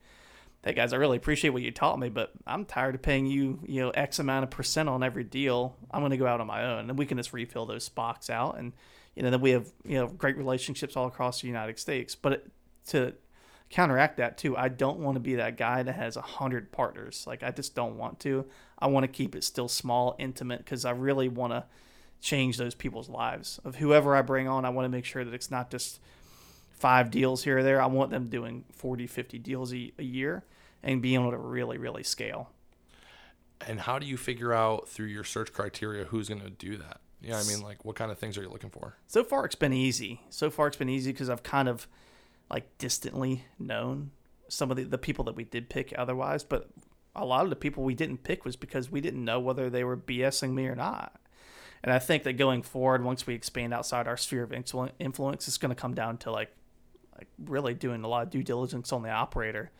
"Hey 0.64 0.74
guys, 0.74 0.92
I 0.92 0.96
really 0.96 1.16
appreciate 1.16 1.50
what 1.50 1.62
you 1.62 1.72
taught 1.72 1.98
me, 1.98 2.08
but 2.08 2.30
I'm 2.46 2.64
tired 2.64 2.94
of 2.94 3.02
paying 3.02 3.26
you 3.26 3.58
you 3.66 3.80
know 3.80 3.90
X 3.90 4.20
amount 4.20 4.44
of 4.44 4.50
percent 4.50 4.88
on 4.88 5.02
every 5.02 5.24
deal. 5.24 5.76
I'm 5.90 6.02
going 6.02 6.10
to 6.10 6.16
go 6.16 6.26
out 6.26 6.40
on 6.40 6.46
my 6.46 6.64
own, 6.64 6.88
and 6.88 6.96
we 6.96 7.04
can 7.04 7.18
just 7.18 7.32
refill 7.32 7.66
those 7.66 7.84
spots 7.84 8.30
out, 8.30 8.58
and 8.58 8.72
you 9.16 9.24
know 9.24 9.30
then 9.30 9.40
we 9.40 9.50
have 9.50 9.66
you 9.84 9.98
know 9.98 10.06
great 10.06 10.36
relationships 10.36 10.96
all 10.96 11.06
across 11.06 11.40
the 11.40 11.48
United 11.48 11.80
States. 11.80 12.14
But 12.14 12.46
to 12.88 13.14
counteract 13.70 14.18
that 14.18 14.38
too, 14.38 14.56
I 14.56 14.68
don't 14.68 15.00
want 15.00 15.16
to 15.16 15.20
be 15.20 15.34
that 15.34 15.56
guy 15.56 15.82
that 15.82 15.94
has 15.94 16.16
a 16.16 16.22
hundred 16.22 16.70
partners. 16.70 17.24
Like 17.26 17.42
I 17.42 17.50
just 17.50 17.74
don't 17.74 17.98
want 17.98 18.20
to. 18.20 18.46
I 18.78 18.86
want 18.86 19.02
to 19.02 19.08
keep 19.08 19.34
it 19.34 19.42
still 19.42 19.68
small, 19.68 20.14
intimate, 20.20 20.58
because 20.58 20.84
I 20.84 20.92
really 20.92 21.28
want 21.28 21.54
to 21.54 21.64
change 22.20 22.56
those 22.56 22.76
people's 22.76 23.08
lives. 23.08 23.58
Of 23.64 23.76
whoever 23.76 24.14
I 24.14 24.22
bring 24.22 24.46
on, 24.46 24.64
I 24.64 24.68
want 24.68 24.84
to 24.84 24.90
make 24.90 25.06
sure 25.06 25.24
that 25.24 25.34
it's 25.34 25.50
not 25.50 25.72
just 25.72 25.98
five 26.70 27.10
deals 27.10 27.42
here 27.42 27.58
or 27.58 27.62
there. 27.64 27.82
I 27.82 27.86
want 27.86 28.10
them 28.10 28.28
doing 28.28 28.64
40, 28.72 29.08
50 29.08 29.38
deals 29.38 29.74
a, 29.74 29.92
a 29.98 30.04
year 30.04 30.44
and 30.82 31.02
being 31.02 31.20
able 31.20 31.30
to 31.30 31.38
really, 31.38 31.78
really 31.78 32.02
scale. 32.02 32.50
And 33.66 33.80
how 33.80 33.98
do 33.98 34.06
you 34.06 34.16
figure 34.16 34.52
out 34.52 34.88
through 34.88 35.06
your 35.06 35.24
search 35.24 35.52
criteria 35.52 36.04
who's 36.04 36.28
going 36.28 36.40
to 36.40 36.50
do 36.50 36.76
that? 36.78 37.00
Yeah, 37.20 37.38
I 37.38 37.44
mean, 37.44 37.62
like, 37.62 37.84
what 37.84 37.94
kind 37.94 38.10
of 38.10 38.18
things 38.18 38.36
are 38.36 38.42
you 38.42 38.48
looking 38.48 38.70
for? 38.70 38.96
So 39.06 39.22
far, 39.22 39.44
it's 39.44 39.54
been 39.54 39.72
easy. 39.72 40.22
So 40.30 40.50
far, 40.50 40.66
it's 40.66 40.76
been 40.76 40.88
easy 40.88 41.12
because 41.12 41.30
I've 41.30 41.44
kind 41.44 41.68
of 41.68 41.86
like 42.50 42.76
distantly 42.78 43.44
known 43.58 44.10
some 44.48 44.70
of 44.70 44.76
the, 44.76 44.84
the 44.84 44.98
people 44.98 45.24
that 45.24 45.36
we 45.36 45.44
did 45.44 45.70
pick 45.70 45.94
otherwise. 45.96 46.42
But 46.42 46.68
a 47.14 47.24
lot 47.24 47.44
of 47.44 47.50
the 47.50 47.56
people 47.56 47.84
we 47.84 47.94
didn't 47.94 48.24
pick 48.24 48.44
was 48.44 48.56
because 48.56 48.90
we 48.90 49.00
didn't 49.00 49.24
know 49.24 49.38
whether 49.38 49.70
they 49.70 49.84
were 49.84 49.96
BSing 49.96 50.52
me 50.52 50.66
or 50.66 50.74
not. 50.74 51.20
And 51.84 51.92
I 51.92 51.98
think 51.98 52.22
that 52.24 52.34
going 52.34 52.62
forward, 52.62 53.04
once 53.04 53.26
we 53.26 53.34
expand 53.34 53.74
outside 53.74 54.06
our 54.06 54.16
sphere 54.16 54.44
of 54.44 54.52
influence, 54.52 55.48
it's 55.48 55.58
going 55.58 55.74
to 55.74 55.80
come 55.80 55.94
down 55.94 56.16
to 56.18 56.30
like, 56.30 56.50
like 57.16 57.28
really 57.44 57.74
doing 57.74 58.04
a 58.04 58.08
lot 58.08 58.22
of 58.22 58.30
due 58.30 58.42
diligence 58.42 58.92
on 58.92 59.02
the 59.02 59.10
operator, 59.10 59.70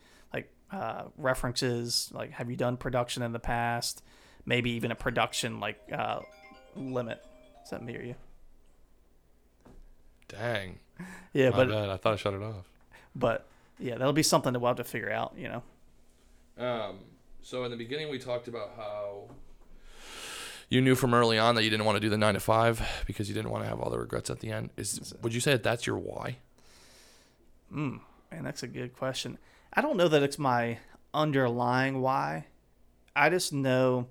uh, 0.73 1.03
references, 1.17 2.09
like 2.13 2.31
have 2.31 2.49
you 2.49 2.55
done 2.57 2.77
production 2.77 3.21
in 3.23 3.31
the 3.31 3.39
past, 3.39 4.03
maybe 4.45 4.71
even 4.71 4.91
a 4.91 4.95
production 4.95 5.59
like 5.59 5.79
uh, 5.95 6.19
limit. 6.75 7.23
Does 7.61 7.69
that 7.69 7.83
me 7.83 7.95
or 7.95 8.01
you? 8.01 8.15
Dang. 10.27 10.79
Yeah, 11.33 11.49
My 11.49 11.55
but 11.57 11.69
bad. 11.69 11.89
I 11.89 11.97
thought 11.97 12.13
I 12.13 12.15
shut 12.17 12.35
it 12.35 12.43
off. 12.43 12.69
but 13.15 13.47
yeah, 13.79 13.97
that'll 13.97 14.13
be 14.13 14.21
something 14.21 14.53
that 14.53 14.59
we'll 14.59 14.69
have 14.69 14.77
to 14.77 14.83
figure 14.83 15.11
out. 15.11 15.33
You 15.35 15.49
know. 15.49 16.63
Um, 16.63 16.99
so 17.41 17.63
in 17.63 17.71
the 17.71 17.77
beginning, 17.77 18.09
we 18.09 18.19
talked 18.19 18.47
about 18.47 18.73
how 18.77 19.23
you 20.69 20.79
knew 20.79 20.93
from 20.93 21.15
early 21.15 21.39
on 21.39 21.55
that 21.55 21.63
you 21.63 21.71
didn't 21.71 21.87
want 21.87 21.95
to 21.95 21.99
do 21.99 22.09
the 22.09 22.17
nine 22.19 22.35
to 22.35 22.39
five 22.39 22.87
because 23.07 23.27
you 23.27 23.33
didn't 23.33 23.49
want 23.49 23.63
to 23.63 23.69
have 23.69 23.79
all 23.79 23.89
the 23.89 23.97
regrets 23.97 24.29
at 24.29 24.41
the 24.41 24.51
end. 24.51 24.69
Is 24.77 25.15
would 25.23 25.33
you 25.33 25.39
say 25.39 25.53
that 25.53 25.63
that's 25.63 25.87
your 25.87 25.97
why? 25.97 26.37
Mm, 27.73 27.99
man, 28.31 28.43
that's 28.43 28.61
a 28.61 28.67
good 28.67 28.95
question. 28.95 29.39
I 29.75 29.81
don't 29.81 29.97
know 29.97 30.07
that 30.07 30.21
it's 30.21 30.37
my 30.37 30.77
underlying 31.13 32.01
why. 32.01 32.45
I 33.15 33.29
just 33.29 33.51
know, 33.51 34.07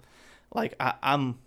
like 0.52 0.74
I, 0.80 0.94
I'm, 1.02 1.38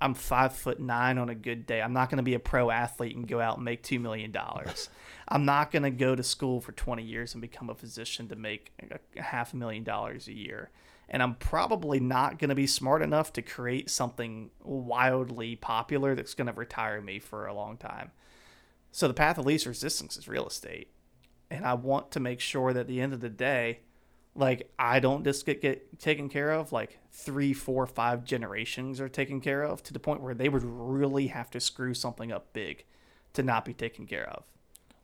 I'm 0.00 0.14
five 0.14 0.54
foot 0.54 0.80
nine 0.80 1.18
on 1.18 1.28
a 1.28 1.34
good 1.34 1.66
day. 1.66 1.82
I'm 1.82 1.92
not 1.92 2.08
going 2.08 2.16
to 2.16 2.22
be 2.22 2.34
a 2.34 2.38
pro 2.38 2.70
athlete 2.70 3.16
and 3.16 3.28
go 3.28 3.40
out 3.40 3.56
and 3.56 3.64
make 3.64 3.82
two 3.82 3.98
million 3.98 4.32
dollars. 4.32 4.88
I'm 5.28 5.44
not 5.44 5.70
going 5.70 5.82
to 5.82 5.90
go 5.90 6.16
to 6.16 6.22
school 6.22 6.60
for 6.60 6.72
20 6.72 7.02
years 7.02 7.34
and 7.34 7.40
become 7.40 7.70
a 7.70 7.74
physician 7.74 8.28
to 8.28 8.36
make 8.36 8.72
a, 8.90 8.98
a 9.18 9.22
half 9.22 9.52
a 9.52 9.56
million 9.56 9.84
dollars 9.84 10.26
a 10.26 10.32
year. 10.32 10.70
And 11.08 11.22
I'm 11.22 11.34
probably 11.34 12.00
not 12.00 12.38
going 12.38 12.48
to 12.48 12.54
be 12.54 12.66
smart 12.66 13.02
enough 13.02 13.32
to 13.34 13.42
create 13.42 13.90
something 13.90 14.50
wildly 14.62 15.56
popular 15.56 16.14
that's 16.14 16.34
going 16.34 16.46
to 16.46 16.52
retire 16.52 17.00
me 17.00 17.18
for 17.18 17.46
a 17.46 17.54
long 17.54 17.76
time. 17.76 18.12
So 18.92 19.06
the 19.06 19.14
path 19.14 19.38
of 19.38 19.46
least 19.46 19.66
resistance 19.66 20.16
is 20.16 20.28
real 20.28 20.46
estate 20.46 20.88
and 21.50 21.64
I 21.64 21.74
want 21.74 22.10
to 22.12 22.20
make 22.20 22.40
sure 22.40 22.72
that 22.72 22.80
at 22.80 22.86
the 22.88 23.00
end 23.00 23.12
of 23.12 23.20
the 23.20 23.28
day, 23.28 23.80
like 24.34 24.70
I 24.78 25.00
don't 25.00 25.24
just 25.24 25.44
get, 25.44 25.60
get 25.60 25.98
taken 25.98 26.28
care 26.28 26.52
of, 26.52 26.72
like 26.72 26.98
three, 27.10 27.52
four, 27.52 27.86
five 27.86 28.24
generations 28.24 29.00
are 29.00 29.08
taken 29.08 29.40
care 29.40 29.62
of 29.64 29.82
to 29.84 29.92
the 29.92 29.98
point 29.98 30.20
where 30.22 30.34
they 30.34 30.48
would 30.48 30.62
really 30.64 31.26
have 31.28 31.50
to 31.50 31.60
screw 31.60 31.94
something 31.94 32.30
up 32.30 32.52
big 32.52 32.84
to 33.32 33.42
not 33.42 33.64
be 33.64 33.74
taken 33.74 34.06
care 34.06 34.28
of. 34.28 34.44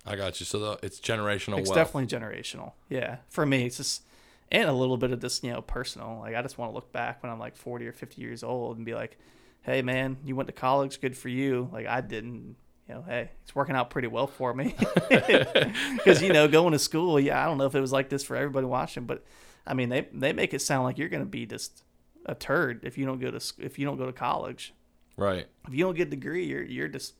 I 0.07 0.15
got 0.15 0.39
you. 0.39 0.47
So 0.47 0.59
the, 0.61 0.79
it's 0.85 1.01
generational 1.01 1.59
It's 1.59 1.69
wealth. 1.69 1.75
definitely 1.75 2.07
generational. 2.07 2.73
Yeah. 2.89 3.17
For 3.29 3.45
me, 3.45 3.67
it's 3.67 3.79
just, 3.79 4.05
and 4.53 4.69
a 4.69 4.73
little 4.73 4.97
bit 4.97 5.11
of 5.11 5.21
this, 5.21 5.43
you 5.43 5.53
know, 5.53 5.63
personal. 5.63 6.21
Like 6.21 6.37
I 6.37 6.43
just 6.43 6.59
want 6.59 6.71
to 6.71 6.75
look 6.75 6.93
back 6.93 7.23
when 7.23 7.33
I'm 7.33 7.41
like 7.41 7.57
40 7.57 7.87
or 7.89 7.93
50 7.93 8.23
years 8.23 8.45
old 8.45 8.77
and 8.77 8.87
be 8.87 8.95
like, 8.95 9.19
hey, 9.63 9.83
man, 9.83 10.19
you 10.25 10.37
went 10.37 10.47
to 10.47 10.53
college. 10.53 11.01
Good 11.01 11.17
for 11.17 11.29
you. 11.29 11.69
Like 11.73 11.87
I 11.87 12.01
didn't. 12.01 12.55
You 12.89 12.95
know, 12.95 13.05
hey, 13.07 13.31
it's 13.43 13.55
working 13.55 13.75
out 13.75 13.91
pretty 13.91 14.09
well 14.09 14.27
for 14.27 14.55
me. 14.55 14.75
Because 15.09 16.23
you 16.23 16.33
know, 16.33 16.47
going 16.47 16.73
to 16.73 16.79
school, 16.79 17.19
yeah, 17.19 17.43
I 17.43 17.47
don't 17.47 17.59
know 17.59 17.67
if 17.67 17.75
it 17.75 17.81
was 17.81 17.93
like 17.93 18.09
this 18.09 18.23
for 18.23 18.37
everybody 18.37 18.67
watching, 18.67 19.05
but 19.05 19.25
I 19.67 19.75
mean, 19.75 19.89
they 19.89 20.07
they 20.13 20.33
make 20.33 20.55
it 20.55 20.61
sound 20.63 20.85
like 20.85 20.99
you're 20.99 21.09
going 21.09 21.23
to 21.23 21.29
be 21.29 21.47
just 21.47 21.83
a 22.27 22.35
turd 22.35 22.81
if 22.85 22.97
you 22.99 23.07
don't 23.07 23.21
go 23.21 23.31
to 23.31 23.41
if 23.59 23.79
you 23.79 23.87
don't 23.87 23.97
go 23.97 24.07
to 24.07 24.13
college. 24.13 24.73
right. 25.17 25.47
If 25.67 25.75
you 25.75 25.85
don't 25.85 25.97
get 25.97 26.09
a 26.09 26.11
degree, 26.11 26.45
you're 26.47 26.63
you're 26.63 26.89
just 26.89 27.15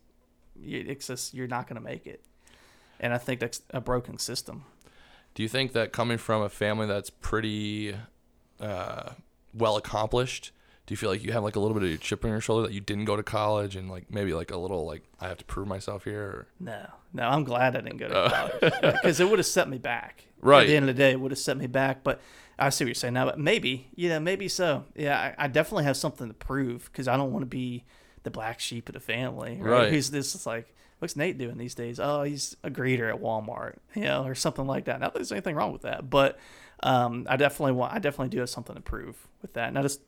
you 0.61 0.85
it's 0.87 1.09
just 1.09 1.35
you're 1.35 1.49
not 1.49 1.67
going 1.67 1.77
to 1.77 1.83
make 1.83 2.07
it. 2.07 2.23
And 3.01 3.13
I 3.13 3.19
think 3.19 3.41
that's 3.41 3.63
a 3.71 3.81
broken 3.81 4.19
system. 4.19 4.65
Do 5.35 5.43
you 5.43 5.49
think 5.49 5.73
that 5.73 5.93
coming 5.93 6.17
from 6.19 6.43
a 6.43 6.49
family 6.49 6.87
that's 6.87 7.11
pretty 7.11 7.95
uh, 8.61 9.11
well 9.53 9.77
accomplished, 9.77 10.51
do 10.87 10.93
you 10.93 10.97
feel 10.97 11.11
like 11.11 11.25
you 11.25 11.33
have 11.33 11.43
like 11.43 11.57
a 11.57 11.61
little 11.61 11.75
bit 11.75 11.83
of 11.83 11.95
a 11.95 11.99
chip 11.99 12.25
on 12.25 12.31
your 12.31 12.41
shoulder 12.41 12.69
that 12.69 12.73
you 12.73 12.81
didn't 12.81 13.07
go 13.07 13.17
to 13.17 13.23
college 13.23 13.75
and 13.75 13.91
like 13.91 14.11
maybe 14.11 14.33
like 14.33 14.53
a 14.53 14.57
little 14.57 14.87
like 14.87 15.03
I 15.21 15.29
have 15.29 15.39
to 15.39 15.45
prove 15.45 15.67
myself 15.67 16.05
here? 16.05 16.23
Or? 16.23 16.47
No, 16.61 16.87
no, 17.13 17.29
I'm 17.29 17.45
glad 17.45 17.77
I 17.77 17.81
didn't 17.81 17.99
go 17.99 18.09
to 18.09 18.31
college 18.31 18.73
because 18.83 19.19
it 19.19 19.29
would 19.29 19.41
have 19.41 19.47
set 19.47 19.69
me 19.69 19.79
back. 19.79 20.25
Right 20.41 20.63
at 20.63 20.67
the 20.69 20.77
end 20.77 20.89
of 20.89 20.95
the 20.95 21.03
day, 21.03 21.11
it 21.11 21.21
would 21.21 21.33
have 21.33 21.39
set 21.39 21.57
me 21.57 21.67
back. 21.67 22.05
But 22.05 22.21
I 22.59 22.71
see 22.71 22.85
what 22.85 22.89
you're 22.89 22.95
saying 22.95 23.15
now. 23.15 23.25
But 23.25 23.39
maybe, 23.39 23.89
yeah, 23.97 24.19
maybe 24.21 24.49
so. 24.49 24.85
Yeah, 24.95 25.19
I, 25.19 25.45
I 25.45 25.49
definitely 25.49 25.85
have 25.85 25.97
something 25.97 26.29
to 26.29 26.35
prove 26.35 26.89
because 26.93 27.09
I 27.09 27.17
don't 27.17 27.33
want 27.33 27.43
to 27.43 27.47
be 27.47 27.85
the 28.23 28.31
black 28.31 28.61
sheep 28.61 28.89
of 28.89 28.93
the 28.93 29.01
family. 29.01 29.59
Right? 29.61 29.71
Right. 29.71 29.93
Who's 29.93 30.11
this? 30.11 30.35
Is 30.35 30.47
like, 30.47 30.73
what's 31.01 31.17
Nate 31.17 31.37
doing 31.37 31.59
these 31.59 31.75
days? 31.75 31.99
Oh, 31.99 32.23
he's 32.23 32.57
a 32.63 32.71
greeter 32.71 33.13
at 33.13 33.21
Walmart, 33.21 33.77
you 33.95 34.03
know, 34.03 34.25
or 34.25 34.35
something 34.35 34.67
like 34.67 34.85
that. 34.85 35.01
Not 35.01 35.15
that 35.15 35.19
there's 35.19 35.33
anything 35.33 35.57
wrong 35.57 35.73
with 35.73 35.83
that, 35.83 36.09
but 36.09 36.39
um, 36.83 37.27
I 37.29 37.37
definitely 37.37 37.73
want. 37.73 37.93
I 37.93 37.99
definitely 37.99 38.29
do 38.29 38.41
have 38.41 38.51
something 38.51 38.77
to 38.77 38.83
prove 38.83 39.27
with 39.43 39.55
that. 39.55 39.69
And 39.69 39.79
I 39.79 39.83
just, 39.83 40.01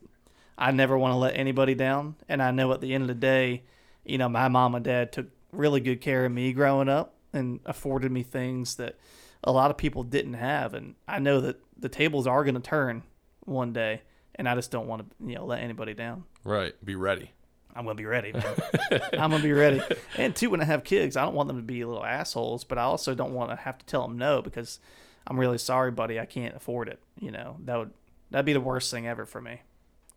I 0.59 0.73
never 0.73 0.99
want 0.99 1.13
to 1.13 1.17
let 1.17 1.37
anybody 1.37 1.75
down. 1.75 2.17
And 2.29 2.43
I 2.43 2.51
know 2.51 2.73
at 2.73 2.81
the 2.81 2.93
end 2.93 3.03
of 3.03 3.09
the 3.09 3.15
day, 3.15 3.63
you 4.05 4.19
know, 4.19 4.29
my 4.29 4.49
mom 4.49 4.75
and 4.75 4.85
dad 4.85 5.13
took 5.13 5.29
really 5.53 5.81
good 5.81 6.01
care 6.01 6.27
of 6.27 6.33
me 6.33 6.53
growing 6.53 6.89
up 6.89 7.15
and 7.33 7.61
afforded 7.65 8.11
me 8.11 8.25
things 8.25 8.75
that 8.77 8.99
a 9.45 9.53
lot 9.53 9.71
of 9.71 9.77
people 9.77 10.03
didn't 10.03 10.35
have. 10.35 10.75
And 10.75 10.97
I 11.07 11.21
know 11.21 11.41
that 11.41 11.61
the 11.79 11.89
tables 11.89 12.27
are 12.27 12.43
going 12.43 12.57
to 12.57 12.61
turn 12.61 13.05
one 13.45 13.73
day, 13.73 14.03
and 14.35 14.49
I 14.49 14.57
just 14.57 14.73
don't 14.73 14.89
want 14.89 15.09
to, 15.09 15.27
you 15.27 15.37
know, 15.37 15.47
let 15.47 15.63
anybody 15.63 15.95
down. 15.95 16.25
Right. 16.43 16.75
Be 16.85 16.97
ready. 16.97 17.31
I'm 17.77 17.85
gonna 17.85 17.95
be 17.95 18.07
ready, 18.07 18.33
man. 18.33 18.43
I'm 19.13 19.31
gonna 19.31 19.41
be 19.41 19.53
ready. 19.53 19.81
And 20.17 20.35
two, 20.35 20.51
when 20.51 20.61
I 20.61 20.65
have 20.65 20.83
kids, 20.83 21.17
I 21.17 21.25
don't 21.25 21.35
want 21.35 21.47
them 21.47 21.59
to 21.59 21.63
be 21.63 21.85
little 21.85 22.05
assholes, 22.05 22.65
but 22.65 22.77
I 22.77 22.83
also 22.83 23.15
don't 23.15 23.35
want 23.35 23.51
to 23.51 23.57
have 23.57 23.79
to 23.79 23.87
tell 23.87 24.03
them 24.03 24.19
no 24.19 24.43
because 24.43 24.81
I'm 25.29 25.39
really 25.39 25.59
sorry, 25.59 25.93
buddy. 25.93 26.19
I 26.19 26.27
can't 26.27 26.57
afford 26.57 26.89
it. 26.89 26.99
You 27.21 27.31
know, 27.31 27.57
that 27.67 27.77
would 27.77 27.93
that'd 28.33 28.47
be 28.47 28.53
the 28.53 28.61
worst 28.61 28.91
thing 28.91 29.07
ever 29.07 29.27
for 29.27 29.41
me. 29.41 29.61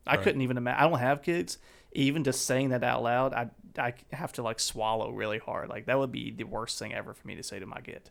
I 0.08 0.16
Right. 0.16 0.24
couldn't 0.24 0.42
even 0.42 0.58
imagine. 0.58 0.84
I 0.84 0.90
don't 0.90 1.00
have 1.00 1.22
kids. 1.22 1.58
Even 1.94 2.24
just 2.24 2.46
saying 2.46 2.70
that 2.70 2.84
out 2.84 3.04
loud, 3.04 3.34
I 3.34 3.50
I 3.78 3.94
have 4.12 4.34
to 4.34 4.42
like 4.44 4.60
swallow 4.60 5.12
really 5.12 5.38
hard. 5.40 5.70
Like 5.70 5.86
that 5.86 5.98
would 6.00 6.12
be 6.12 6.32
the 6.32 6.44
worst 6.46 6.78
thing 6.80 6.94
ever 6.94 7.14
for 7.14 7.28
me 7.28 7.36
to 7.36 7.44
say 7.44 7.60
to 7.60 7.66
my 7.66 7.82
kid. 7.82 8.10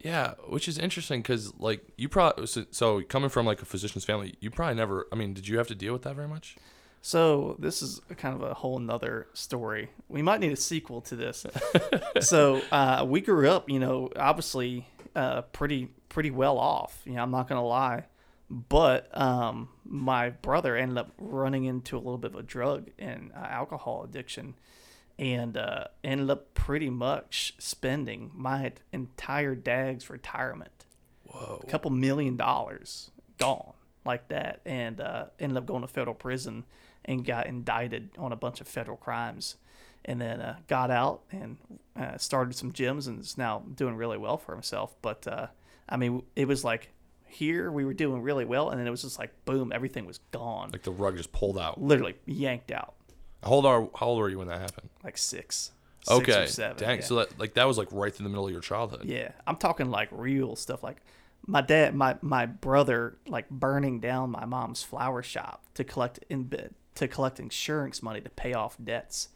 Yeah, 0.00 0.34
which 0.48 0.66
is 0.66 0.78
interesting 0.78 1.22
because 1.22 1.54
like 1.60 1.84
you 1.96 2.08
probably 2.08 2.46
so, 2.46 2.64
so 2.70 3.02
coming 3.02 3.30
from 3.30 3.46
like 3.46 3.62
a 3.62 3.64
physician's 3.64 4.04
family, 4.04 4.34
you 4.40 4.50
probably 4.50 4.74
never. 4.74 5.06
I 5.12 5.16
mean, 5.16 5.32
did 5.34 5.46
you 5.46 5.58
have 5.58 5.68
to 5.68 5.74
deal 5.76 5.92
with 5.92 6.02
that 6.02 6.16
very 6.16 6.26
much? 6.28 6.56
So 7.02 7.56
this 7.58 7.82
is 7.82 8.00
kind 8.16 8.34
of 8.34 8.42
a 8.42 8.54
whole 8.54 8.78
nother 8.78 9.26
story. 9.32 9.90
We 10.08 10.22
might 10.22 10.38
need 10.40 10.52
a 10.52 10.56
sequel 10.56 11.00
to 11.02 11.16
this. 11.16 11.44
so 12.20 12.62
uh, 12.70 13.04
we 13.08 13.20
grew 13.20 13.48
up, 13.48 13.68
you 13.68 13.78
know, 13.80 14.08
obviously 14.16 14.86
uh, 15.16 15.42
pretty 15.42 15.88
pretty 16.08 16.30
well 16.30 16.58
off. 16.58 17.00
You 17.04 17.14
know, 17.14 17.22
I'm 17.22 17.30
not 17.30 17.48
gonna 17.48 17.64
lie, 17.64 18.04
but 18.52 19.08
um, 19.18 19.70
my 19.82 20.28
brother 20.28 20.76
ended 20.76 20.98
up 20.98 21.12
running 21.18 21.64
into 21.64 21.96
a 21.96 21.98
little 21.98 22.18
bit 22.18 22.32
of 22.32 22.38
a 22.38 22.42
drug 22.42 22.90
and 22.98 23.32
uh, 23.34 23.46
alcohol 23.46 24.04
addiction, 24.04 24.54
and 25.18 25.56
uh, 25.56 25.84
ended 26.04 26.28
up 26.28 26.52
pretty 26.52 26.90
much 26.90 27.54
spending 27.58 28.30
my 28.34 28.72
entire 28.92 29.54
dad's 29.54 30.10
retirement. 30.10 30.84
Whoa. 31.24 31.62
a 31.62 31.66
couple 31.66 31.90
million 31.90 32.36
dollars 32.36 33.10
gone 33.38 33.72
like 34.04 34.28
that 34.28 34.60
and 34.66 35.00
uh, 35.00 35.26
ended 35.40 35.56
up 35.56 35.64
going 35.64 35.80
to 35.80 35.88
federal 35.88 36.14
prison 36.14 36.64
and 37.06 37.24
got 37.24 37.46
indicted 37.46 38.10
on 38.18 38.32
a 38.32 38.36
bunch 38.36 38.60
of 38.60 38.68
federal 38.68 38.98
crimes. 38.98 39.56
And 40.04 40.20
then 40.20 40.42
uh, 40.42 40.56
got 40.66 40.90
out 40.90 41.22
and 41.30 41.56
uh, 41.96 42.18
started 42.18 42.54
some 42.54 42.72
gyms 42.72 43.06
and 43.06 43.20
is 43.20 43.38
now 43.38 43.62
doing 43.74 43.94
really 43.96 44.18
well 44.18 44.36
for 44.36 44.52
himself. 44.52 44.94
But 45.00 45.26
uh, 45.26 45.46
i 45.88 45.96
mean 45.96 46.22
it 46.36 46.46
was 46.46 46.64
like 46.64 46.90
here 47.32 47.70
we 47.72 47.84
were 47.84 47.94
doing 47.94 48.22
really 48.22 48.44
well 48.44 48.70
and 48.70 48.78
then 48.80 48.86
it 48.86 48.90
was 48.90 49.02
just 49.02 49.18
like 49.18 49.30
boom 49.44 49.72
everything 49.72 50.04
was 50.06 50.18
gone 50.30 50.70
Like 50.72 50.82
the 50.82 50.90
rug 50.92 51.16
just 51.16 51.32
pulled 51.32 51.58
out. 51.58 51.80
literally 51.80 52.14
yanked 52.26 52.70
out 52.70 52.94
How 53.42 53.50
old 53.50 53.66
are 53.66 53.88
How 53.98 54.06
old 54.06 54.18
were 54.18 54.28
you 54.28 54.38
when 54.38 54.48
that 54.48 54.60
happened? 54.60 54.88
like 55.04 55.16
six 55.18 55.70
six 56.04 56.10
Okay. 56.10 56.46
seven 56.46 56.76
Dang. 56.78 56.98
yeah. 56.98 57.04
So 57.04 57.14
that 57.16 57.38
like 57.38 57.54
that 57.54 57.66
was 57.66 57.78
like 57.78 57.88
right 57.92 58.14
through 58.14 58.24
the 58.24 58.30
middle 58.30 58.46
of 58.46 58.52
your 58.52 58.60
childhood. 58.60 59.04
Yeah, 59.04 59.30
I'm 59.46 59.56
talking 59.56 59.88
like 59.90 60.08
real 60.10 60.56
stuff. 60.56 60.82
Like 60.82 60.96
my 61.46 61.60
dad, 61.60 61.94
my 61.94 62.16
my 62.22 62.44
brother, 62.46 63.16
like 63.28 63.48
burning 63.50 64.00
down 64.00 64.30
my 64.30 64.44
mom's 64.44 64.82
flower 64.82 65.22
shop 65.22 65.62
to 65.74 65.84
collect 65.84 66.18
in 66.28 66.50
to 66.96 67.08
collect 67.08 67.38
insurance 67.40 68.02
money 68.02 68.20
to 68.20 68.30
pay 68.30 68.52
off 68.52 68.76
debts 68.82 69.28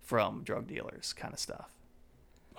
from 0.00 0.42
drug 0.44 0.66
dealers, 0.68 1.12
kind 1.12 1.34
of 1.34 1.40
stuff. 1.40 1.70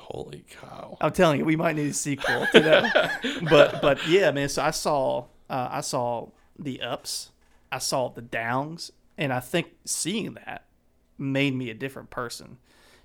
Holy 0.04 0.44
cow. 0.62 0.98
I'm 1.00 1.12
telling 1.14 1.40
you, 1.40 1.46
we 1.46 1.56
might 1.56 1.76
need 1.76 1.90
a 1.90 1.94
sequel 1.94 2.46
to 2.52 2.60
that. 2.60 3.22
but 3.50 3.82
but 3.82 4.06
yeah, 4.08 4.32
man. 4.32 4.50
So 4.50 4.62
I 4.62 4.72
saw 4.72 5.28
uh, 5.50 5.70
I 5.72 5.82
saw 5.82 6.30
the 6.60 6.82
ups, 6.82 7.32
I 7.72 7.78
saw 7.78 8.10
the 8.10 8.22
downs, 8.22 8.92
and 9.18 9.32
I 9.32 9.40
think 9.40 9.74
seeing 9.86 10.34
that 10.34 10.66
made 11.18 11.56
me 11.56 11.70
a 11.70 11.74
different 11.74 12.10
person. 12.10 12.58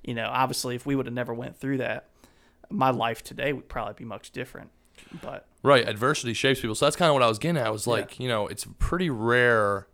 You 0.03 0.15
know, 0.15 0.29
obviously, 0.29 0.75
if 0.75 0.87
we 0.87 0.97
would 0.97 1.07
have 1.07 1.15
never 1.15 1.33
went 1.33 1.57
through 1.57 1.79
that, 1.79 2.09
my 2.69 2.91
life 2.91 3.23
today 3.23 3.53
would 3.53 3.69
probably 3.69 3.95
be 3.95 4.05
much 4.05 4.33
different. 4.33 4.71
But 5.23 5.47
Right, 5.63 5.89
adversity 5.89 6.35
shapes 6.35 6.61
people. 6.61 6.75
So 6.75 6.87
that's 6.87 6.97
kind 6.97 7.09
of 7.11 7.15
what 7.15 7.23
I 7.23 7.29
was 7.29 7.39
getting 7.39 7.59
at. 7.59 7.67
I 7.67 7.71
was 7.71 7.87
like, 7.87 8.19
you 8.19 8.29
know, 8.29 8.47
it's 8.49 8.67
pretty 8.79 9.11
rare. 9.11 9.87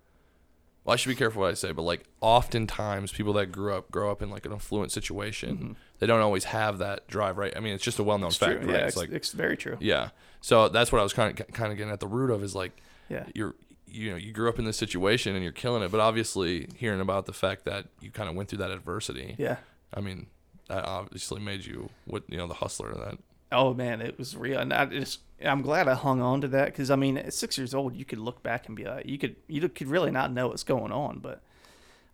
Well, 0.84 0.92
I 0.92 0.96
should 0.96 1.08
be 1.08 1.14
careful 1.14 1.40
what 1.42 1.50
I 1.50 1.54
say, 1.54 1.72
but 1.72 1.82
like 1.82 2.04
oftentimes 2.20 3.10
people 3.12 3.32
that 3.34 3.46
grew 3.46 3.74
up 3.74 3.90
grow 3.90 4.10
up 4.10 4.20
in 4.20 4.28
like 4.30 4.44
an 4.44 4.52
affluent 4.52 4.92
situation, 4.92 5.56
mm-hmm. 5.56 5.72
they 5.98 6.06
don't 6.06 6.20
always 6.20 6.44
have 6.44 6.78
that 6.78 7.08
drive, 7.08 7.38
right? 7.38 7.52
I 7.56 7.60
mean, 7.60 7.74
it's 7.74 7.84
just 7.84 7.98
a 7.98 8.02
well-known 8.02 8.32
fact, 8.32 8.60
true. 8.60 8.70
right? 8.70 8.80
yeah, 8.80 8.86
it's 8.86 8.88
it's, 8.88 8.96
like 8.96 9.10
it's 9.10 9.32
very 9.32 9.56
true. 9.56 9.76
yeah. 9.80 10.10
So 10.42 10.68
that's 10.68 10.92
what 10.92 10.98
I 11.00 11.02
was 11.02 11.14
kind 11.14 11.40
of 11.40 11.46
kind 11.52 11.72
of 11.72 11.78
getting 11.78 11.92
at 11.92 12.00
the 12.00 12.06
root 12.06 12.30
of 12.30 12.42
is 12.44 12.54
like 12.54 12.72
Yeah. 13.08 13.24
you're 13.34 13.54
you 13.86 14.10
know 14.10 14.16
you 14.16 14.32
grew 14.32 14.48
up 14.48 14.58
in 14.58 14.64
this 14.66 14.76
situation 14.76 15.34
and 15.34 15.42
you're 15.42 15.52
killing 15.52 15.82
it, 15.82 15.90
but 15.90 16.00
obviously 16.00 16.68
hearing 16.76 17.00
about 17.00 17.24
the 17.26 17.32
fact 17.32 17.64
that 17.64 17.86
you 18.00 18.10
kind 18.10 18.28
of 18.28 18.34
went 18.36 18.50
through 18.50 18.58
that 18.58 18.70
adversity, 18.70 19.36
Yeah. 19.38 19.56
I 19.94 20.00
mean, 20.00 20.26
that 20.68 20.84
obviously 20.84 21.40
made 21.40 21.64
you 21.64 21.88
what 22.04 22.24
you 22.28 22.36
know 22.36 22.46
the 22.46 22.54
hustler 22.54 22.90
of 22.90 22.98
that. 22.98 23.18
Oh 23.54 23.74
man, 23.74 24.00
it 24.00 24.18
was 24.18 24.36
real, 24.36 24.58
and 24.58 24.72
I 24.72 24.86
just 24.86 25.20
I'm 25.44 25.62
glad 25.62 25.88
I 25.88 25.94
hung 25.94 26.20
on 26.20 26.40
to 26.42 26.48
that 26.48 26.66
because 26.66 26.90
I 26.90 26.96
mean, 26.96 27.16
at 27.16 27.32
six 27.34 27.56
years 27.56 27.74
old, 27.74 27.94
you 27.94 28.04
could 28.04 28.18
look 28.18 28.42
back 28.42 28.66
and 28.66 28.76
be 28.76 28.84
like, 28.84 29.06
you 29.06 29.18
could 29.18 29.36
you 29.46 29.66
could 29.68 29.88
really 29.88 30.10
not 30.10 30.32
know 30.32 30.48
what's 30.48 30.64
going 30.64 30.92
on, 30.92 31.20
but 31.20 31.42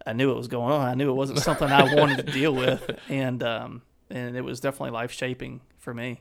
I 0.07 0.13
knew 0.13 0.31
it 0.31 0.37
was 0.37 0.49
going 0.49 0.73
on. 0.73 0.87
I 0.87 0.95
knew 0.95 1.11
it 1.11 1.15
wasn't 1.15 1.41
something 1.41 1.69
I 1.69 1.95
wanted 1.95 2.27
to 2.27 2.33
deal 2.33 2.55
with, 2.55 2.99
and 3.09 3.43
um 3.43 3.83
and 4.11 4.37
it 4.37 4.43
was 4.43 4.61
definitely 4.61 4.91
life 4.91 5.13
shaping 5.13 5.61
for 5.79 5.95
me. 5.95 6.21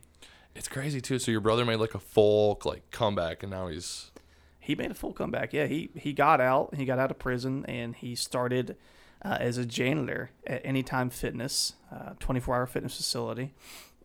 It's 0.55 0.67
crazy 0.67 1.01
too. 1.01 1.19
So 1.19 1.31
your 1.31 1.41
brother 1.41 1.65
made 1.65 1.77
like 1.77 1.95
a 1.95 1.99
full 1.99 2.59
like 2.65 2.89
comeback, 2.91 3.43
and 3.43 3.51
now 3.51 3.67
he's 3.67 4.11
He 4.59 4.75
made 4.75 4.91
a 4.91 4.95
full 4.95 5.13
comeback. 5.13 5.53
Yeah, 5.53 5.65
he 5.65 5.89
he 5.95 6.13
got 6.13 6.41
out. 6.41 6.75
He 6.75 6.85
got 6.85 6.99
out 6.99 7.11
of 7.11 7.19
prison, 7.19 7.65
and 7.65 7.95
he 7.95 8.15
started 8.15 8.75
uh, 9.23 9.37
as 9.39 9.57
a 9.57 9.65
janitor 9.65 10.31
at 10.47 10.65
Anytime 10.65 11.09
Fitness, 11.09 11.73
uh, 11.91 12.13
24 12.19 12.55
hour 12.55 12.65
fitness 12.65 12.95
facility, 12.97 13.53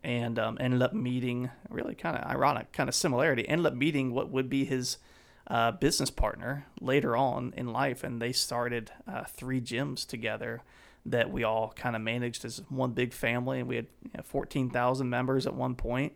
and 0.05 0.37
um, 0.37 0.55
ended 0.61 0.83
up 0.83 0.93
meeting 0.93 1.49
really 1.67 1.95
kind 1.95 2.15
of 2.15 2.29
ironic, 2.29 2.71
kind 2.71 2.87
of 2.87 2.93
similarity. 2.93 3.49
Ended 3.49 3.65
up 3.65 3.73
meeting 3.73 4.13
what 4.13 4.29
would 4.29 4.49
be 4.51 4.63
his 4.63 4.99
uh, 5.47 5.71
business 5.71 6.11
partner 6.11 6.67
later 6.79 7.17
on 7.17 7.55
in 7.57 7.73
life, 7.73 8.03
and 8.03 8.21
they 8.21 8.31
started 8.31 8.91
uh, 9.07 9.23
three 9.23 9.59
gyms 9.59 10.05
together 10.05 10.61
that 11.07 11.31
we 11.31 11.43
all 11.43 11.73
kind 11.75 11.95
of 11.95 12.03
managed 12.03 12.45
as 12.45 12.61
one 12.69 12.91
big 12.91 13.13
family. 13.13 13.59
And 13.59 13.67
we 13.67 13.77
had 13.77 13.87
you 14.03 14.11
know, 14.15 14.23
14,000 14.23 15.09
members 15.09 15.47
at 15.47 15.55
one 15.55 15.73
point, 15.73 16.13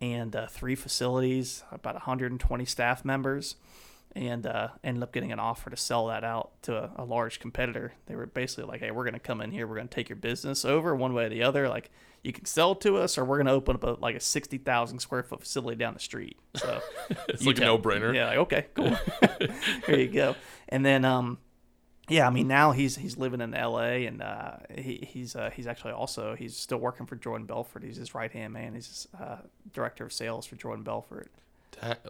and 0.00 0.34
uh, 0.34 0.48
three 0.48 0.74
facilities, 0.74 1.62
about 1.70 1.94
120 1.94 2.64
staff 2.64 3.04
members 3.04 3.54
and 4.16 4.44
uh, 4.44 4.68
ended 4.82 5.02
up 5.02 5.12
getting 5.12 5.30
an 5.30 5.38
offer 5.38 5.70
to 5.70 5.76
sell 5.76 6.08
that 6.08 6.24
out 6.24 6.50
to 6.62 6.76
a, 6.76 6.90
a 6.96 7.04
large 7.04 7.38
competitor. 7.38 7.92
They 8.06 8.16
were 8.16 8.26
basically 8.26 8.64
like, 8.64 8.80
"Hey, 8.80 8.90
we're 8.90 9.04
going 9.04 9.14
to 9.14 9.20
come 9.20 9.40
in 9.40 9.52
here. 9.52 9.66
We're 9.68 9.76
going 9.76 9.88
to 9.88 9.94
take 9.94 10.08
your 10.08 10.16
business 10.16 10.64
over 10.64 10.94
one 10.96 11.14
way 11.14 11.26
or 11.26 11.28
the 11.28 11.44
other. 11.44 11.68
Like, 11.68 11.90
you 12.22 12.32
can 12.32 12.44
sell 12.44 12.74
to 12.76 12.96
us, 12.96 13.18
or 13.18 13.24
we're 13.24 13.38
going 13.38 13.46
to 13.46 13.52
open 13.52 13.76
up 13.76 13.84
a, 13.84 14.00
like 14.00 14.16
a 14.16 14.20
sixty 14.20 14.58
thousand 14.58 14.98
square 15.00 15.22
foot 15.22 15.40
facility 15.40 15.76
down 15.76 15.94
the 15.94 16.00
street." 16.00 16.38
So 16.56 16.80
it's 17.28 17.44
like 17.44 17.58
a 17.58 17.60
no 17.60 17.78
brainer. 17.78 18.14
Yeah, 18.14 18.26
like, 18.26 18.38
okay, 18.38 18.66
cool. 18.74 18.96
there 19.86 19.98
you 19.98 20.08
go. 20.08 20.36
And 20.68 20.84
then, 20.84 21.04
um, 21.04 21.38
yeah, 22.08 22.26
I 22.26 22.30
mean, 22.30 22.48
now 22.48 22.72
he's 22.72 22.96
he's 22.96 23.16
living 23.16 23.40
in 23.40 23.54
L.A. 23.54 24.06
and 24.06 24.22
uh, 24.22 24.56
he, 24.76 25.06
he's 25.10 25.36
uh, 25.36 25.50
he's 25.54 25.66
actually 25.66 25.92
also 25.92 26.34
he's 26.34 26.56
still 26.56 26.78
working 26.78 27.06
for 27.06 27.16
Jordan 27.16 27.46
Belfort. 27.46 27.82
He's 27.82 27.96
his 27.96 28.14
right 28.14 28.30
hand 28.30 28.52
man. 28.52 28.74
He's 28.74 29.08
uh, 29.18 29.38
director 29.72 30.04
of 30.04 30.12
sales 30.12 30.46
for 30.46 30.56
Jordan 30.56 30.84
Belfort. 30.84 31.30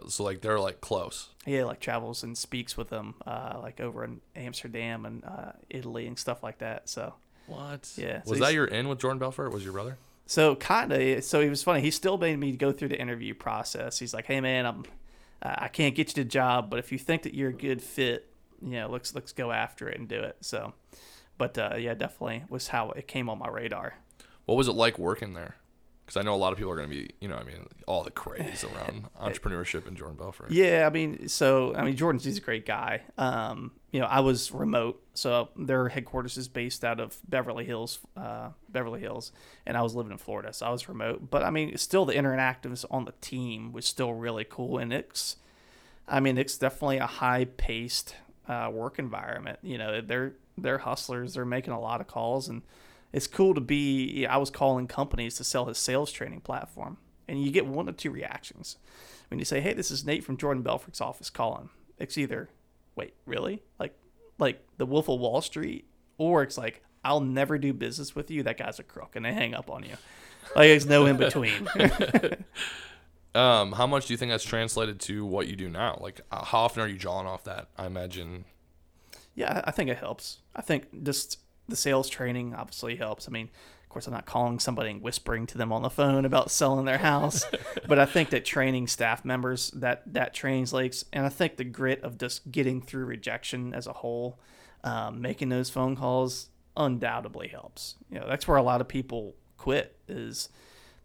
So 0.07 0.23
like 0.23 0.41
they're 0.41 0.59
like 0.59 0.81
close. 0.81 1.29
Yeah, 1.45 1.63
like 1.63 1.79
travels 1.79 2.23
and 2.23 2.37
speaks 2.37 2.75
with 2.75 2.89
them, 2.89 3.15
uh, 3.25 3.59
like 3.61 3.79
over 3.79 4.03
in 4.03 4.21
Amsterdam 4.35 5.05
and 5.05 5.23
uh, 5.23 5.53
Italy 5.69 6.07
and 6.07 6.17
stuff 6.17 6.43
like 6.43 6.57
that. 6.59 6.89
So, 6.89 7.13
What? 7.47 7.91
Yeah, 7.95 8.21
so 8.23 8.29
Was 8.31 8.39
he's- 8.39 8.49
that 8.49 8.53
your 8.53 8.65
in 8.65 8.87
with 8.89 8.99
Jordan 8.99 9.19
Belfort? 9.19 9.51
Was 9.51 9.63
your 9.63 9.73
brother? 9.73 9.97
so 10.25 10.55
kind 10.55 10.93
of. 10.93 11.23
So 11.25 11.41
he 11.41 11.49
was 11.49 11.61
funny. 11.63 11.81
He 11.81 11.91
still 11.91 12.17
made 12.17 12.39
me 12.39 12.55
go 12.55 12.71
through 12.71 12.87
the 12.89 12.99
interview 12.99 13.33
process. 13.33 13.99
He's 13.99 14.13
like, 14.13 14.25
"Hey 14.25 14.39
man, 14.39 14.65
I'm, 14.65 14.83
uh, 15.41 15.55
I 15.57 15.67
can't 15.67 15.93
get 15.95 16.15
you 16.15 16.23
the 16.23 16.29
job, 16.29 16.69
but 16.69 16.79
if 16.79 16.91
you 16.91 16.97
think 16.97 17.23
that 17.23 17.33
you're 17.33 17.49
a 17.49 17.53
good 17.53 17.81
fit, 17.81 18.29
you 18.61 18.71
know, 18.71 18.87
let's 18.89 19.13
let's 19.13 19.33
go 19.33 19.51
after 19.51 19.89
it 19.89 19.99
and 19.99 20.07
do 20.07 20.21
it." 20.21 20.37
So, 20.41 20.73
but 21.37 21.57
uh, 21.57 21.75
yeah, 21.77 21.95
definitely 21.95 22.43
was 22.49 22.69
how 22.69 22.91
it 22.91 23.07
came 23.07 23.27
on 23.29 23.39
my 23.39 23.49
radar. 23.49 23.95
What 24.45 24.55
was 24.55 24.67
it 24.69 24.73
like 24.73 24.97
working 24.97 25.33
there? 25.33 25.55
Because 26.05 26.17
I 26.17 26.23
know 26.23 26.33
a 26.33 26.37
lot 26.37 26.51
of 26.51 26.57
people 26.57 26.71
are 26.71 26.75
going 26.75 26.89
to 26.89 26.95
be, 26.95 27.09
you 27.21 27.27
know, 27.29 27.35
I 27.35 27.43
mean, 27.43 27.67
all 27.87 28.03
the 28.03 28.11
craze 28.11 28.63
around 28.65 29.07
entrepreneurship 29.21 29.87
and 29.87 29.95
Jordan 29.97 30.17
Belfort. 30.17 30.51
Yeah, 30.51 30.85
I 30.85 30.89
mean, 30.89 31.27
so 31.29 31.73
I 31.75 31.83
mean, 31.83 31.95
Jordan's 31.95 32.23
he's 32.25 32.37
a 32.37 32.41
great 32.41 32.65
guy. 32.65 33.01
Um, 33.17 33.71
you 33.91 33.99
know, 33.99 34.05
I 34.05 34.21
was 34.21 34.51
remote, 34.53 35.03
so 35.13 35.49
their 35.57 35.89
headquarters 35.89 36.37
is 36.37 36.47
based 36.47 36.85
out 36.85 36.99
of 37.01 37.17
Beverly 37.27 37.65
Hills, 37.65 37.99
uh, 38.15 38.49
Beverly 38.69 39.01
Hills, 39.01 39.33
and 39.65 39.75
I 39.75 39.81
was 39.81 39.95
living 39.95 40.13
in 40.13 40.17
Florida, 40.17 40.53
so 40.53 40.65
I 40.65 40.69
was 40.69 40.87
remote. 40.87 41.29
But 41.29 41.43
I 41.43 41.49
mean, 41.49 41.77
still 41.77 42.05
the 42.05 42.13
interactives 42.13 42.85
on 42.89 43.03
the 43.03 43.13
team 43.19 43.73
was 43.73 43.85
still 43.85 44.13
really 44.13 44.45
cool, 44.49 44.77
and 44.77 44.93
it's, 44.93 45.35
I 46.07 46.21
mean, 46.21 46.37
it's 46.37 46.57
definitely 46.57 46.97
a 46.97 47.05
high 47.05 47.45
paced 47.45 48.15
uh, 48.47 48.69
work 48.71 48.97
environment. 48.97 49.59
You 49.61 49.77
know, 49.77 49.99
they're 49.99 50.33
they're 50.57 50.79
hustlers. 50.79 51.33
They're 51.33 51.45
making 51.45 51.73
a 51.73 51.79
lot 51.79 51.99
of 51.99 52.07
calls, 52.07 52.47
and 52.47 52.61
it's 53.11 53.27
cool 53.27 53.53
to 53.53 53.61
be. 53.61 54.25
I 54.25 54.37
was 54.37 54.49
calling 54.49 54.87
companies 54.87 55.35
to 55.35 55.43
sell 55.43 55.65
his 55.65 55.77
sales 55.77 56.13
training 56.13 56.41
platform, 56.41 56.97
and 57.27 57.43
you 57.43 57.51
get 57.51 57.65
one 57.65 57.89
of 57.89 57.97
two 57.97 58.11
reactions 58.11 58.77
when 59.29 59.37
you 59.39 59.45
say, 59.45 59.59
"Hey, 59.59 59.73
this 59.73 59.91
is 59.91 60.05
Nate 60.05 60.23
from 60.23 60.37
Jordan 60.37 60.63
Belfort's 60.63 61.01
office 61.01 61.29
calling." 61.29 61.69
It's 61.97 62.17
either, 62.17 62.49
"Wait, 62.95 63.13
really? 63.25 63.63
Like, 63.79 63.97
like 64.37 64.65
the 64.77 64.85
Wolf 64.85 65.09
of 65.09 65.19
Wall 65.19 65.41
Street," 65.41 65.85
or 66.17 66.43
it's 66.43 66.57
like, 66.57 66.83
"I'll 67.03 67.21
never 67.21 67.57
do 67.57 67.73
business 67.73 68.15
with 68.15 68.31
you. 68.31 68.43
That 68.43 68.57
guy's 68.57 68.79
a 68.79 68.83
crook," 68.83 69.15
and 69.15 69.25
they 69.25 69.33
hang 69.33 69.53
up 69.53 69.69
on 69.69 69.83
you. 69.83 69.95
Like, 70.55 70.67
there's 70.67 70.85
no 70.85 71.05
in 71.05 71.17
between. 71.17 71.67
Um, 73.33 73.71
how 73.71 73.87
much 73.87 74.07
do 74.07 74.13
you 74.13 74.17
think 74.17 74.31
that's 74.31 74.43
translated 74.43 74.99
to 75.01 75.25
what 75.25 75.47
you 75.47 75.55
do 75.55 75.69
now? 75.69 75.97
Like, 76.01 76.21
uh, 76.31 76.43
how 76.43 76.59
often 76.59 76.83
are 76.83 76.87
you 76.87 76.97
jawing 76.97 77.27
off 77.27 77.45
that? 77.45 77.69
I 77.77 77.85
imagine. 77.85 78.45
Yeah, 79.35 79.61
I 79.63 79.71
think 79.71 79.89
it 79.89 79.97
helps. 79.97 80.39
I 80.55 80.61
think 80.61 81.03
just 81.03 81.39
the 81.67 81.77
sales 81.77 82.09
training 82.09 82.53
obviously 82.53 82.97
helps. 82.97 83.27
I 83.27 83.31
mean, 83.31 83.49
course, 83.91 84.07
I'm 84.07 84.13
not 84.13 84.25
calling 84.25 84.59
somebody 84.59 84.91
and 84.91 85.01
whispering 85.01 85.45
to 85.47 85.57
them 85.57 85.71
on 85.71 85.81
the 85.81 85.89
phone 85.89 86.25
about 86.25 86.51
selling 86.51 86.85
their 86.85 86.97
house, 86.97 87.45
but 87.87 87.99
I 87.99 88.05
think 88.05 88.29
that 88.31 88.45
training 88.45 88.87
staff 88.87 89.23
members 89.23 89.71
that 89.71 90.01
that 90.13 90.33
translates, 90.33 91.05
and 91.13 91.25
I 91.25 91.29
think 91.29 91.57
the 91.57 91.63
grit 91.63 92.01
of 92.03 92.17
just 92.17 92.51
getting 92.51 92.81
through 92.81 93.05
rejection 93.05 93.73
as 93.73 93.87
a 93.87 93.93
whole, 93.93 94.39
um, 94.83 95.21
making 95.21 95.49
those 95.49 95.69
phone 95.69 95.95
calls 95.95 96.49
undoubtedly 96.75 97.47
helps. 97.47 97.95
You 98.09 98.19
know, 98.19 98.27
that's 98.27 98.47
where 98.47 98.57
a 98.57 98.63
lot 98.63 98.81
of 98.81 98.87
people 98.87 99.35
quit 99.57 99.95
is 100.07 100.49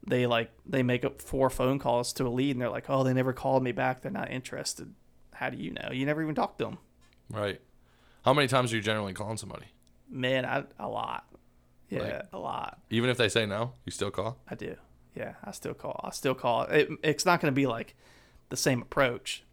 they 0.06 0.26
like 0.26 0.50
they 0.64 0.82
make 0.82 1.04
up 1.04 1.20
four 1.20 1.50
phone 1.50 1.78
calls 1.78 2.12
to 2.14 2.26
a 2.26 2.28
lead 2.28 2.52
and 2.52 2.60
they're 2.60 2.70
like, 2.70 2.88
oh, 2.88 3.02
they 3.02 3.12
never 3.12 3.32
called 3.32 3.62
me 3.62 3.72
back. 3.72 4.02
They're 4.02 4.10
not 4.10 4.30
interested. 4.30 4.94
How 5.32 5.50
do 5.50 5.56
you 5.56 5.72
know? 5.72 5.90
You 5.92 6.06
never 6.06 6.22
even 6.22 6.34
talked 6.34 6.58
to 6.58 6.64
them. 6.64 6.78
Right. 7.30 7.60
How 8.24 8.32
many 8.32 8.48
times 8.48 8.72
are 8.72 8.76
you 8.76 8.82
generally 8.82 9.12
calling 9.12 9.36
somebody? 9.36 9.66
Man, 10.08 10.44
I, 10.44 10.64
a 10.78 10.88
lot. 10.88 11.26
Yeah, 11.88 12.00
Like- 12.02 12.22
a 12.32 12.38
lot. 12.38 12.78
Even 12.90 13.10
if 13.10 13.16
they 13.16 13.28
say 13.28 13.46
no, 13.46 13.72
you 13.84 13.92
still 13.92 14.10
call? 14.10 14.38
I 14.48 14.54
do. 14.54 14.76
Yeah, 15.14 15.34
I 15.44 15.52
still 15.52 15.74
call. 15.74 16.00
I 16.04 16.10
still 16.10 16.34
call. 16.34 16.62
It, 16.64 16.90
it's 17.02 17.24
not 17.24 17.40
going 17.40 17.52
to 17.52 17.56
be 17.56 17.66
like 17.66 17.94
the 18.50 18.56
same 18.56 18.82
approach. 18.82 19.44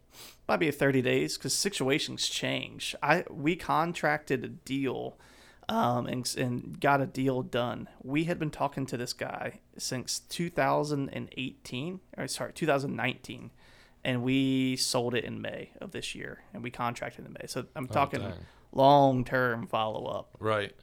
Might 0.46 0.58
be 0.58 0.70
30 0.70 1.00
days 1.02 1.38
because 1.38 1.54
situations 1.54 2.28
change. 2.28 2.94
I 3.02 3.24
we 3.30 3.56
contracted 3.56 4.44
a 4.44 4.48
deal, 4.48 5.16
um, 5.68 6.06
and 6.06 6.34
and 6.36 6.78
got 6.80 7.00
a 7.00 7.06
deal 7.06 7.42
done. 7.42 7.88
We 8.02 8.24
had 8.24 8.38
been 8.38 8.50
talking 8.50 8.84
to 8.86 8.96
this 8.98 9.12
guy 9.14 9.60
since 9.78 10.20
2018, 10.20 12.00
or 12.16 12.28
sorry, 12.28 12.52
2019, 12.52 13.50
and 14.04 14.22
we 14.22 14.76
sold 14.76 15.14
it 15.14 15.24
in 15.24 15.40
May 15.40 15.70
of 15.80 15.92
this 15.92 16.14
year, 16.14 16.42
and 16.52 16.62
we 16.62 16.70
contracted 16.70 17.24
in 17.26 17.32
May. 17.32 17.46
So 17.46 17.64
I'm 17.74 17.86
talking 17.88 18.20
dang. 18.20 18.34
long 18.72 19.24
term 19.24 19.66
follow 19.66 20.04
up. 20.06 20.36
Right. 20.38 20.74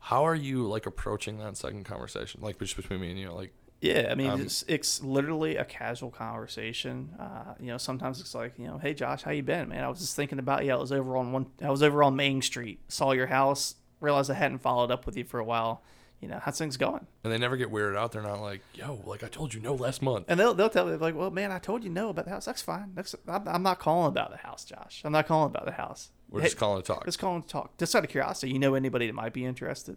How 0.00 0.26
are 0.26 0.34
you 0.34 0.66
like 0.66 0.86
approaching 0.86 1.38
that 1.38 1.56
second 1.56 1.84
conversation? 1.84 2.40
Like 2.42 2.58
just 2.58 2.76
between 2.76 3.00
me 3.00 3.10
and 3.10 3.18
you, 3.18 3.30
like 3.30 3.52
Yeah, 3.80 4.08
I 4.10 4.14
mean, 4.14 4.30
Um, 4.30 4.40
it's, 4.42 4.64
it's 4.68 5.02
literally 5.02 5.56
a 5.56 5.64
casual 5.64 6.10
conversation. 6.10 7.10
Uh, 7.18 7.54
you 7.60 7.66
know, 7.66 7.78
sometimes 7.78 8.20
it's 8.20 8.34
like, 8.34 8.54
you 8.58 8.66
know, 8.66 8.78
hey 8.78 8.94
Josh, 8.94 9.22
how 9.22 9.30
you 9.30 9.42
been, 9.42 9.68
man? 9.68 9.84
I 9.84 9.88
was 9.88 10.00
just 10.00 10.16
thinking 10.16 10.38
about 10.38 10.64
you. 10.64 10.72
I 10.72 10.76
was 10.76 10.92
over 10.92 11.16
on 11.16 11.32
one. 11.32 11.46
I 11.62 11.70
was 11.70 11.82
over 11.82 12.02
on 12.02 12.16
Main 12.16 12.42
Street. 12.42 12.80
Saw 12.88 13.12
your 13.12 13.26
house. 13.26 13.76
Realized 14.00 14.30
I 14.30 14.34
hadn't 14.34 14.58
followed 14.58 14.90
up 14.90 15.06
with 15.06 15.16
you 15.16 15.24
for 15.24 15.40
a 15.40 15.44
while. 15.44 15.82
You 16.20 16.26
know, 16.28 16.40
how's 16.42 16.58
things 16.58 16.76
going? 16.76 17.06
and 17.22 17.32
they 17.32 17.38
never 17.38 17.56
get 17.56 17.70
weirded 17.70 17.96
out. 17.96 18.10
They're 18.10 18.22
not 18.22 18.40
like, 18.40 18.60
yo, 18.74 19.00
like 19.04 19.22
I 19.22 19.28
told 19.28 19.54
you 19.54 19.60
no 19.60 19.74
last 19.74 20.02
month. 20.02 20.24
And 20.28 20.38
they'll 20.40 20.54
they'll 20.54 20.68
tell 20.70 20.86
me 20.86 20.96
like, 20.96 21.14
well, 21.14 21.30
man, 21.30 21.52
I 21.52 21.58
told 21.60 21.84
you 21.84 21.90
no 21.90 22.08
about 22.08 22.24
the 22.24 22.30
house. 22.32 22.44
That's 22.46 22.62
fine. 22.62 22.90
That's 22.94 23.14
I'm, 23.28 23.46
I'm 23.46 23.62
not 23.62 23.78
calling 23.78 24.08
about 24.08 24.30
the 24.32 24.36
house, 24.38 24.64
Josh. 24.64 25.02
I'm 25.04 25.12
not 25.12 25.26
calling 25.28 25.50
about 25.50 25.64
the 25.66 25.72
house. 25.72 26.10
We're 26.30 26.40
Hey, 26.40 26.46
just 26.46 26.58
calling 26.58 26.82
to 26.82 26.86
talk. 26.86 27.04
Just 27.04 27.18
calling 27.18 27.42
to 27.42 27.48
talk. 27.48 27.76
Just 27.78 27.94
out 27.94 28.04
of 28.04 28.10
curiosity, 28.10 28.52
you 28.52 28.58
know 28.58 28.74
anybody 28.74 29.06
that 29.06 29.14
might 29.14 29.32
be 29.32 29.44
interested 29.44 29.96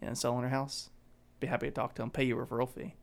in 0.00 0.14
selling 0.14 0.42
their 0.42 0.50
house? 0.50 0.90
Be 1.40 1.46
happy 1.46 1.66
to 1.66 1.72
talk 1.72 1.94
to 1.94 2.02
them. 2.02 2.10
Pay 2.10 2.24
you 2.24 2.38
a 2.38 2.46
referral 2.46 2.68
fee, 2.68 2.94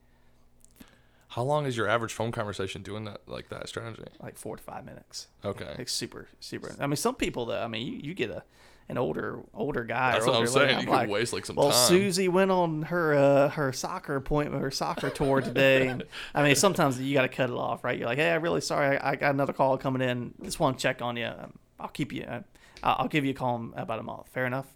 How 1.29 1.43
long 1.43 1.65
is 1.65 1.75
your 1.75 1.87
average 1.87 2.13
phone 2.13 2.31
conversation 2.31 2.81
doing 2.83 3.03
that 3.05 3.21
like 3.27 3.49
that 3.49 3.67
strategy? 3.67 4.03
like 4.21 4.37
four 4.37 4.55
to 4.57 4.63
five 4.63 4.85
minutes. 4.85 5.27
Okay. 5.43 5.73
Like 5.77 5.89
super, 5.89 6.27
super. 6.39 6.75
I 6.79 6.87
mean, 6.87 6.95
some 6.95 7.15
people 7.15 7.45
though. 7.47 7.61
I 7.61 7.67
mean, 7.67 7.85
you, 7.87 7.99
you 8.03 8.13
get 8.13 8.29
a 8.29 8.43
an 8.87 8.97
older 8.97 9.41
older 9.53 9.83
guy. 9.83 10.13
That's 10.13 10.23
or 10.25 10.27
what 10.29 10.33
I'm 10.35 10.39
older 10.39 10.51
saying. 10.51 10.77
lady, 10.77 10.87
You 10.87 10.93
I'm 10.93 10.99
could 11.01 11.09
waste, 11.11 11.31
like, 11.33 11.45
some 11.45 11.55
well, 11.57 11.69
time." 11.69 11.87
Susie 11.89 12.27
went 12.27 12.49
on 12.49 12.83
her 12.83 13.13
uh, 13.13 13.49
her 13.49 13.71
soccer 13.73 14.15
appointment, 14.15 14.63
her 14.63 14.71
soccer 14.71 15.09
tour 15.11 15.41
today. 15.41 15.87
And, 15.87 16.03
I 16.33 16.41
mean, 16.43 16.55
sometimes 16.55 16.99
you 16.99 17.13
got 17.13 17.21
to 17.23 17.27
cut 17.29 17.49
it 17.51 17.55
off, 17.55 17.83
right? 17.83 17.97
You're 17.99 18.07
like, 18.07 18.17
hey, 18.17 18.31
I'm 18.33 18.41
really 18.41 18.61
sorry. 18.61 18.97
I, 18.97 19.11
I 19.11 19.15
got 19.15 19.33
another 19.35 19.53
call 19.53 19.77
coming 19.77 20.01
in. 20.01 20.33
Just 20.43 20.59
want 20.59 20.77
to 20.79 20.81
check 20.81 21.01
on 21.03 21.17
you. 21.17 21.25
Um, 21.27 21.53
I'll 21.79 21.87
keep 21.89 22.11
you. 22.11 22.23
Uh, 22.23 22.41
I'll 22.83 23.07
give 23.07 23.25
you 23.25 23.31
a 23.31 23.33
call 23.33 23.55
in 23.57 23.73
about 23.75 23.99
a 23.99 24.03
month. 24.03 24.27
Fair 24.29 24.45
enough. 24.45 24.67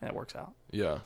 And 0.00 0.08
it 0.10 0.14
works 0.16 0.34
out. 0.36 0.52
Yeah. 0.70 0.98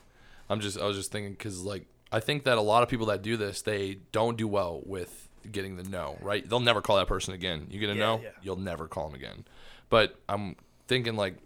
I'm 0.51 0.61
just 0.61 0.79
I 0.79 0.85
was 0.87 0.97
just 0.97 1.11
thinking 1.13 1.35
cuz 1.37 1.63
like 1.63 1.87
I 2.11 2.21
think 2.21 2.45
that 2.45 2.59
a 2.59 2.63
lot 2.63 2.83
of 2.83 2.89
people 2.89 3.07
that 3.07 3.23
do 3.23 3.37
this, 3.37 3.63
they 3.63 3.99
don't 4.13 4.37
do 4.37 4.47
well 4.47 4.83
with 4.85 5.29
getting 5.51 5.77
the 5.77 5.83
no, 5.85 6.19
right? 6.21 6.47
They'll 6.49 6.61
never 6.61 6.83
call 6.83 6.97
that 6.97 7.07
person 7.09 7.33
again. 7.33 7.67
You 7.71 7.81
get 7.81 7.89
a 7.91 7.95
Yeah, 7.95 7.99
no, 8.01 8.21
yeah. 8.23 8.29
you'll 8.43 8.57
never 8.57 8.87
call 8.87 9.07
them 9.09 9.15
again. 9.15 9.45
But 9.89 10.21
I'm 10.29 10.57
thinking 10.89 11.17
like 11.17 11.37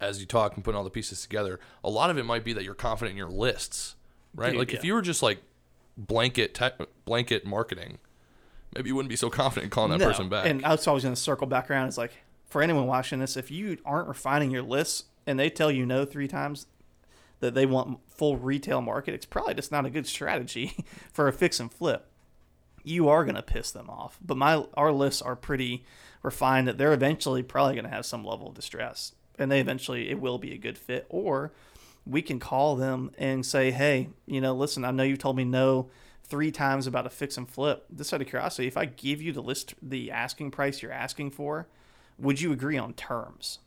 as 0.00 0.20
you 0.20 0.26
talk 0.26 0.54
and 0.54 0.64
putting 0.64 0.76
all 0.78 0.84
the 0.84 0.90
pieces 0.90 1.20
together, 1.22 1.58
a 1.82 1.90
lot 1.90 2.08
of 2.10 2.18
it 2.18 2.24
might 2.24 2.44
be 2.44 2.52
that 2.52 2.62
you're 2.64 2.74
confident 2.74 3.12
in 3.12 3.16
your 3.16 3.28
lists, 3.30 3.96
right? 4.34 4.50
Dude, 4.50 4.58
like 4.58 4.72
if 4.72 4.84
you 4.84 4.94
were 4.94 5.02
just 5.02 5.22
like 5.22 5.42
blanket 5.96 6.54
tech, 6.54 6.74
blanket 7.04 7.44
marketing, 7.44 7.98
maybe 8.74 8.88
you 8.90 8.94
wouldn't 8.94 9.10
be 9.10 9.16
so 9.16 9.28
confident 9.42 9.64
in 9.64 9.70
calling 9.70 9.90
that 9.90 9.98
No. 9.98 10.06
person 10.06 10.28
back. 10.28 10.46
And 10.46 10.64
I 10.64 10.70
was 10.70 10.86
always 10.86 11.02
going 11.02 11.14
to 11.14 11.20
circle 11.20 11.46
back 11.48 11.68
around. 11.70 11.88
It's 11.88 11.98
like 11.98 12.12
for 12.50 12.60
anyone 12.60 12.86
watching 12.86 13.20
this, 13.20 13.36
if 13.36 13.50
you 13.50 13.78
aren't 13.84 14.08
refining 14.08 14.50
your 14.50 14.62
lists 14.62 15.04
and 15.26 15.38
they 15.38 15.48
tell 15.48 15.70
you 15.70 15.86
no 15.86 16.04
three 16.04 16.28
times 16.28 16.66
that 17.38 17.54
they 17.54 17.64
want 17.64 18.00
full 18.08 18.36
retail 18.36 18.82
market, 18.82 19.14
it's 19.14 19.24
probably 19.24 19.54
just 19.54 19.72
not 19.72 19.86
a 19.86 19.90
good 19.90 20.06
strategy 20.06 20.84
for 21.12 21.28
a 21.28 21.32
fix 21.32 21.60
and 21.60 21.72
flip. 21.72 22.06
You 22.82 23.08
are 23.08 23.24
going 23.24 23.36
to 23.36 23.42
piss 23.42 23.70
them 23.70 23.88
off. 23.88 24.18
But 24.20 24.36
my 24.36 24.64
our 24.74 24.92
lists 24.92 25.22
are 25.22 25.36
pretty 25.36 25.84
refined 26.22 26.66
that 26.66 26.76
they're 26.76 26.92
eventually 26.92 27.42
probably 27.42 27.74
going 27.74 27.84
to 27.84 27.90
have 27.90 28.04
some 28.04 28.24
level 28.24 28.48
of 28.48 28.54
distress, 28.54 29.12
and 29.38 29.50
they 29.50 29.60
eventually 29.60 30.10
it 30.10 30.20
will 30.20 30.38
be 30.38 30.52
a 30.52 30.58
good 30.58 30.76
fit. 30.76 31.06
Or 31.08 31.52
we 32.04 32.22
can 32.22 32.40
call 32.40 32.76
them 32.76 33.12
and 33.16 33.46
say, 33.46 33.70
hey, 33.70 34.08
you 34.26 34.40
know, 34.40 34.54
listen, 34.54 34.84
I 34.84 34.90
know 34.90 35.02
you 35.02 35.16
told 35.16 35.36
me 35.36 35.44
no 35.44 35.88
three 36.24 36.50
times 36.50 36.86
about 36.86 37.06
a 37.06 37.10
fix 37.10 37.36
and 37.36 37.48
flip. 37.48 37.86
Just 37.94 38.12
out 38.12 38.22
of 38.22 38.28
curiosity, 38.28 38.66
if 38.66 38.76
I 38.76 38.86
give 38.86 39.20
you 39.20 39.32
the 39.32 39.42
list, 39.42 39.74
the 39.82 40.10
asking 40.10 40.50
price 40.50 40.82
you're 40.82 40.92
asking 40.92 41.32
for, 41.32 41.68
would 42.20 42.40
you 42.40 42.52
agree 42.52 42.76
on 42.78 42.92
terms? 42.94 43.58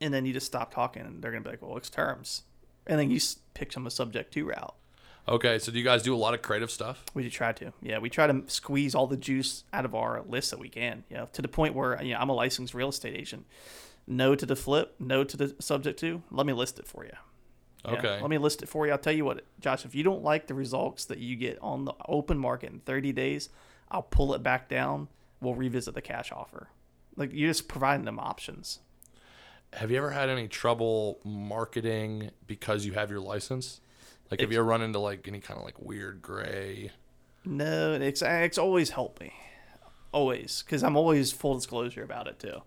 And 0.00 0.12
then 0.12 0.26
you 0.26 0.32
just 0.32 0.46
stop 0.46 0.72
talking, 0.74 1.02
and 1.02 1.22
they're 1.22 1.30
gonna 1.30 1.42
be 1.44 1.50
like, 1.50 1.62
well, 1.62 1.76
it's 1.76 1.88
terms. 1.88 2.42
And 2.86 2.98
then 2.98 3.10
you 3.10 3.18
pick 3.54 3.72
some 3.72 3.86
a 3.86 3.90
subject 3.90 4.32
to 4.34 4.44
route. 4.44 4.74
okay, 5.28 5.58
so 5.58 5.72
do 5.72 5.78
you 5.78 5.84
guys 5.84 6.02
do 6.02 6.14
a 6.14 6.16
lot 6.16 6.34
of 6.34 6.42
creative 6.42 6.70
stuff? 6.70 7.04
We 7.14 7.22
do 7.22 7.30
try 7.30 7.52
to, 7.54 7.72
yeah. 7.82 7.98
We 7.98 8.10
try 8.10 8.26
to 8.26 8.42
squeeze 8.46 8.94
all 8.94 9.06
the 9.06 9.16
juice 9.16 9.64
out 9.72 9.84
of 9.84 9.94
our 9.94 10.22
list 10.28 10.50
that 10.50 10.58
we 10.60 10.68
can, 10.68 11.04
you 11.10 11.16
know, 11.16 11.28
to 11.32 11.42
the 11.42 11.48
point 11.48 11.74
where 11.74 12.00
you 12.02 12.12
know 12.12 12.20
I'm 12.20 12.28
a 12.28 12.34
licensed 12.34 12.74
real 12.74 12.90
estate 12.90 13.14
agent. 13.16 13.46
No 14.06 14.34
to 14.36 14.46
the 14.46 14.54
flip, 14.54 14.94
no 15.00 15.24
to 15.24 15.36
the 15.36 15.56
subject 15.58 15.98
to. 16.00 16.22
Let 16.30 16.46
me 16.46 16.52
list 16.52 16.78
it 16.78 16.86
for 16.86 17.04
you. 17.04 17.12
Yeah, 17.84 17.92
Okay. 17.92 18.20
Let 18.20 18.30
me 18.30 18.38
list 18.38 18.62
it 18.62 18.68
for 18.68 18.86
you. 18.86 18.92
I'll 18.92 18.98
tell 18.98 19.12
you 19.12 19.24
what, 19.24 19.44
Josh, 19.60 19.84
if 19.84 19.94
you 19.96 20.04
don't 20.04 20.22
like 20.22 20.46
the 20.46 20.54
results 20.54 21.04
that 21.06 21.18
you 21.18 21.34
get 21.36 21.58
on 21.60 21.86
the 21.86 21.94
open 22.08 22.38
market 22.38 22.70
in 22.70 22.78
30 22.80 23.12
days, 23.12 23.48
I'll 23.90 24.02
pull 24.02 24.32
it 24.34 24.42
back 24.44 24.68
down. 24.68 25.08
We'll 25.40 25.54
revisit 25.54 25.94
the 25.94 26.02
cash 26.02 26.30
offer. 26.32 26.68
Like 27.16 27.30
you're 27.32 27.50
just 27.50 27.68
providing 27.68 28.04
them 28.04 28.18
options. 28.18 28.80
Have 29.72 29.90
you 29.90 29.98
ever 29.98 30.10
had 30.10 30.28
any 30.28 30.48
trouble 30.48 31.18
marketing 31.24 32.30
because 32.46 32.86
you 32.86 32.92
have 32.92 33.10
your 33.10 33.20
license? 33.20 33.80
Like, 34.30 34.40
have 34.40 34.50
you 34.50 34.58
ever 34.58 34.66
run 34.66 34.82
into 34.82 34.98
like 34.98 35.28
any 35.28 35.40
kind 35.40 35.58
of 35.58 35.64
like 35.64 35.80
weird 35.80 36.22
gray? 36.22 36.90
No, 37.44 37.92
it's 37.94 38.22
it's 38.22 38.58
always 38.58 38.90
helped 38.90 39.20
me, 39.20 39.32
always, 40.12 40.62
because 40.64 40.82
I'm 40.82 40.96
always 40.96 41.30
full 41.30 41.54
disclosure 41.54 42.02
about 42.02 42.26
it 42.26 42.38
too. 42.38 42.62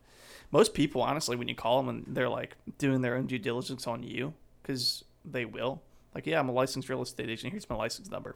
Most 0.52 0.74
people, 0.74 1.02
honestly, 1.02 1.36
when 1.36 1.48
you 1.48 1.56
call 1.56 1.78
them 1.78 1.90
and 1.90 2.16
they're 2.16 2.30
like 2.30 2.56
doing 2.78 3.02
their 3.02 3.16
own 3.16 3.28
due 3.28 3.40
diligence 3.40 3.88
on 3.88 4.04
you, 4.04 4.34
because 4.62 5.04
they 5.26 5.46
will. 5.46 5.82
Like, 6.16 6.26
yeah, 6.26 6.40
I'm 6.40 6.50
a 6.50 6.54
licensed 6.54 6.90
real 6.90 7.02
estate 7.02 7.30
agent. 7.30 7.52
Here's 7.52 7.70
my 7.70 7.76
license 7.76 8.10
number. 8.10 8.36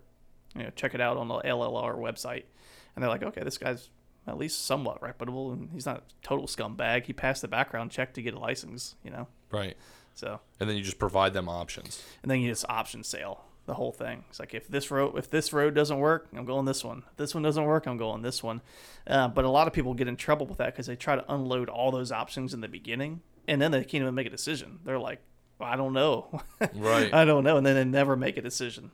You 0.56 0.64
know, 0.64 0.70
check 0.76 0.94
it 0.94 1.02
out 1.02 1.18
on 1.18 1.28
the 1.28 1.40
LLR 1.40 1.96
website, 1.98 2.44
and 2.96 3.02
they're 3.02 3.10
like, 3.10 3.24
okay, 3.24 3.42
this 3.42 3.58
guy's 3.58 3.90
at 4.28 4.38
least 4.38 4.66
somewhat 4.66 5.02
reputable, 5.02 5.52
and 5.52 5.70
he's 5.74 5.86
not 5.86 5.98
a 5.98 6.02
total 6.22 6.48
scumbag. 6.48 7.06
He 7.06 7.14
passed 7.14 7.42
the 7.42 7.48
background 7.48 7.92
check 7.92 8.14
to 8.14 8.22
get 8.22 8.34
a 8.34 8.40
license, 8.40 8.96
you 9.04 9.12
know. 9.12 9.28
Right. 9.52 9.76
So 10.16 10.40
And 10.60 10.70
then 10.70 10.78
you 10.78 10.84
just 10.84 11.00
provide 11.00 11.34
them 11.34 11.50
options. 11.50 12.04
and 12.22 12.30
then 12.32 12.40
you 12.40 12.50
just 12.50 12.66
option 12.70 13.04
sale 13.04 13.46
the 13.66 13.74
whole 13.76 13.92
thing. 13.92 14.26
It's 14.30 14.40
like 14.40 14.54
if 14.54 14.68
this 14.68 14.92
road 14.92 15.18
if 15.18 15.30
this 15.30 15.52
road 15.54 15.74
doesn't 15.74 15.98
work, 16.00 16.28
I'm 16.36 16.46
going 16.46 16.66
this 16.66 16.84
one. 16.84 17.04
If 17.12 17.18
this 17.18 17.34
one 17.34 17.44
doesn't 17.44 17.64
work, 17.66 17.86
I'm 17.88 17.98
going 17.98 18.22
this 18.22 18.44
one. 18.44 18.62
Uh, 19.08 19.28
but 19.30 19.46
a 19.46 19.50
lot 19.50 19.68
of 19.68 19.74
people 19.74 19.94
get 19.94 20.08
in 20.08 20.16
trouble 20.18 20.46
with 20.46 20.58
that 20.58 20.74
because 20.74 20.86
they 20.88 20.96
try 20.96 21.16
to 21.16 21.34
unload 21.34 21.70
all 21.70 21.90
those 21.92 22.12
options 22.12 22.54
in 22.54 22.62
the 22.62 22.68
beginning, 22.68 23.22
and 23.48 23.62
then 23.62 23.72
they 23.72 23.80
can't 23.84 24.02
even 24.02 24.16
make 24.16 24.28
a 24.28 24.30
decision. 24.30 24.80
They're 24.84 25.00
like, 25.00 25.20
well, 25.60 25.70
I 25.70 25.76
don't 25.78 25.94
know, 25.94 26.42
Right. 26.74 27.14
I 27.14 27.26
don't 27.26 27.44
know, 27.44 27.58
and 27.58 27.66
then 27.66 27.76
they 27.76 27.86
never 27.86 28.16
make 28.16 28.38
a 28.38 28.42
decision. 28.42 28.92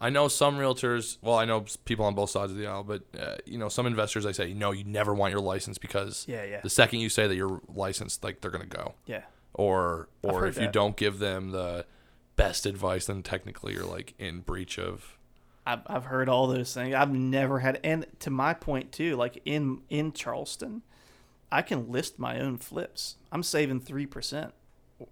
I 0.00 0.10
know 0.10 0.28
some 0.28 0.56
realtors. 0.56 1.18
Well, 1.22 1.36
I 1.36 1.44
know 1.44 1.64
people 1.84 2.04
on 2.04 2.14
both 2.14 2.30
sides 2.30 2.52
of 2.52 2.58
the 2.58 2.66
aisle, 2.66 2.84
but 2.84 3.02
uh, 3.18 3.36
you 3.46 3.58
know 3.58 3.68
some 3.68 3.86
investors. 3.86 4.26
I 4.26 4.32
say, 4.32 4.52
no, 4.52 4.72
you 4.72 4.84
never 4.84 5.14
want 5.14 5.30
your 5.32 5.40
license 5.40 5.78
because 5.78 6.24
Yeah, 6.28 6.44
yeah. 6.44 6.60
the 6.62 6.70
second 6.70 7.00
you 7.00 7.08
say 7.08 7.26
that 7.26 7.36
you're 7.36 7.60
licensed, 7.68 8.22
like 8.24 8.40
they're 8.40 8.50
gonna 8.50 8.66
go. 8.66 8.94
Yeah, 9.06 9.22
Or 9.54 10.08
or 10.22 10.46
if 10.46 10.58
you 10.60 10.68
don't 10.68 10.96
give 10.96 11.18
them 11.18 11.50
the 11.50 11.86
best 12.36 12.66
advice, 12.66 13.06
then 13.06 13.22
technically 13.22 13.74
you're 13.74 13.84
like 13.84 14.14
in 14.18 14.40
breach 14.40 14.78
of. 14.78 15.16
I've 15.66 15.80
I've 15.86 16.04
heard 16.06 16.28
all 16.28 16.46
those 16.46 16.74
things. 16.74 16.94
I've 16.94 17.12
never 17.12 17.60
had, 17.60 17.80
and 17.82 18.06
to 18.20 18.30
my 18.30 18.52
point 18.52 18.92
too, 18.92 19.16
like 19.16 19.40
in 19.44 19.80
in 19.88 20.12
Charleston, 20.12 20.82
I 21.50 21.62
can 21.62 21.90
list 21.90 22.18
my 22.18 22.38
own 22.40 22.58
flips. 22.58 23.16
I'm 23.32 23.42
saving 23.42 23.80
three 23.80 24.06
percent 24.06 24.52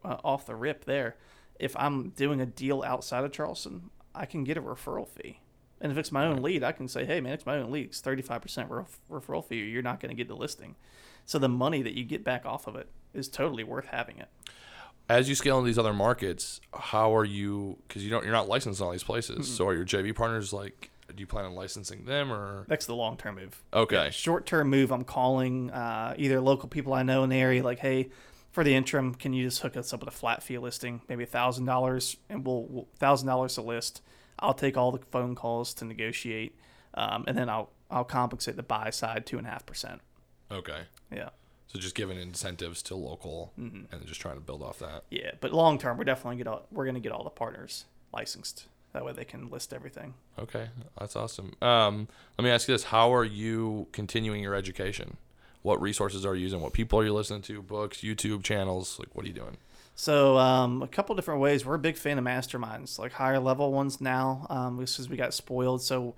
uh, 0.04 0.16
off 0.24 0.44
the 0.44 0.54
rip 0.54 0.84
there. 0.84 1.16
If 1.58 1.76
I'm 1.78 2.10
doing 2.10 2.40
a 2.40 2.46
deal 2.46 2.82
outside 2.82 3.24
of 3.24 3.32
Charleston, 3.32 3.90
I 4.14 4.26
can 4.26 4.44
get 4.44 4.56
a 4.56 4.62
referral 4.62 5.08
fee. 5.08 5.40
And 5.80 5.90
if 5.90 5.98
it's 5.98 6.12
my 6.12 6.26
own 6.26 6.42
lead, 6.42 6.62
I 6.62 6.72
can 6.72 6.86
say, 6.86 7.04
"Hey, 7.04 7.20
man, 7.20 7.32
it's 7.32 7.46
my 7.46 7.58
own 7.58 7.72
lead. 7.72 7.86
It's 7.86 8.00
thirty 8.00 8.22
five 8.22 8.40
percent 8.40 8.70
referral 8.70 9.44
fee. 9.44 9.56
You're 9.56 9.82
not 9.82 10.00
going 10.00 10.10
to 10.10 10.16
get 10.16 10.28
the 10.28 10.36
listing." 10.36 10.76
So 11.24 11.38
the 11.38 11.48
money 11.48 11.82
that 11.82 11.94
you 11.94 12.04
get 12.04 12.24
back 12.24 12.46
off 12.46 12.66
of 12.66 12.76
it 12.76 12.88
is 13.14 13.28
totally 13.28 13.64
worth 13.64 13.86
having 13.86 14.18
it. 14.18 14.28
As 15.08 15.28
you 15.28 15.34
scale 15.34 15.58
in 15.58 15.64
these 15.64 15.78
other 15.78 15.92
markets, 15.92 16.60
how 16.72 17.14
are 17.14 17.24
you? 17.24 17.78
Because 17.86 18.04
you 18.04 18.10
don't, 18.10 18.22
you're 18.24 18.32
not 18.32 18.48
licensed 18.48 18.80
in 18.80 18.86
all 18.86 18.92
these 18.92 19.02
places. 19.02 19.52
So 19.52 19.66
are 19.66 19.74
your 19.74 19.84
JV 19.84 20.14
partners 20.14 20.52
like? 20.52 20.90
Do 21.14 21.20
you 21.20 21.26
plan 21.26 21.44
on 21.44 21.54
licensing 21.54 22.06
them 22.06 22.32
or? 22.32 22.64
That's 22.68 22.86
the 22.86 22.94
long 22.94 23.16
term 23.16 23.34
move. 23.34 23.62
Okay. 23.74 24.08
Short 24.12 24.46
term 24.46 24.70
move, 24.70 24.92
I'm 24.92 25.04
calling 25.04 25.70
uh, 25.70 26.14
either 26.16 26.40
local 26.40 26.68
people 26.68 26.94
I 26.94 27.02
know 27.02 27.22
in 27.24 27.28
the 27.28 27.36
area, 27.36 27.62
like, 27.62 27.80
hey, 27.80 28.08
for 28.52 28.62
the 28.62 28.74
interim, 28.74 29.14
can 29.14 29.32
you 29.32 29.44
just 29.44 29.62
hook 29.62 29.76
us 29.76 29.92
up 29.92 30.00
with 30.00 30.08
a 30.08 30.16
flat 30.16 30.42
fee 30.42 30.58
listing, 30.58 31.00
maybe 31.08 31.24
a 31.24 31.26
thousand 31.26 31.64
dollars, 31.64 32.16
and 32.28 32.46
we'll 32.46 32.86
thousand 32.98 33.26
dollars 33.28 33.54
to 33.54 33.62
list. 33.62 34.02
I'll 34.38 34.54
take 34.54 34.76
all 34.76 34.92
the 34.92 34.98
phone 35.10 35.34
calls 35.34 35.72
to 35.74 35.84
negotiate, 35.84 36.56
um, 36.94 37.24
and 37.26 37.36
then 37.36 37.48
I'll 37.48 37.70
I'll 37.90 38.04
compensate 38.04 38.56
the 38.56 38.62
buy 38.62 38.90
side 38.90 39.26
two 39.26 39.38
and 39.38 39.46
a 39.46 39.50
half 39.50 39.66
percent. 39.66 40.00
Okay. 40.50 40.82
Yeah, 41.10 41.30
So 41.68 41.78
just 41.78 41.94
giving 41.94 42.18
incentives 42.18 42.82
to 42.84 42.94
local 42.94 43.52
Mm-hmm. 43.58 43.94
and 43.94 44.06
just 44.06 44.20
trying 44.20 44.34
to 44.36 44.40
build 44.40 44.62
off 44.62 44.78
that. 44.80 45.04
yeah. 45.10 45.30
But 45.40 45.52
long 45.52 45.78
term, 45.78 45.96
we're 45.96 46.04
definitely 46.04 46.36
get 46.36 46.46
all, 46.46 46.66
we're 46.70 46.84
gonna 46.86 47.00
get 47.00 47.12
all 47.12 47.24
the 47.24 47.30
partners 47.30 47.86
licensed. 48.12 48.66
That 48.92 49.04
way 49.06 49.12
they 49.12 49.24
can 49.24 49.48
list 49.48 49.72
everything. 49.72 50.12
Okay, 50.38 50.68
that's 50.98 51.16
awesome. 51.16 51.54
Um, 51.62 52.08
let 52.38 52.44
me 52.44 52.50
ask 52.50 52.68
you 52.68 52.74
this: 52.74 52.84
How 52.84 53.14
are 53.14 53.24
you 53.24 53.86
continuing 53.92 54.42
your 54.42 54.54
education? 54.54 55.16
What 55.62 55.80
resources 55.80 56.26
are 56.26 56.34
you 56.34 56.42
using? 56.42 56.60
What 56.60 56.72
people 56.72 56.98
are 56.98 57.04
you 57.04 57.14
listening 57.14 57.42
to? 57.42 57.62
Books, 57.62 57.98
YouTube 57.98 58.42
channels? 58.42 58.98
Like, 58.98 59.14
what 59.14 59.24
are 59.24 59.28
you 59.28 59.34
doing? 59.34 59.56
So 59.94 60.36
um, 60.38 60.82
a 60.82 60.88
couple 60.88 61.14
different 61.14 61.40
ways. 61.40 61.64
We're 61.64 61.74
a 61.74 61.78
big 61.78 61.96
fan 61.96 62.18
of 62.18 62.24
masterminds, 62.24 62.98
like 62.98 63.12
higher 63.12 63.38
level 63.38 63.72
ones 63.72 64.00
now, 64.00 64.46
um, 64.50 64.78
because 64.78 65.08
we 65.08 65.16
got 65.16 65.34
spoiled. 65.34 65.82
So 65.82 66.14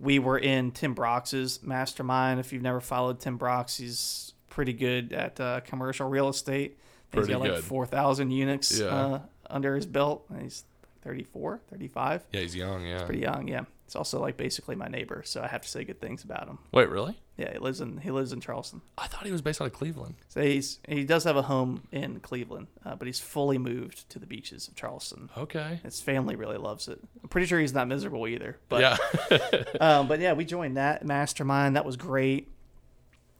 we 0.00 0.18
were 0.18 0.38
in 0.38 0.70
Tim 0.72 0.94
Bratz's 0.94 1.62
mastermind. 1.62 2.40
If 2.40 2.52
you've 2.52 2.62
never 2.62 2.80
followed 2.80 3.20
Tim 3.20 3.38
Bratz, 3.38 3.78
he's 3.78 4.32
pretty 4.48 4.72
good 4.72 5.12
at 5.12 5.38
uh, 5.38 5.60
commercial 5.60 6.08
real 6.08 6.28
estate. 6.28 6.78
he's 7.12 7.26
Pretty 7.26 7.32
got 7.34 7.40
like 7.42 7.62
4,000 7.62 8.30
units 8.30 8.78
Yeah. 8.80 8.86
uh, 8.86 9.20
under 9.50 9.76
his 9.76 9.86
belt. 9.86 10.24
And 10.30 10.42
he's 10.42 10.64
34, 11.02 11.60
35. 11.70 12.24
Yeah, 12.32 12.40
he's 12.40 12.56
young. 12.56 12.84
Yeah. 12.86 13.04
Pretty 13.04 13.20
young, 13.20 13.46
yeah. 13.46 13.64
It's 13.86 13.94
also 13.96 14.20
like 14.20 14.36
basically 14.36 14.74
my 14.74 14.88
neighbor, 14.88 15.22
so 15.24 15.42
I 15.42 15.46
have 15.46 15.62
to 15.62 15.68
say 15.68 15.84
good 15.84 16.00
things 16.00 16.24
about 16.24 16.46
him. 16.48 16.58
Wait, 16.72 16.88
really? 16.88 17.18
Yeah, 17.38 17.52
he 17.52 17.58
lives 17.60 17.80
in 17.80 17.98
he 17.98 18.10
lives 18.10 18.32
in 18.32 18.40
Charleston. 18.40 18.82
I 18.98 19.06
thought 19.06 19.24
he 19.24 19.30
was 19.30 19.42
based 19.42 19.62
out 19.62 19.68
of 19.68 19.72
Cleveland. 19.72 20.16
So 20.28 20.42
he's 20.42 20.80
he 20.88 21.04
does 21.04 21.22
have 21.22 21.36
a 21.36 21.42
home 21.42 21.84
in 21.92 22.18
Cleveland, 22.18 22.66
uh, 22.84 22.96
but 22.96 23.06
he's 23.06 23.20
fully 23.20 23.58
moved 23.58 24.10
to 24.10 24.18
the 24.18 24.26
beaches 24.26 24.66
of 24.66 24.74
Charleston. 24.74 25.30
Okay. 25.38 25.78
His 25.84 26.00
family 26.00 26.34
really 26.34 26.56
loves 26.58 26.88
it. 26.88 26.98
I'm 27.22 27.28
pretty 27.28 27.46
sure 27.46 27.60
he's 27.60 27.72
not 27.72 27.86
miserable 27.86 28.26
either. 28.26 28.58
But 28.68 28.80
yeah. 28.80 29.62
um, 29.80 30.08
but 30.08 30.18
yeah, 30.18 30.32
we 30.32 30.44
joined 30.44 30.76
that 30.76 31.06
mastermind. 31.06 31.76
That 31.76 31.84
was 31.84 31.96
great. 31.96 32.48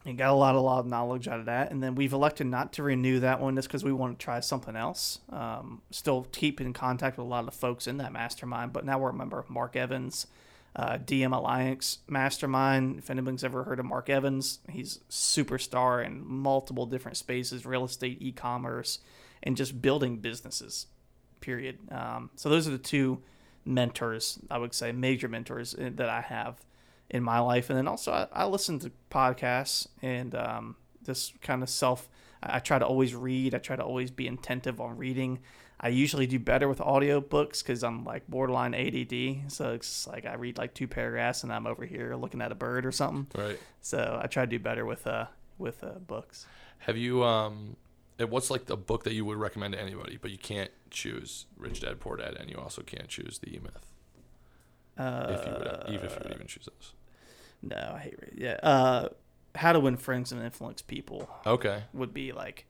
And 0.06 0.16
got 0.16 0.30
a 0.30 0.34
lot, 0.34 0.54
a 0.54 0.60
lot 0.60 0.78
of 0.78 0.86
knowledge 0.86 1.26
out 1.26 1.40
of 1.40 1.46
that. 1.46 1.72
And 1.72 1.82
then 1.82 1.96
we've 1.96 2.12
elected 2.12 2.46
not 2.46 2.72
to 2.74 2.84
renew 2.84 3.18
that 3.20 3.40
one 3.40 3.56
just 3.56 3.68
because 3.68 3.84
we 3.84 3.92
want 3.92 4.18
to 4.18 4.24
try 4.24 4.38
something 4.40 4.76
else. 4.76 5.18
Um, 5.28 5.82
still 5.90 6.28
keep 6.32 6.60
in 6.60 6.72
contact 6.72 7.18
with 7.18 7.26
a 7.26 7.28
lot 7.28 7.40
of 7.40 7.46
the 7.46 7.52
folks 7.52 7.86
in 7.86 7.98
that 7.98 8.12
mastermind. 8.12 8.72
But 8.72 8.86
now 8.86 8.98
we're 8.98 9.10
a 9.10 9.14
member 9.14 9.38
of 9.38 9.50
Mark 9.50 9.74
Evans, 9.76 10.28
uh, 10.76 10.98
DM 10.98 11.34
Alliance 11.34 11.98
Mastermind. 12.08 12.98
If 12.98 13.10
anybody's 13.10 13.44
ever 13.44 13.64
heard 13.64 13.80
of 13.80 13.86
Mark 13.86 14.08
Evans, 14.08 14.60
he's 14.70 15.00
superstar 15.10 16.04
in 16.04 16.26
multiple 16.26 16.86
different 16.86 17.16
spaces, 17.16 17.66
real 17.66 17.84
estate, 17.84 18.18
e-commerce, 18.20 19.00
and 19.42 19.56
just 19.56 19.80
building 19.82 20.18
businesses. 20.18 20.86
Period. 21.40 21.78
Um, 21.90 22.30
so 22.36 22.48
those 22.48 22.68
are 22.68 22.72
the 22.72 22.78
two 22.78 23.22
mentors, 23.64 24.38
I 24.50 24.58
would 24.58 24.74
say, 24.74 24.92
major 24.92 25.28
mentors 25.28 25.74
uh, 25.74 25.90
that 25.94 26.08
I 26.08 26.20
have 26.20 26.64
in 27.10 27.22
my 27.22 27.38
life. 27.38 27.70
And 27.70 27.78
then 27.78 27.88
also, 27.88 28.12
I, 28.12 28.26
I 28.32 28.46
listen 28.46 28.78
to 28.80 28.92
podcasts 29.10 29.86
and 30.02 30.34
um, 30.34 30.76
this 31.02 31.32
kind 31.42 31.62
of 31.62 31.68
self. 31.68 32.08
I, 32.42 32.56
I 32.56 32.58
try 32.58 32.78
to 32.78 32.86
always 32.86 33.14
read. 33.14 33.54
I 33.54 33.58
try 33.58 33.76
to 33.76 33.84
always 33.84 34.10
be 34.10 34.26
attentive 34.28 34.80
on 34.80 34.96
reading. 34.96 35.40
I 35.80 35.88
usually 35.88 36.26
do 36.26 36.38
better 36.40 36.68
with 36.68 36.78
audiobooks 36.80 37.62
because 37.62 37.84
I'm 37.84 38.04
like 38.04 38.26
borderline 38.28 38.74
ADD. 38.74 39.50
So 39.52 39.72
it's 39.74 40.06
like 40.08 40.26
I 40.26 40.34
read 40.34 40.58
like 40.58 40.74
two 40.74 40.88
paragraphs 40.88 41.44
and 41.44 41.52
I'm 41.52 41.66
over 41.66 41.84
here 41.86 42.16
looking 42.16 42.42
at 42.42 42.50
a 42.50 42.56
bird 42.56 42.84
or 42.84 42.90
something. 42.92 43.28
Right. 43.40 43.58
So 43.80 44.20
I 44.22 44.26
try 44.26 44.44
to 44.44 44.50
do 44.50 44.58
better 44.58 44.84
with 44.84 45.06
uh 45.06 45.26
with 45.56 45.84
uh, 45.84 45.98
books. 46.06 46.46
Have 46.80 46.96
you 46.96 47.22
um 47.24 47.76
what's 48.28 48.50
like 48.50 48.66
the 48.66 48.76
book 48.76 49.04
that 49.04 49.12
you 49.12 49.24
would 49.24 49.38
recommend 49.38 49.74
to 49.74 49.80
anybody, 49.80 50.18
but 50.20 50.32
you 50.32 50.38
can't 50.38 50.72
choose 50.90 51.46
Rich 51.56 51.80
Dad 51.82 52.00
Poor 52.00 52.16
Dad 52.16 52.34
and 52.40 52.50
you 52.50 52.56
also 52.56 52.82
can't 52.82 53.06
choose 53.08 53.38
the 53.38 53.54
E 53.54 53.60
Myth. 53.62 53.86
Uh, 54.98 55.26
If 55.38 55.46
you 55.46 55.52
would 55.52 55.82
even 55.94 56.06
if 56.06 56.12
you 56.14 56.18
would 56.24 56.34
even 56.34 56.46
choose 56.48 56.66
those. 56.66 56.92
no, 57.62 57.92
I 57.94 57.98
hate 58.00 58.18
read. 58.20 58.34
Yeah. 58.36 58.58
Uh, 58.64 59.08
How 59.54 59.72
to 59.72 59.78
Win 59.78 59.96
Friends 59.96 60.32
and 60.32 60.42
Influence 60.42 60.82
People 60.82 61.28
Okay. 61.46 61.84
would 61.92 62.12
be 62.12 62.32
like, 62.32 62.66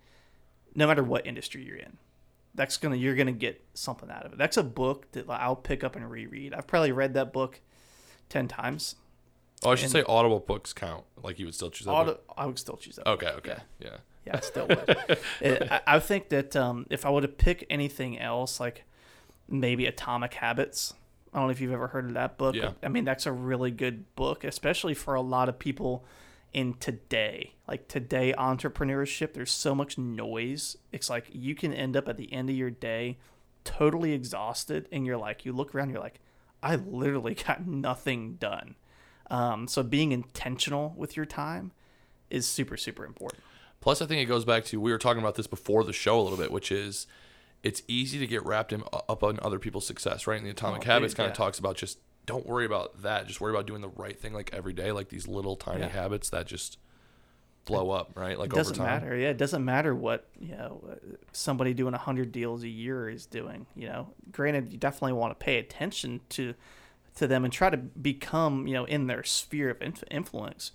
no 0.74 0.86
matter 0.86 1.02
what 1.02 1.26
industry 1.26 1.64
you're 1.64 1.76
in, 1.76 1.96
that's 2.58 2.76
gonna 2.76 2.96
you're 2.96 3.14
gonna 3.14 3.32
get 3.32 3.64
something 3.72 4.10
out 4.10 4.26
of 4.26 4.32
it. 4.32 4.38
That's 4.38 4.56
a 4.58 4.62
book 4.62 5.10
that 5.12 5.24
I'll 5.30 5.56
pick 5.56 5.82
up 5.82 5.96
and 5.96 6.10
reread. 6.10 6.52
I've 6.52 6.66
probably 6.66 6.92
read 6.92 7.14
that 7.14 7.32
book 7.32 7.60
ten 8.28 8.48
times. 8.48 8.96
Oh, 9.64 9.70
I 9.70 9.74
should 9.76 9.84
And- 9.84 9.92
say 9.92 10.02
audible 10.06 10.40
books 10.40 10.72
count. 10.72 11.04
Like 11.22 11.38
you 11.38 11.46
would 11.46 11.54
still 11.54 11.70
choose 11.70 11.86
that 11.86 12.04
book. 12.04 12.24
I 12.36 12.44
would 12.46 12.58
still 12.58 12.76
choose 12.76 12.96
that. 12.96 13.08
Okay, 13.08 13.28
okay. 13.38 13.56
Yeah. 13.80 13.96
Yeah, 14.26 14.36
I 14.36 14.40
still 14.40 14.66
would. 14.66 15.18
It- 15.40 15.72
I, 15.72 15.80
I 15.86 15.98
think 16.00 16.28
that 16.28 16.54
um, 16.54 16.86
if 16.90 17.06
I 17.06 17.10
were 17.10 17.22
to 17.22 17.28
pick 17.28 17.64
anything 17.70 18.18
else, 18.18 18.60
like 18.60 18.84
maybe 19.48 19.86
Atomic 19.86 20.34
Habits. 20.34 20.92
I 21.32 21.38
don't 21.38 21.48
know 21.48 21.50
if 21.50 21.60
you've 21.60 21.72
ever 21.72 21.88
heard 21.88 22.06
of 22.06 22.14
that 22.14 22.38
book. 22.38 22.54
Yeah. 22.54 22.72
I 22.82 22.88
mean, 22.88 23.04
that's 23.04 23.26
a 23.26 23.32
really 23.32 23.70
good 23.70 24.04
book, 24.16 24.44
especially 24.44 24.94
for 24.94 25.14
a 25.14 25.20
lot 25.20 25.48
of 25.50 25.58
people 25.58 26.04
in 26.52 26.74
today. 26.74 27.54
Like 27.66 27.88
today 27.88 28.34
entrepreneurship, 28.36 29.34
there's 29.34 29.50
so 29.50 29.74
much 29.74 29.98
noise. 29.98 30.76
It's 30.92 31.10
like 31.10 31.26
you 31.32 31.54
can 31.54 31.72
end 31.72 31.96
up 31.96 32.08
at 32.08 32.16
the 32.16 32.32
end 32.32 32.50
of 32.50 32.56
your 32.56 32.70
day 32.70 33.18
totally 33.64 34.12
exhausted, 34.12 34.88
and 34.90 35.04
you're 35.04 35.18
like, 35.18 35.44
you 35.44 35.52
look 35.52 35.74
around, 35.74 35.90
you're 35.90 36.00
like, 36.00 36.20
I 36.62 36.76
literally 36.76 37.34
got 37.46 37.66
nothing 37.66 38.34
done. 38.36 38.76
Um, 39.30 39.68
so 39.68 39.82
being 39.82 40.12
intentional 40.12 40.94
with 40.96 41.16
your 41.16 41.26
time 41.26 41.72
is 42.30 42.46
super, 42.46 42.76
super 42.76 43.04
important. 43.04 43.42
Plus, 43.80 44.00
I 44.00 44.06
think 44.06 44.22
it 44.22 44.24
goes 44.24 44.44
back 44.44 44.64
to 44.66 44.80
we 44.80 44.90
were 44.90 44.98
talking 44.98 45.20
about 45.22 45.34
this 45.34 45.46
before 45.46 45.84
the 45.84 45.92
show 45.92 46.18
a 46.18 46.22
little 46.22 46.38
bit, 46.38 46.50
which 46.50 46.72
is 46.72 47.06
it's 47.62 47.82
easy 47.88 48.18
to 48.18 48.26
get 48.26 48.44
wrapped 48.44 48.72
in 48.72 48.82
up 48.92 49.22
on 49.22 49.38
other 49.42 49.58
people's 49.58 49.86
success, 49.86 50.26
right? 50.26 50.38
And 50.38 50.46
the 50.46 50.50
Atomic 50.50 50.82
Oh, 50.82 50.84
Habits 50.86 51.14
kind 51.14 51.26
of 51.30 51.32
yeah. 51.34 51.44
talks 51.44 51.58
about 51.58 51.76
just 51.76 51.98
don't 52.28 52.46
worry 52.46 52.64
about 52.66 53.02
that. 53.02 53.26
Just 53.26 53.40
worry 53.40 53.52
about 53.52 53.66
doing 53.66 53.80
the 53.80 53.88
right 53.88 54.16
thing 54.18 54.32
like 54.34 54.50
every 54.52 54.72
day, 54.74 54.92
like 54.92 55.08
these 55.08 55.26
little 55.26 55.56
tiny 55.56 55.80
Yeah. 55.80 55.88
habits 55.88 56.28
that 56.30 56.46
just 56.46 56.78
blow 57.64 57.90
up, 57.90 58.12
right? 58.14 58.38
Like 58.38 58.52
over 58.54 58.62
time. 58.62 58.70
it 58.72 58.76
doesn't 58.76 58.84
matter. 58.84 59.16
Yeah, 59.16 59.28
it 59.30 59.36
doesn't 59.38 59.64
matter 59.64 59.94
what 59.94 60.26
you 60.38 60.52
know 60.56 60.96
somebody 61.32 61.74
doing 61.74 61.94
hundred 61.94 62.30
deals 62.30 62.62
a 62.62 62.68
year 62.68 63.08
is 63.08 63.26
doing. 63.26 63.66
You 63.74 63.88
know, 63.88 64.08
granted, 64.30 64.70
you 64.72 64.78
definitely 64.78 65.14
want 65.14 65.38
to 65.38 65.42
pay 65.44 65.58
attention 65.58 66.20
to 66.30 66.54
to 67.16 67.26
them 67.26 67.44
and 67.44 67.52
try 67.52 67.68
to 67.70 67.76
become 67.78 68.66
you 68.66 68.74
know 68.74 68.84
in 68.84 69.06
their 69.06 69.24
sphere 69.24 69.70
of 69.70 69.80
inf- 69.82 70.04
influence. 70.10 70.72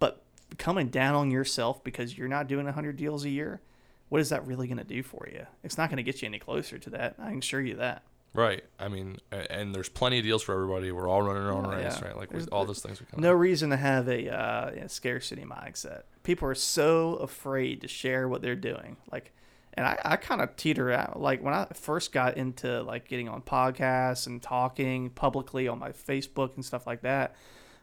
But 0.00 0.22
coming 0.58 0.88
down 0.88 1.14
on 1.14 1.30
yourself 1.30 1.82
because 1.84 2.18
you're 2.18 2.28
not 2.28 2.46
doing 2.48 2.66
hundred 2.66 2.96
deals 2.96 3.24
a 3.24 3.30
year, 3.30 3.60
what 4.08 4.20
is 4.20 4.28
that 4.30 4.46
really 4.46 4.66
going 4.68 4.78
to 4.78 4.84
do 4.84 5.02
for 5.02 5.28
you? 5.32 5.46
It's 5.64 5.78
not 5.78 5.90
going 5.90 5.96
to 5.98 6.02
get 6.02 6.22
you 6.22 6.26
any 6.26 6.38
closer 6.38 6.76
to 6.78 6.90
that. 6.90 7.14
I 7.18 7.30
can 7.30 7.38
assure 7.38 7.60
you 7.60 7.76
that. 7.76 8.02
Right. 8.34 8.62
I 8.78 8.88
mean, 8.88 9.18
and 9.32 9.74
there's 9.74 9.88
plenty 9.88 10.18
of 10.18 10.24
deals 10.24 10.42
for 10.42 10.54
everybody. 10.54 10.92
We're 10.92 11.08
all 11.08 11.22
running 11.22 11.42
our 11.42 11.50
own 11.52 11.66
Oh, 11.66 11.70
race, 11.70 11.98
yeah. 12.00 12.08
right? 12.08 12.16
Like 12.16 12.32
we, 12.32 12.44
all 12.52 12.64
those 12.64 12.80
things. 12.80 13.00
We 13.00 13.06
kind 13.06 13.22
No 13.22 13.32
reason 13.32 13.70
to 13.70 13.76
have 13.76 14.06
a, 14.08 14.28
uh, 14.32 14.70
a 14.84 14.88
scarcity 14.88 15.44
mindset. 15.44 16.02
People 16.22 16.48
are 16.48 16.54
so 16.54 17.14
afraid 17.16 17.80
to 17.80 17.88
share 17.88 18.28
what 18.28 18.42
they're 18.42 18.54
doing. 18.54 18.96
Like, 19.10 19.32
and 19.74 19.86
I, 19.86 19.98
I 20.04 20.16
kind 20.16 20.40
of 20.40 20.56
teeter 20.56 20.92
out. 20.92 21.20
Like 21.20 21.42
when 21.42 21.54
I 21.54 21.66
first 21.74 22.12
got 22.12 22.36
into 22.36 22.82
like 22.82 23.08
getting 23.08 23.28
on 23.28 23.42
podcasts 23.42 24.26
and 24.26 24.42
talking 24.42 25.10
publicly 25.10 25.66
on 25.68 25.78
my 25.78 25.90
Facebook 25.90 26.54
and 26.56 26.64
stuff 26.64 26.86
like 26.86 27.00
that 27.02 27.34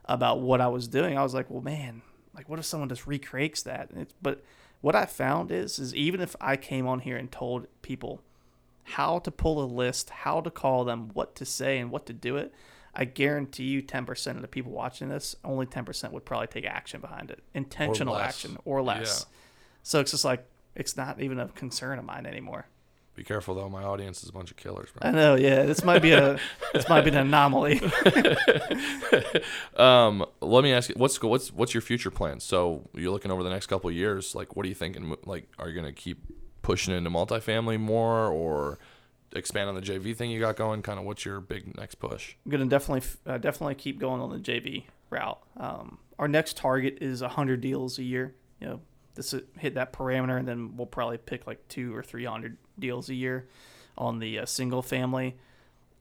about 0.05 0.41
what 0.41 0.61
I 0.61 0.67
was 0.67 0.87
doing, 0.87 1.17
I 1.17 1.23
was 1.23 1.33
like, 1.33 1.49
well, 1.49 1.61
man, 1.61 2.01
like 2.35 2.47
what 2.47 2.59
if 2.59 2.65
someone 2.65 2.89
just 2.89 3.07
recreates 3.07 3.63
that? 3.63 3.89
But 4.21 4.43
what 4.81 4.95
I 4.95 5.05
found 5.05 5.51
is, 5.51 5.79
is 5.79 5.95
even 5.95 6.21
if 6.21 6.35
I 6.39 6.55
came 6.57 6.85
on 6.85 6.99
here 6.99 7.17
and 7.17 7.31
told 7.31 7.65
people 7.81 8.21
how 8.85 9.19
to 9.19 9.31
pull 9.31 9.63
a 9.63 9.65
list, 9.65 10.09
how 10.11 10.41
to 10.41 10.51
call 10.51 10.85
them, 10.85 11.09
what 11.13 11.35
to 11.35 11.45
say, 11.45 11.79
and 11.79 11.91
what 11.91 12.05
to 12.05 12.13
do 12.13 12.37
it, 12.37 12.53
I 12.93 13.05
guarantee 13.05 13.65
you 13.65 13.81
10% 13.81 14.35
of 14.35 14.41
the 14.41 14.47
people 14.47 14.71
watching 14.71 15.09
this, 15.09 15.35
only 15.43 15.65
10% 15.65 16.11
would 16.11 16.23
probably 16.23 16.47
take 16.47 16.65
action 16.65 17.01
behind 17.01 17.31
it. 17.31 17.43
Intentional 17.53 18.13
less. 18.13 18.29
action 18.29 18.57
or 18.63 18.81
less. 18.81 19.25
So 19.83 19.99
it's 19.99 20.11
just 20.11 20.23
like, 20.23 20.45
it's 20.75 20.95
not 20.95 21.19
even 21.19 21.39
a 21.39 21.47
concern 21.49 21.99
of 21.99 22.05
mine 22.05 22.25
anymore. 22.25 22.67
Be 23.15 23.23
careful 23.23 23.55
though. 23.55 23.69
My 23.69 23.83
audience 23.83 24.23
is 24.23 24.29
a 24.29 24.33
bunch 24.33 24.51
of 24.51 24.57
killers, 24.57 24.89
I 25.01 25.11
know, 25.11 25.35
yeah. 25.35 25.63
This 25.63 25.85
might 25.85 26.01
be 26.01 26.11
a 26.11 26.37
this 26.73 26.89
might 26.89 27.01
be 27.01 27.11
an 27.11 27.17
anomaly. 27.17 27.81
Um, 29.77 30.25
let 30.41 30.63
me 30.63 30.71
ask 30.71 30.89
you, 30.89 30.95
what's 30.97 31.21
what's 31.21 31.51
what's 31.51 31.73
your 31.73 31.81
future 31.81 32.11
plans? 32.11 32.43
So 32.43 32.89
you're 32.93 33.11
looking 33.11 33.31
over 33.31 33.43
the 33.43 33.49
next 33.49 33.67
couple 33.67 33.89
of 33.89 33.95
years. 33.95 34.35
Like, 34.35 34.55
what 34.55 34.65
are 34.65 34.69
you 34.69 34.75
thinking? 34.75 35.15
Like, 35.25 35.49
are 35.59 35.69
you 35.69 35.75
gonna 35.75 35.93
keep 35.93 36.25
pushing 36.65 36.95
into 36.95 37.09
multifamily 37.11 37.79
more, 37.79 38.27
or 38.27 38.79
expand 39.33 39.69
on 39.69 39.75
the 39.75 39.81
JV 39.81 40.15
thing 40.15 40.31
you 40.31 40.39
got 40.39 40.55
going? 40.55 40.81
Kind 40.81 40.97
of, 40.99 41.05
what's 41.05 41.23
your 41.23 41.39
big 41.39 41.77
next 41.77 41.95
push? 41.95 42.33
I'm 42.45 42.51
gonna 42.51 42.65
definitely 42.65 43.07
uh, 43.27 43.37
definitely 43.37 43.75
keep 43.75 43.99
going 43.99 44.19
on 44.19 44.31
the 44.31 44.39
JV 44.39 44.85
route. 45.11 45.39
Um, 45.57 45.99
our 46.17 46.27
next 46.27 46.57
target 46.57 46.97
is 47.01 47.21
hundred 47.21 47.61
deals 47.61 47.99
a 47.99 48.03
year. 48.03 48.33
You 48.59 48.67
know, 48.67 48.81
this 49.13 49.33
is- 49.33 49.43
hit 49.59 49.75
that 49.75 49.93
parameter, 49.93 50.37
and 50.39 50.47
then 50.47 50.75
we'll 50.75 50.87
probably 50.87 51.17
pick 51.19 51.45
like 51.45 51.65
two 51.67 51.95
or 51.95 52.01
three 52.01 52.25
hundred 52.25 52.57
deals 52.79 53.09
a 53.09 53.13
year 53.13 53.47
on 53.97 54.19
the 54.19 54.39
uh, 54.39 54.45
single 54.45 54.81
family, 54.81 55.35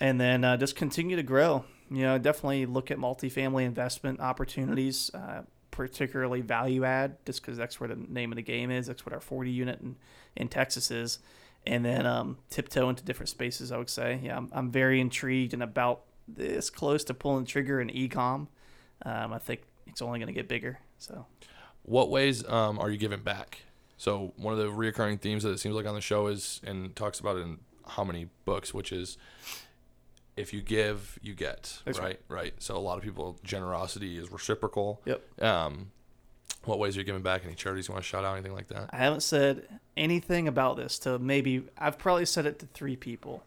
and 0.01 0.19
then 0.21 0.45
uh, 0.45 0.57
just 0.57 0.77
continue 0.77 1.17
to 1.17 1.23
grow. 1.23 1.65
You 1.91 2.03
know, 2.03 2.17
definitely 2.19 2.65
look 2.65 2.91
at 2.91 2.97
multifamily 2.97 3.65
investment 3.67 4.19
opportunities, 4.21 5.11
uh, 5.13 5.43
particularly 5.75 6.41
value 6.41 6.85
add, 6.85 7.17
just 7.27 7.43
because 7.43 7.57
that's 7.57 7.81
where 7.81 7.89
the 7.89 7.97
name 7.97 8.31
of 8.31 8.37
the 8.37 8.43
game 8.43 8.71
is. 8.71 8.87
That's 8.87 9.05
what 9.05 9.13
our 9.13 9.21
40 9.21 9.51
unit 9.51 9.81
in, 9.81 9.97
in 10.37 10.47
Texas 10.47 10.93
is. 10.93 11.19
And 11.67 11.85
then 11.85 12.07
um, 12.07 12.39
tiptoe 12.49 12.89
into 12.91 13.03
different 13.03 13.29
spaces, 13.29 13.73
I 13.73 13.79
would 13.79 13.91
say. 13.91 14.21
Yeah, 14.23 14.37
I'm, 14.37 14.49
I'm 14.53 14.71
very 14.71 15.01
intrigued 15.01 15.53
and 15.53 15.65
about 15.65 16.03
this 16.29 16.71
close 16.71 17.03
to 17.05 17.15
pulling 17.15 17.45
trigger 17.45 17.81
in 17.81 17.89
ecom. 17.89 18.47
Um, 19.05 19.33
I 19.33 19.39
think 19.39 19.63
it's 19.89 20.01
only 20.01 20.21
going 20.21 20.29
to 20.29 20.33
get 20.33 20.47
bigger. 20.47 20.79
So, 20.99 21.27
What 21.83 22.09
ways 22.09 22.49
um, 22.49 22.79
are 22.79 22.89
you 22.89 22.97
giving 22.97 23.21
back? 23.21 23.63
So 23.97 24.33
one 24.37 24.53
of 24.53 24.61
the 24.61 24.67
reoccurring 24.67 25.21
themes 25.21 25.43
that 25.43 25.51
it 25.51 25.59
seems 25.59 25.75
like 25.75 25.87
on 25.87 25.95
the 25.95 26.01
show 26.01 26.29
is, 26.29 26.61
and 26.65 26.95
talks 26.95 27.19
about 27.19 27.37
in 27.39 27.59
how 27.89 28.05
many 28.05 28.29
books, 28.45 28.73
which 28.73 28.93
is 28.93 29.19
if 30.37 30.53
you 30.53 30.61
give, 30.63 31.19
you 31.23 31.35
get. 31.35 31.81
That's 31.85 31.99
right, 31.99 32.21
right. 32.29 32.55
So 32.59 32.77
a 32.77 32.79
lot 32.79 32.99
of 32.99 33.05
people, 33.05 33.39
generosity 33.45 34.19
is 34.19 34.31
reciprocal. 34.31 35.01
yep. 35.05 35.23
Um, 35.43 35.91
what 36.65 36.79
ways 36.79 36.97
are 36.97 37.01
you 37.01 37.05
giving 37.05 37.23
back? 37.23 37.43
Any 37.45 37.55
charities 37.55 37.89
you 37.89 37.93
want 37.93 38.05
to 38.05 38.09
shout 38.09 38.25
out? 38.25 38.35
Anything 38.35 38.55
like 38.55 38.69
that? 38.69 38.89
I 38.91 38.97
haven't 38.97 39.23
said 39.23 39.69
anything 39.97 40.49
about 40.49 40.77
this 40.77 40.99
to 41.01 41.19
maybe, 41.19 41.65
I've 41.77 41.99
probably 41.99 42.25
said 42.25 42.47
it 42.47 42.59
to 42.61 42.67
three 42.67 42.97
people. 42.97 43.45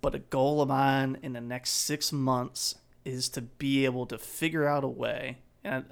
But 0.00 0.14
a 0.14 0.20
goal 0.20 0.62
of 0.62 0.68
mine 0.68 1.18
in 1.22 1.32
the 1.32 1.40
next 1.40 1.70
six 1.70 2.12
months 2.12 2.76
is 3.04 3.28
to 3.30 3.42
be 3.42 3.84
able 3.84 4.06
to 4.06 4.18
figure 4.18 4.66
out 4.66 4.84
a 4.84 4.88
way, 4.88 5.38
and 5.64 5.86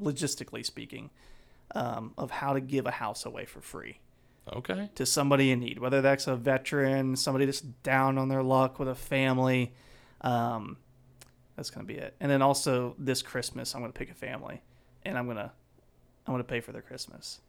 logistically 0.00 0.64
speaking, 0.64 1.10
um, 1.74 2.12
of 2.16 2.30
how 2.30 2.52
to 2.52 2.60
give 2.60 2.86
a 2.86 2.92
house 2.92 3.26
away 3.26 3.44
for 3.44 3.60
free 3.60 3.98
Okay. 4.56 4.90
to 4.94 5.04
somebody 5.06 5.50
in 5.50 5.60
need, 5.60 5.78
whether 5.78 6.00
that's 6.00 6.26
a 6.26 6.36
veteran, 6.36 7.16
somebody 7.16 7.44
that's 7.44 7.60
down 7.60 8.18
on 8.18 8.28
their 8.28 8.42
luck 8.42 8.78
with 8.78 8.88
a 8.88 8.94
family. 8.94 9.72
Um, 10.20 10.76
that's 11.56 11.70
gonna 11.70 11.86
be 11.86 11.94
it. 11.96 12.14
And 12.20 12.30
then 12.30 12.40
also 12.42 12.94
this 12.98 13.22
Christmas, 13.22 13.74
I'm 13.74 13.80
gonna 13.80 13.92
pick 13.92 14.10
a 14.10 14.14
family, 14.14 14.62
and 15.04 15.18
I'm 15.18 15.26
gonna 15.26 15.52
I'm 16.26 16.32
gonna 16.34 16.44
pay 16.44 16.60
for 16.60 16.72
their 16.72 16.82
Christmas. 16.82 17.40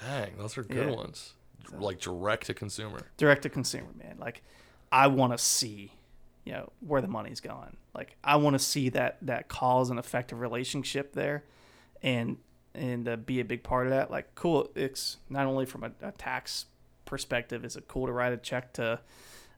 Dang, 0.00 0.36
those 0.38 0.56
are 0.58 0.62
good 0.62 0.88
Yeah. 0.90 0.94
ones. 0.96 1.34
Like 1.72 2.00
direct 2.00 2.46
to 2.46 2.54
consumer. 2.54 3.00
direct 3.16 3.42
to 3.42 3.48
consumer, 3.48 3.90
man. 3.96 4.16
Like 4.18 4.42
I 4.90 5.06
want 5.08 5.32
to 5.32 5.38
see, 5.38 5.92
you 6.44 6.52
know, 6.52 6.72
where 6.80 7.00
the 7.02 7.08
money's 7.08 7.40
going. 7.40 7.76
Like 7.94 8.16
I 8.24 8.36
want 8.36 8.54
to 8.54 8.58
see 8.58 8.88
that 8.90 9.18
that 9.22 9.48
cause 9.48 9.90
and 9.90 9.98
effective 9.98 10.40
relationship 10.40 11.12
there, 11.12 11.44
and 12.02 12.38
and 12.74 13.08
uh, 13.08 13.16
be 13.16 13.40
a 13.40 13.44
big 13.44 13.62
part 13.62 13.86
of 13.86 13.90
that. 13.92 14.10
Like, 14.10 14.34
cool. 14.34 14.70
It's 14.74 15.16
not 15.28 15.46
only 15.46 15.66
from 15.66 15.84
a, 15.84 15.92
a 16.02 16.12
tax 16.12 16.66
perspective, 17.04 17.64
is 17.64 17.76
it 17.76 17.88
cool 17.88 18.06
to 18.06 18.12
write 18.12 18.32
a 18.32 18.36
check 18.36 18.72
to 18.74 19.00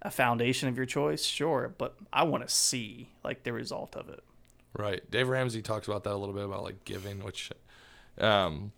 a 0.01 0.11
foundation 0.11 0.69
of 0.69 0.77
your 0.77 0.87
choice? 0.87 1.23
Sure, 1.25 1.75
but 1.77 1.97
I 2.13 2.23
want 2.25 2.47
to 2.47 2.53
see 2.53 3.11
like 3.23 3.43
the 3.45 3.53
result 3.53 3.95
of 3.97 4.09
it. 4.09 4.23
Right. 4.77 5.09
Dave 5.11 5.29
Ramsey 5.29 5.61
talks 5.63 5.87
about 5.87 6.05
that 6.05 6.13
a 6.13 6.17
little 6.17 6.35
bit 6.35 6.45
about 6.45 6.63
like 6.63 6.85
giving, 6.85 7.23
which 7.23 7.51
um 8.19 8.73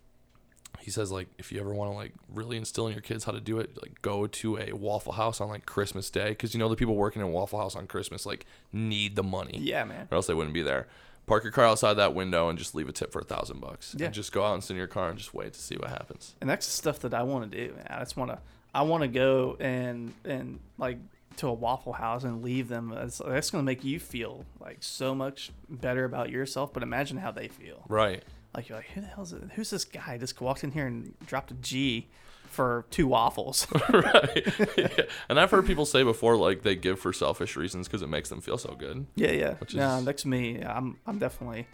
he 0.81 0.91
says 0.91 1.11
like 1.11 1.27
if 1.37 1.51
you 1.51 1.59
ever 1.59 1.73
want 1.73 1.89
to 1.89 1.95
like 1.95 2.13
really 2.33 2.57
instill 2.57 2.85
in 2.87 2.93
your 2.93 3.01
kids 3.01 3.23
how 3.23 3.31
to 3.31 3.39
do 3.39 3.59
it, 3.59 3.77
like 3.81 4.01
go 4.01 4.27
to 4.27 4.57
a 4.57 4.73
Waffle 4.73 5.13
House 5.13 5.39
on 5.39 5.47
like 5.47 5.65
Christmas 5.65 6.09
Day 6.09 6.29
because 6.29 6.53
you 6.53 6.59
know 6.59 6.67
the 6.67 6.75
people 6.75 6.95
working 6.95 7.21
in 7.21 7.31
Waffle 7.31 7.59
House 7.59 7.75
on 7.77 7.87
Christmas 7.87 8.25
like 8.25 8.45
need 8.73 9.15
the 9.15 9.23
money 9.23 9.57
Yeah, 9.61 9.85
man. 9.85 10.07
or 10.11 10.15
else 10.15 10.27
they 10.27 10.33
wouldn't 10.33 10.53
be 10.53 10.61
there. 10.61 10.87
Park 11.25 11.43
your 11.43 11.51
car 11.51 11.65
outside 11.65 11.95
that 11.95 12.13
window 12.13 12.49
and 12.49 12.59
just 12.59 12.75
leave 12.75 12.87
a 12.87 12.91
tip 12.91 13.11
for 13.11 13.19
a 13.19 13.23
thousand 13.23 13.59
bucks. 13.59 13.95
Yeah. 13.97 14.05
And 14.05 14.13
just 14.13 14.31
go 14.31 14.43
out 14.43 14.53
and 14.53 14.63
sit 14.63 14.73
in 14.73 14.77
your 14.77 14.87
car 14.87 15.09
and 15.09 15.17
just 15.17 15.33
wait 15.33 15.53
to 15.53 15.59
see 15.59 15.75
what 15.75 15.89
happens. 15.89 16.35
And 16.39 16.49
that's 16.49 16.65
the 16.65 16.71
stuff 16.71 16.99
that 16.99 17.13
I 17.13 17.23
want 17.23 17.51
to 17.51 17.67
do. 17.67 17.73
Man. 17.73 17.87
I 17.89 17.99
just 17.99 18.17
want 18.17 18.31
to. 18.31 18.39
I 18.73 18.81
want 18.81 19.03
to 19.03 19.07
go 19.07 19.55
and 19.59 20.13
and 20.25 20.59
like 20.77 20.97
to 21.37 21.47
a 21.47 21.53
Waffle 21.53 21.93
House 21.93 22.23
and 22.23 22.43
leave 22.43 22.67
them. 22.67 22.93
That's, 22.93 23.17
that's 23.25 23.49
going 23.49 23.63
to 23.63 23.65
make 23.65 23.83
you 23.83 23.99
feel 23.99 24.45
like 24.59 24.77
so 24.81 25.15
much 25.15 25.51
better 25.69 26.05
about 26.05 26.29
yourself. 26.29 26.73
But 26.73 26.83
imagine 26.83 27.17
how 27.17 27.31
they 27.31 27.47
feel. 27.47 27.83
Right. 27.87 28.23
Like 28.53 28.69
you're 28.69 28.77
like, 28.77 28.89
who 28.89 29.01
the 29.01 29.07
hell 29.07 29.23
is 29.23 29.33
it? 29.33 29.41
Who's 29.55 29.69
this 29.69 29.85
guy? 29.85 30.17
Just 30.17 30.39
walked 30.39 30.63
in 30.63 30.71
here 30.71 30.87
and 30.87 31.13
dropped 31.25 31.51
a 31.51 31.55
G 31.55 32.07
for 32.55 32.85
two 32.89 33.05
waffles. 33.07 33.67
right. 33.93 34.47
Yeah. 34.77 34.87
And 35.29 35.39
I've 35.39 35.51
heard 35.51 35.65
people 35.67 35.85
say 35.85 36.01
before, 36.03 36.35
like 36.37 36.63
they 36.63 36.75
give 36.75 36.99
for 36.99 37.13
selfish 37.13 37.55
reasons 37.55 37.87
because 37.87 38.01
it 38.01 38.09
makes 38.09 38.29
them 38.29 38.41
feel 38.41 38.57
so 38.57 38.73
good. 38.73 39.05
yeah, 39.15 39.31
yeah. 39.31 39.53
Which 39.55 39.75
no, 39.75 39.97
is- 39.99 40.05
that's 40.05 40.25
me. 40.25 40.61
I'm 40.63 40.97
I'm 41.05 41.19
definitely 41.19 41.67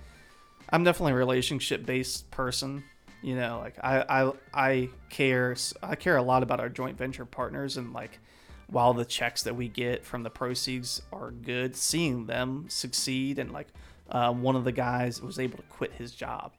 I'm 0.70 0.84
definitely 0.84 1.14
a 1.14 1.16
relationship 1.16 1.86
based 1.86 2.30
person. 2.32 2.84
You 3.22 3.36
know, 3.36 3.60
like 3.60 3.76
I 3.84 4.04
I 4.24 4.32
I 4.54 4.90
care 5.10 5.56
I 5.84 5.96
care 5.96 6.18
a 6.18 6.24
lot 6.24 6.42
about 6.44 6.60
our 6.60 6.70
joint 6.70 6.98
venture 6.98 7.26
partners 7.26 7.78
and 7.78 7.94
like 7.94 8.20
while 8.68 8.94
the 8.94 9.06
checks 9.06 9.44
that 9.44 9.56
we 9.56 9.68
get 9.68 10.04
from 10.06 10.24
the 10.24 10.30
proceeds 10.30 11.02
are 11.14 11.30
good, 11.32 11.76
seeing 11.76 12.26
them 12.26 12.66
succeed 12.70 13.38
and 13.38 13.52
like 13.52 13.68
uh, 14.10 14.32
one 14.34 14.56
of 14.56 14.64
the 14.64 14.72
guys 14.72 15.22
was 15.22 15.38
able 15.40 15.58
to 15.58 15.64
quit 15.64 15.92
his 15.94 16.12
job 16.14 16.52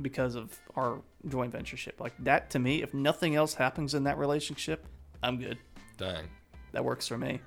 because 0.00 0.34
of 0.34 0.58
our 0.76 1.00
joint 1.28 1.52
ventureship. 1.52 2.00
Like 2.00 2.14
that 2.24 2.50
to 2.50 2.58
me, 2.58 2.82
if 2.82 2.94
nothing 2.94 3.34
else 3.36 3.54
happens 3.54 3.94
in 3.94 4.04
that 4.04 4.18
relationship, 4.18 4.84
I'm 5.22 5.38
good. 5.38 5.58
Dang. 5.96 6.24
That 6.72 6.84
works 6.84 7.06
for 7.06 7.18
me. 7.18 7.40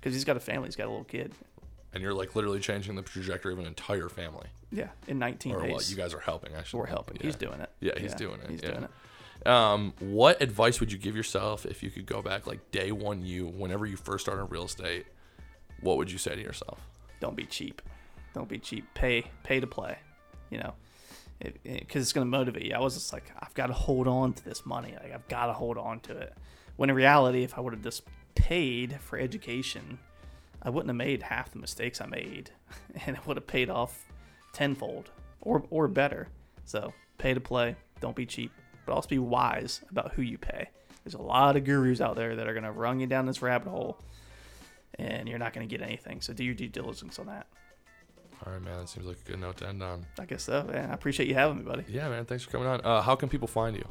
Because 0.00 0.14
he's 0.14 0.24
got 0.24 0.36
a 0.36 0.40
family, 0.40 0.68
he's 0.68 0.76
got 0.76 0.86
a 0.86 0.90
little 0.90 1.04
kid. 1.04 1.32
And 1.92 2.02
you're 2.02 2.14
like 2.14 2.34
literally 2.34 2.60
changing 2.60 2.94
the 2.96 3.02
trajectory 3.02 3.52
of 3.52 3.58
an 3.58 3.66
entire 3.66 4.08
family. 4.08 4.46
Yeah, 4.70 4.88
in 5.06 5.18
19 5.18 5.54
Or 5.54 5.62
days. 5.62 5.72
what? 5.72 5.90
You 5.90 5.96
guys 5.96 6.12
are 6.12 6.18
helping, 6.20 6.54
actually. 6.54 6.80
We're 6.80 6.86
helping. 6.86 7.18
He's 7.20 7.36
doing 7.36 7.60
it. 7.60 7.70
Yeah, 7.80 7.92
he's 7.96 8.14
doing 8.14 8.40
it, 8.40 8.50
He's 8.50 8.60
yeah. 8.62 8.72
doing 8.72 8.84
it. 8.84 9.46
Um, 9.46 9.92
what 10.00 10.42
advice 10.42 10.80
would 10.80 10.90
you 10.90 10.98
give 10.98 11.14
yourself 11.14 11.64
if 11.66 11.82
you 11.82 11.90
could 11.90 12.06
go 12.06 12.22
back, 12.22 12.46
like 12.46 12.70
day 12.72 12.90
one, 12.90 13.24
you, 13.24 13.46
whenever 13.46 13.86
you 13.86 13.96
first 13.96 14.24
started 14.24 14.44
real 14.46 14.64
estate? 14.64 15.06
What 15.80 15.96
would 15.98 16.10
you 16.10 16.18
say 16.18 16.34
to 16.34 16.40
yourself? 16.40 16.80
Don't 17.20 17.36
be 17.36 17.44
cheap. 17.44 17.82
Don't 18.34 18.48
be 18.48 18.58
cheap. 18.58 18.84
Pay 18.94 19.24
pay 19.42 19.60
to 19.60 19.66
play. 19.66 19.98
You 20.50 20.58
know, 20.58 20.74
because 21.38 21.54
it, 21.64 21.88
'cause 21.88 22.02
it's 22.02 22.12
going 22.12 22.26
to 22.26 22.30
motivate 22.30 22.64
you. 22.64 22.74
I 22.74 22.80
was 22.80 22.94
just 22.94 23.12
like, 23.12 23.30
I've 23.38 23.54
got 23.54 23.66
to 23.68 23.72
hold 23.72 24.06
on 24.08 24.32
to 24.34 24.44
this 24.44 24.64
money. 24.64 24.94
Like 25.02 25.12
I've 25.12 25.28
got 25.28 25.46
to 25.46 25.52
hold 25.52 25.76
on 25.78 26.00
to 26.00 26.16
it. 26.16 26.34
When 26.76 26.90
in 26.90 26.96
reality, 26.96 27.42
if 27.42 27.56
I 27.56 27.60
would 27.60 27.72
have 27.72 27.82
just 27.82 28.02
paid 28.34 28.98
for 29.00 29.18
education, 29.18 29.98
I 30.62 30.70
wouldn't 30.70 30.88
have 30.88 30.96
made 30.96 31.22
half 31.22 31.50
the 31.52 31.58
mistakes 31.58 32.00
I 32.00 32.06
made, 32.06 32.50
and 33.06 33.16
it 33.16 33.26
would 33.26 33.36
have 33.36 33.46
paid 33.46 33.70
off 33.70 34.04
tenfold 34.52 35.10
or 35.40 35.64
or 35.70 35.88
better. 35.88 36.28
So 36.64 36.92
pay 37.18 37.34
to 37.34 37.40
play. 37.40 37.76
Don't 38.00 38.16
be 38.16 38.26
cheap, 38.26 38.50
but 38.86 38.92
also 38.94 39.08
be 39.08 39.18
wise 39.18 39.82
about 39.90 40.12
who 40.12 40.22
you 40.22 40.38
pay. 40.38 40.68
There's 41.04 41.14
a 41.14 41.22
lot 41.22 41.56
of 41.56 41.64
gurus 41.64 42.00
out 42.00 42.16
there 42.16 42.34
that 42.36 42.48
are 42.48 42.54
going 42.54 42.64
to 42.64 42.72
run 42.72 42.98
you 42.98 43.06
down 43.06 43.26
this 43.26 43.42
rabbit 43.42 43.68
hole, 43.68 43.98
and 44.98 45.28
you're 45.28 45.38
not 45.38 45.52
going 45.52 45.68
to 45.68 45.70
get 45.76 45.84
anything. 45.86 46.20
So 46.22 46.32
do 46.32 46.42
your 46.42 46.54
due 46.54 46.68
diligence 46.68 47.18
on 47.18 47.26
that. 47.26 47.46
All 48.46 48.52
right, 48.52 48.62
man. 48.62 48.78
That 48.78 48.88
seems 48.88 49.06
like 49.06 49.16
a 49.26 49.30
good 49.30 49.40
note 49.40 49.56
to 49.58 49.68
end 49.68 49.82
on. 49.82 50.06
I 50.18 50.24
guess 50.24 50.44
so. 50.44 50.64
Man, 50.64 50.90
I 50.90 50.94
appreciate 50.94 51.28
you 51.28 51.34
having 51.34 51.58
me, 51.58 51.62
buddy. 51.64 51.84
Yeah, 51.88 52.08
man. 52.08 52.24
Thanks 52.24 52.44
for 52.44 52.50
coming 52.50 52.66
on. 52.66 52.80
Uh, 52.82 53.00
how 53.00 53.14
can 53.16 53.28
people 53.28 53.48
find 53.48 53.76
you? 53.76 53.86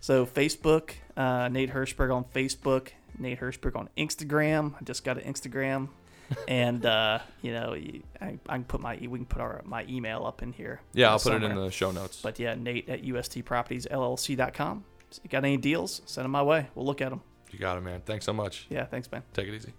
So 0.00 0.26
Facebook, 0.26 0.92
uh, 1.16 1.48
Nate 1.48 1.70
Hirschberg 1.72 2.14
on 2.14 2.24
Facebook, 2.24 2.88
Nate 3.18 3.40
Hirschberg 3.40 3.76
on 3.76 3.88
Instagram. 3.96 4.74
I 4.80 4.84
just 4.84 5.04
got 5.04 5.18
an 5.18 5.32
Instagram, 5.32 5.88
and 6.48 6.84
uh, 6.86 7.18
you 7.42 7.52
know, 7.52 7.74
I, 7.74 8.38
I 8.48 8.54
can 8.54 8.64
put 8.64 8.80
my 8.80 8.96
we 9.00 9.18
can 9.18 9.26
put 9.26 9.40
our 9.40 9.62
my 9.64 9.84
email 9.88 10.24
up 10.24 10.42
in 10.42 10.52
here. 10.52 10.80
Yeah, 10.94 11.10
I'll 11.10 11.18
put 11.18 11.34
it 11.34 11.42
in 11.42 11.54
the 11.54 11.70
show 11.70 11.90
notes. 11.90 12.20
But 12.22 12.38
yeah, 12.38 12.54
Nate 12.54 12.88
at 12.88 13.02
USTPropertiesLLC.com. 13.02 14.84
So 15.10 15.20
you 15.24 15.30
got 15.30 15.44
any 15.44 15.56
deals? 15.56 16.02
Send 16.04 16.24
them 16.24 16.32
my 16.32 16.42
way. 16.42 16.68
We'll 16.74 16.84
look 16.84 17.00
at 17.00 17.10
them. 17.10 17.22
You 17.50 17.58
got 17.58 17.78
it, 17.78 17.80
man. 17.80 18.02
Thanks 18.04 18.26
so 18.26 18.32
much. 18.32 18.66
Yeah, 18.68 18.84
thanks, 18.84 19.10
man. 19.10 19.22
Take 19.32 19.48
it 19.48 19.54
easy. 19.54 19.72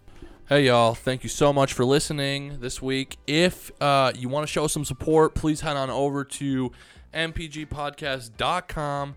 Hey, 0.49 0.65
y'all. 0.65 0.95
Thank 0.95 1.21
you 1.21 1.29
so 1.29 1.53
much 1.53 1.73
for 1.73 1.85
listening 1.85 2.59
this 2.59 2.81
week. 2.81 3.17
If 3.27 3.69
uh, 3.79 4.13
you 4.15 4.29
want 4.29 4.47
to 4.47 4.51
show 4.51 4.65
some 4.65 4.83
support, 4.83 5.35
please 5.35 5.61
head 5.61 5.77
on 5.77 5.91
over 5.91 6.23
to 6.23 6.71
mpgpodcast.com. 7.13 9.15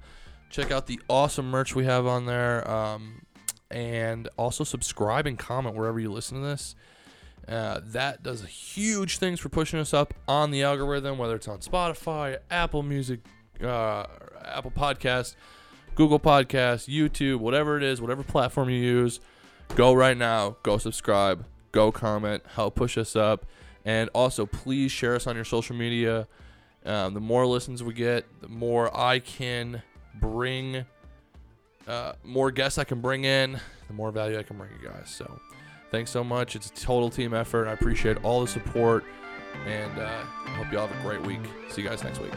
Check 0.51 0.71
out 0.71 0.89
the 0.89 1.01
awesome 1.09 1.51
merch 1.51 1.75
we 1.75 1.87
have 1.87 2.07
on 2.07 2.27
there. 2.27 2.71
Um, 2.71 3.23
and 3.71 4.29
also 4.37 4.63
subscribe 4.63 5.27
and 5.27 5.39
comment 5.39 5.75
wherever 5.75 5.99
you 5.99 6.13
listen 6.13 6.39
to 6.39 6.47
this. 6.47 6.75
Uh, 7.49 7.81
that 7.83 8.23
does 8.23 8.45
huge 8.45 9.17
things 9.17 9.41
for 9.41 9.49
pushing 9.49 9.81
us 9.81 9.95
up 9.95 10.13
on 10.29 10.51
the 10.51 10.63
algorithm, 10.63 11.17
whether 11.17 11.37
it's 11.37 11.49
on 11.49 11.61
Spotify, 11.61 12.37
Apple 12.51 12.83
Music, 12.83 13.21
uh, 13.63 14.05
Apple 14.45 14.71
Podcast, 14.71 15.37
Google 15.95 16.21
Podcast, 16.21 16.95
YouTube, 16.95 17.39
whatever 17.39 17.79
it 17.79 17.83
is, 17.83 18.03
whatever 18.03 18.23
platform 18.23 18.69
you 18.69 18.77
use. 18.77 19.19
Go 19.75 19.95
right 19.95 20.17
now, 20.17 20.57
go 20.63 20.77
subscribe, 20.77 21.47
go 21.73 21.91
comment, 21.91 22.43
help 22.57 22.75
push 22.75 22.99
us 22.99 23.17
up, 23.17 23.47
and 23.87 24.11
also 24.15 24.45
please 24.45 24.93
share 24.93 25.15
us 25.15 25.27
on 25.27 25.35
your 25.35 25.47
social 25.47 25.75
media. 25.75 26.29
Um, 26.85 27.15
the 27.15 27.21
more 27.21 27.47
listens 27.47 27.83
we 27.83 27.95
get, 27.95 28.27
the 28.43 28.49
more 28.49 28.95
I 28.95 29.19
can 29.19 29.83
bring, 30.21 30.85
uh, 31.89 32.13
more 32.23 32.51
guests 32.51 32.77
I 32.77 32.85
can 32.85 33.01
bring 33.01 33.25
in, 33.25 33.59
the 33.89 33.95
more 33.95 34.11
value 34.11 34.39
I 34.39 34.43
can 34.43 34.59
bring 34.59 34.71
you 34.79 34.89
guys. 34.89 35.09
So, 35.09 35.41
thanks 35.91 36.11
so 36.11 36.23
much. 36.23 36.55
It's 36.55 36.67
a 36.67 36.75
total 36.75 37.09
team 37.09 37.33
effort. 37.33 37.67
I 37.67 37.73
appreciate 37.73 38.23
all 38.23 38.43
the 38.43 38.49
support, 38.49 39.05
and 39.67 39.99
uh, 39.99 40.23
hope 40.57 40.71
you 40.71 40.79
all 40.79 40.87
have 40.87 40.99
a 40.99 41.03
great 41.03 41.23
week. 41.27 41.41
See 41.71 41.81
you 41.81 41.89
guys 41.89 42.05
next 42.05 42.19
week. 42.21 42.33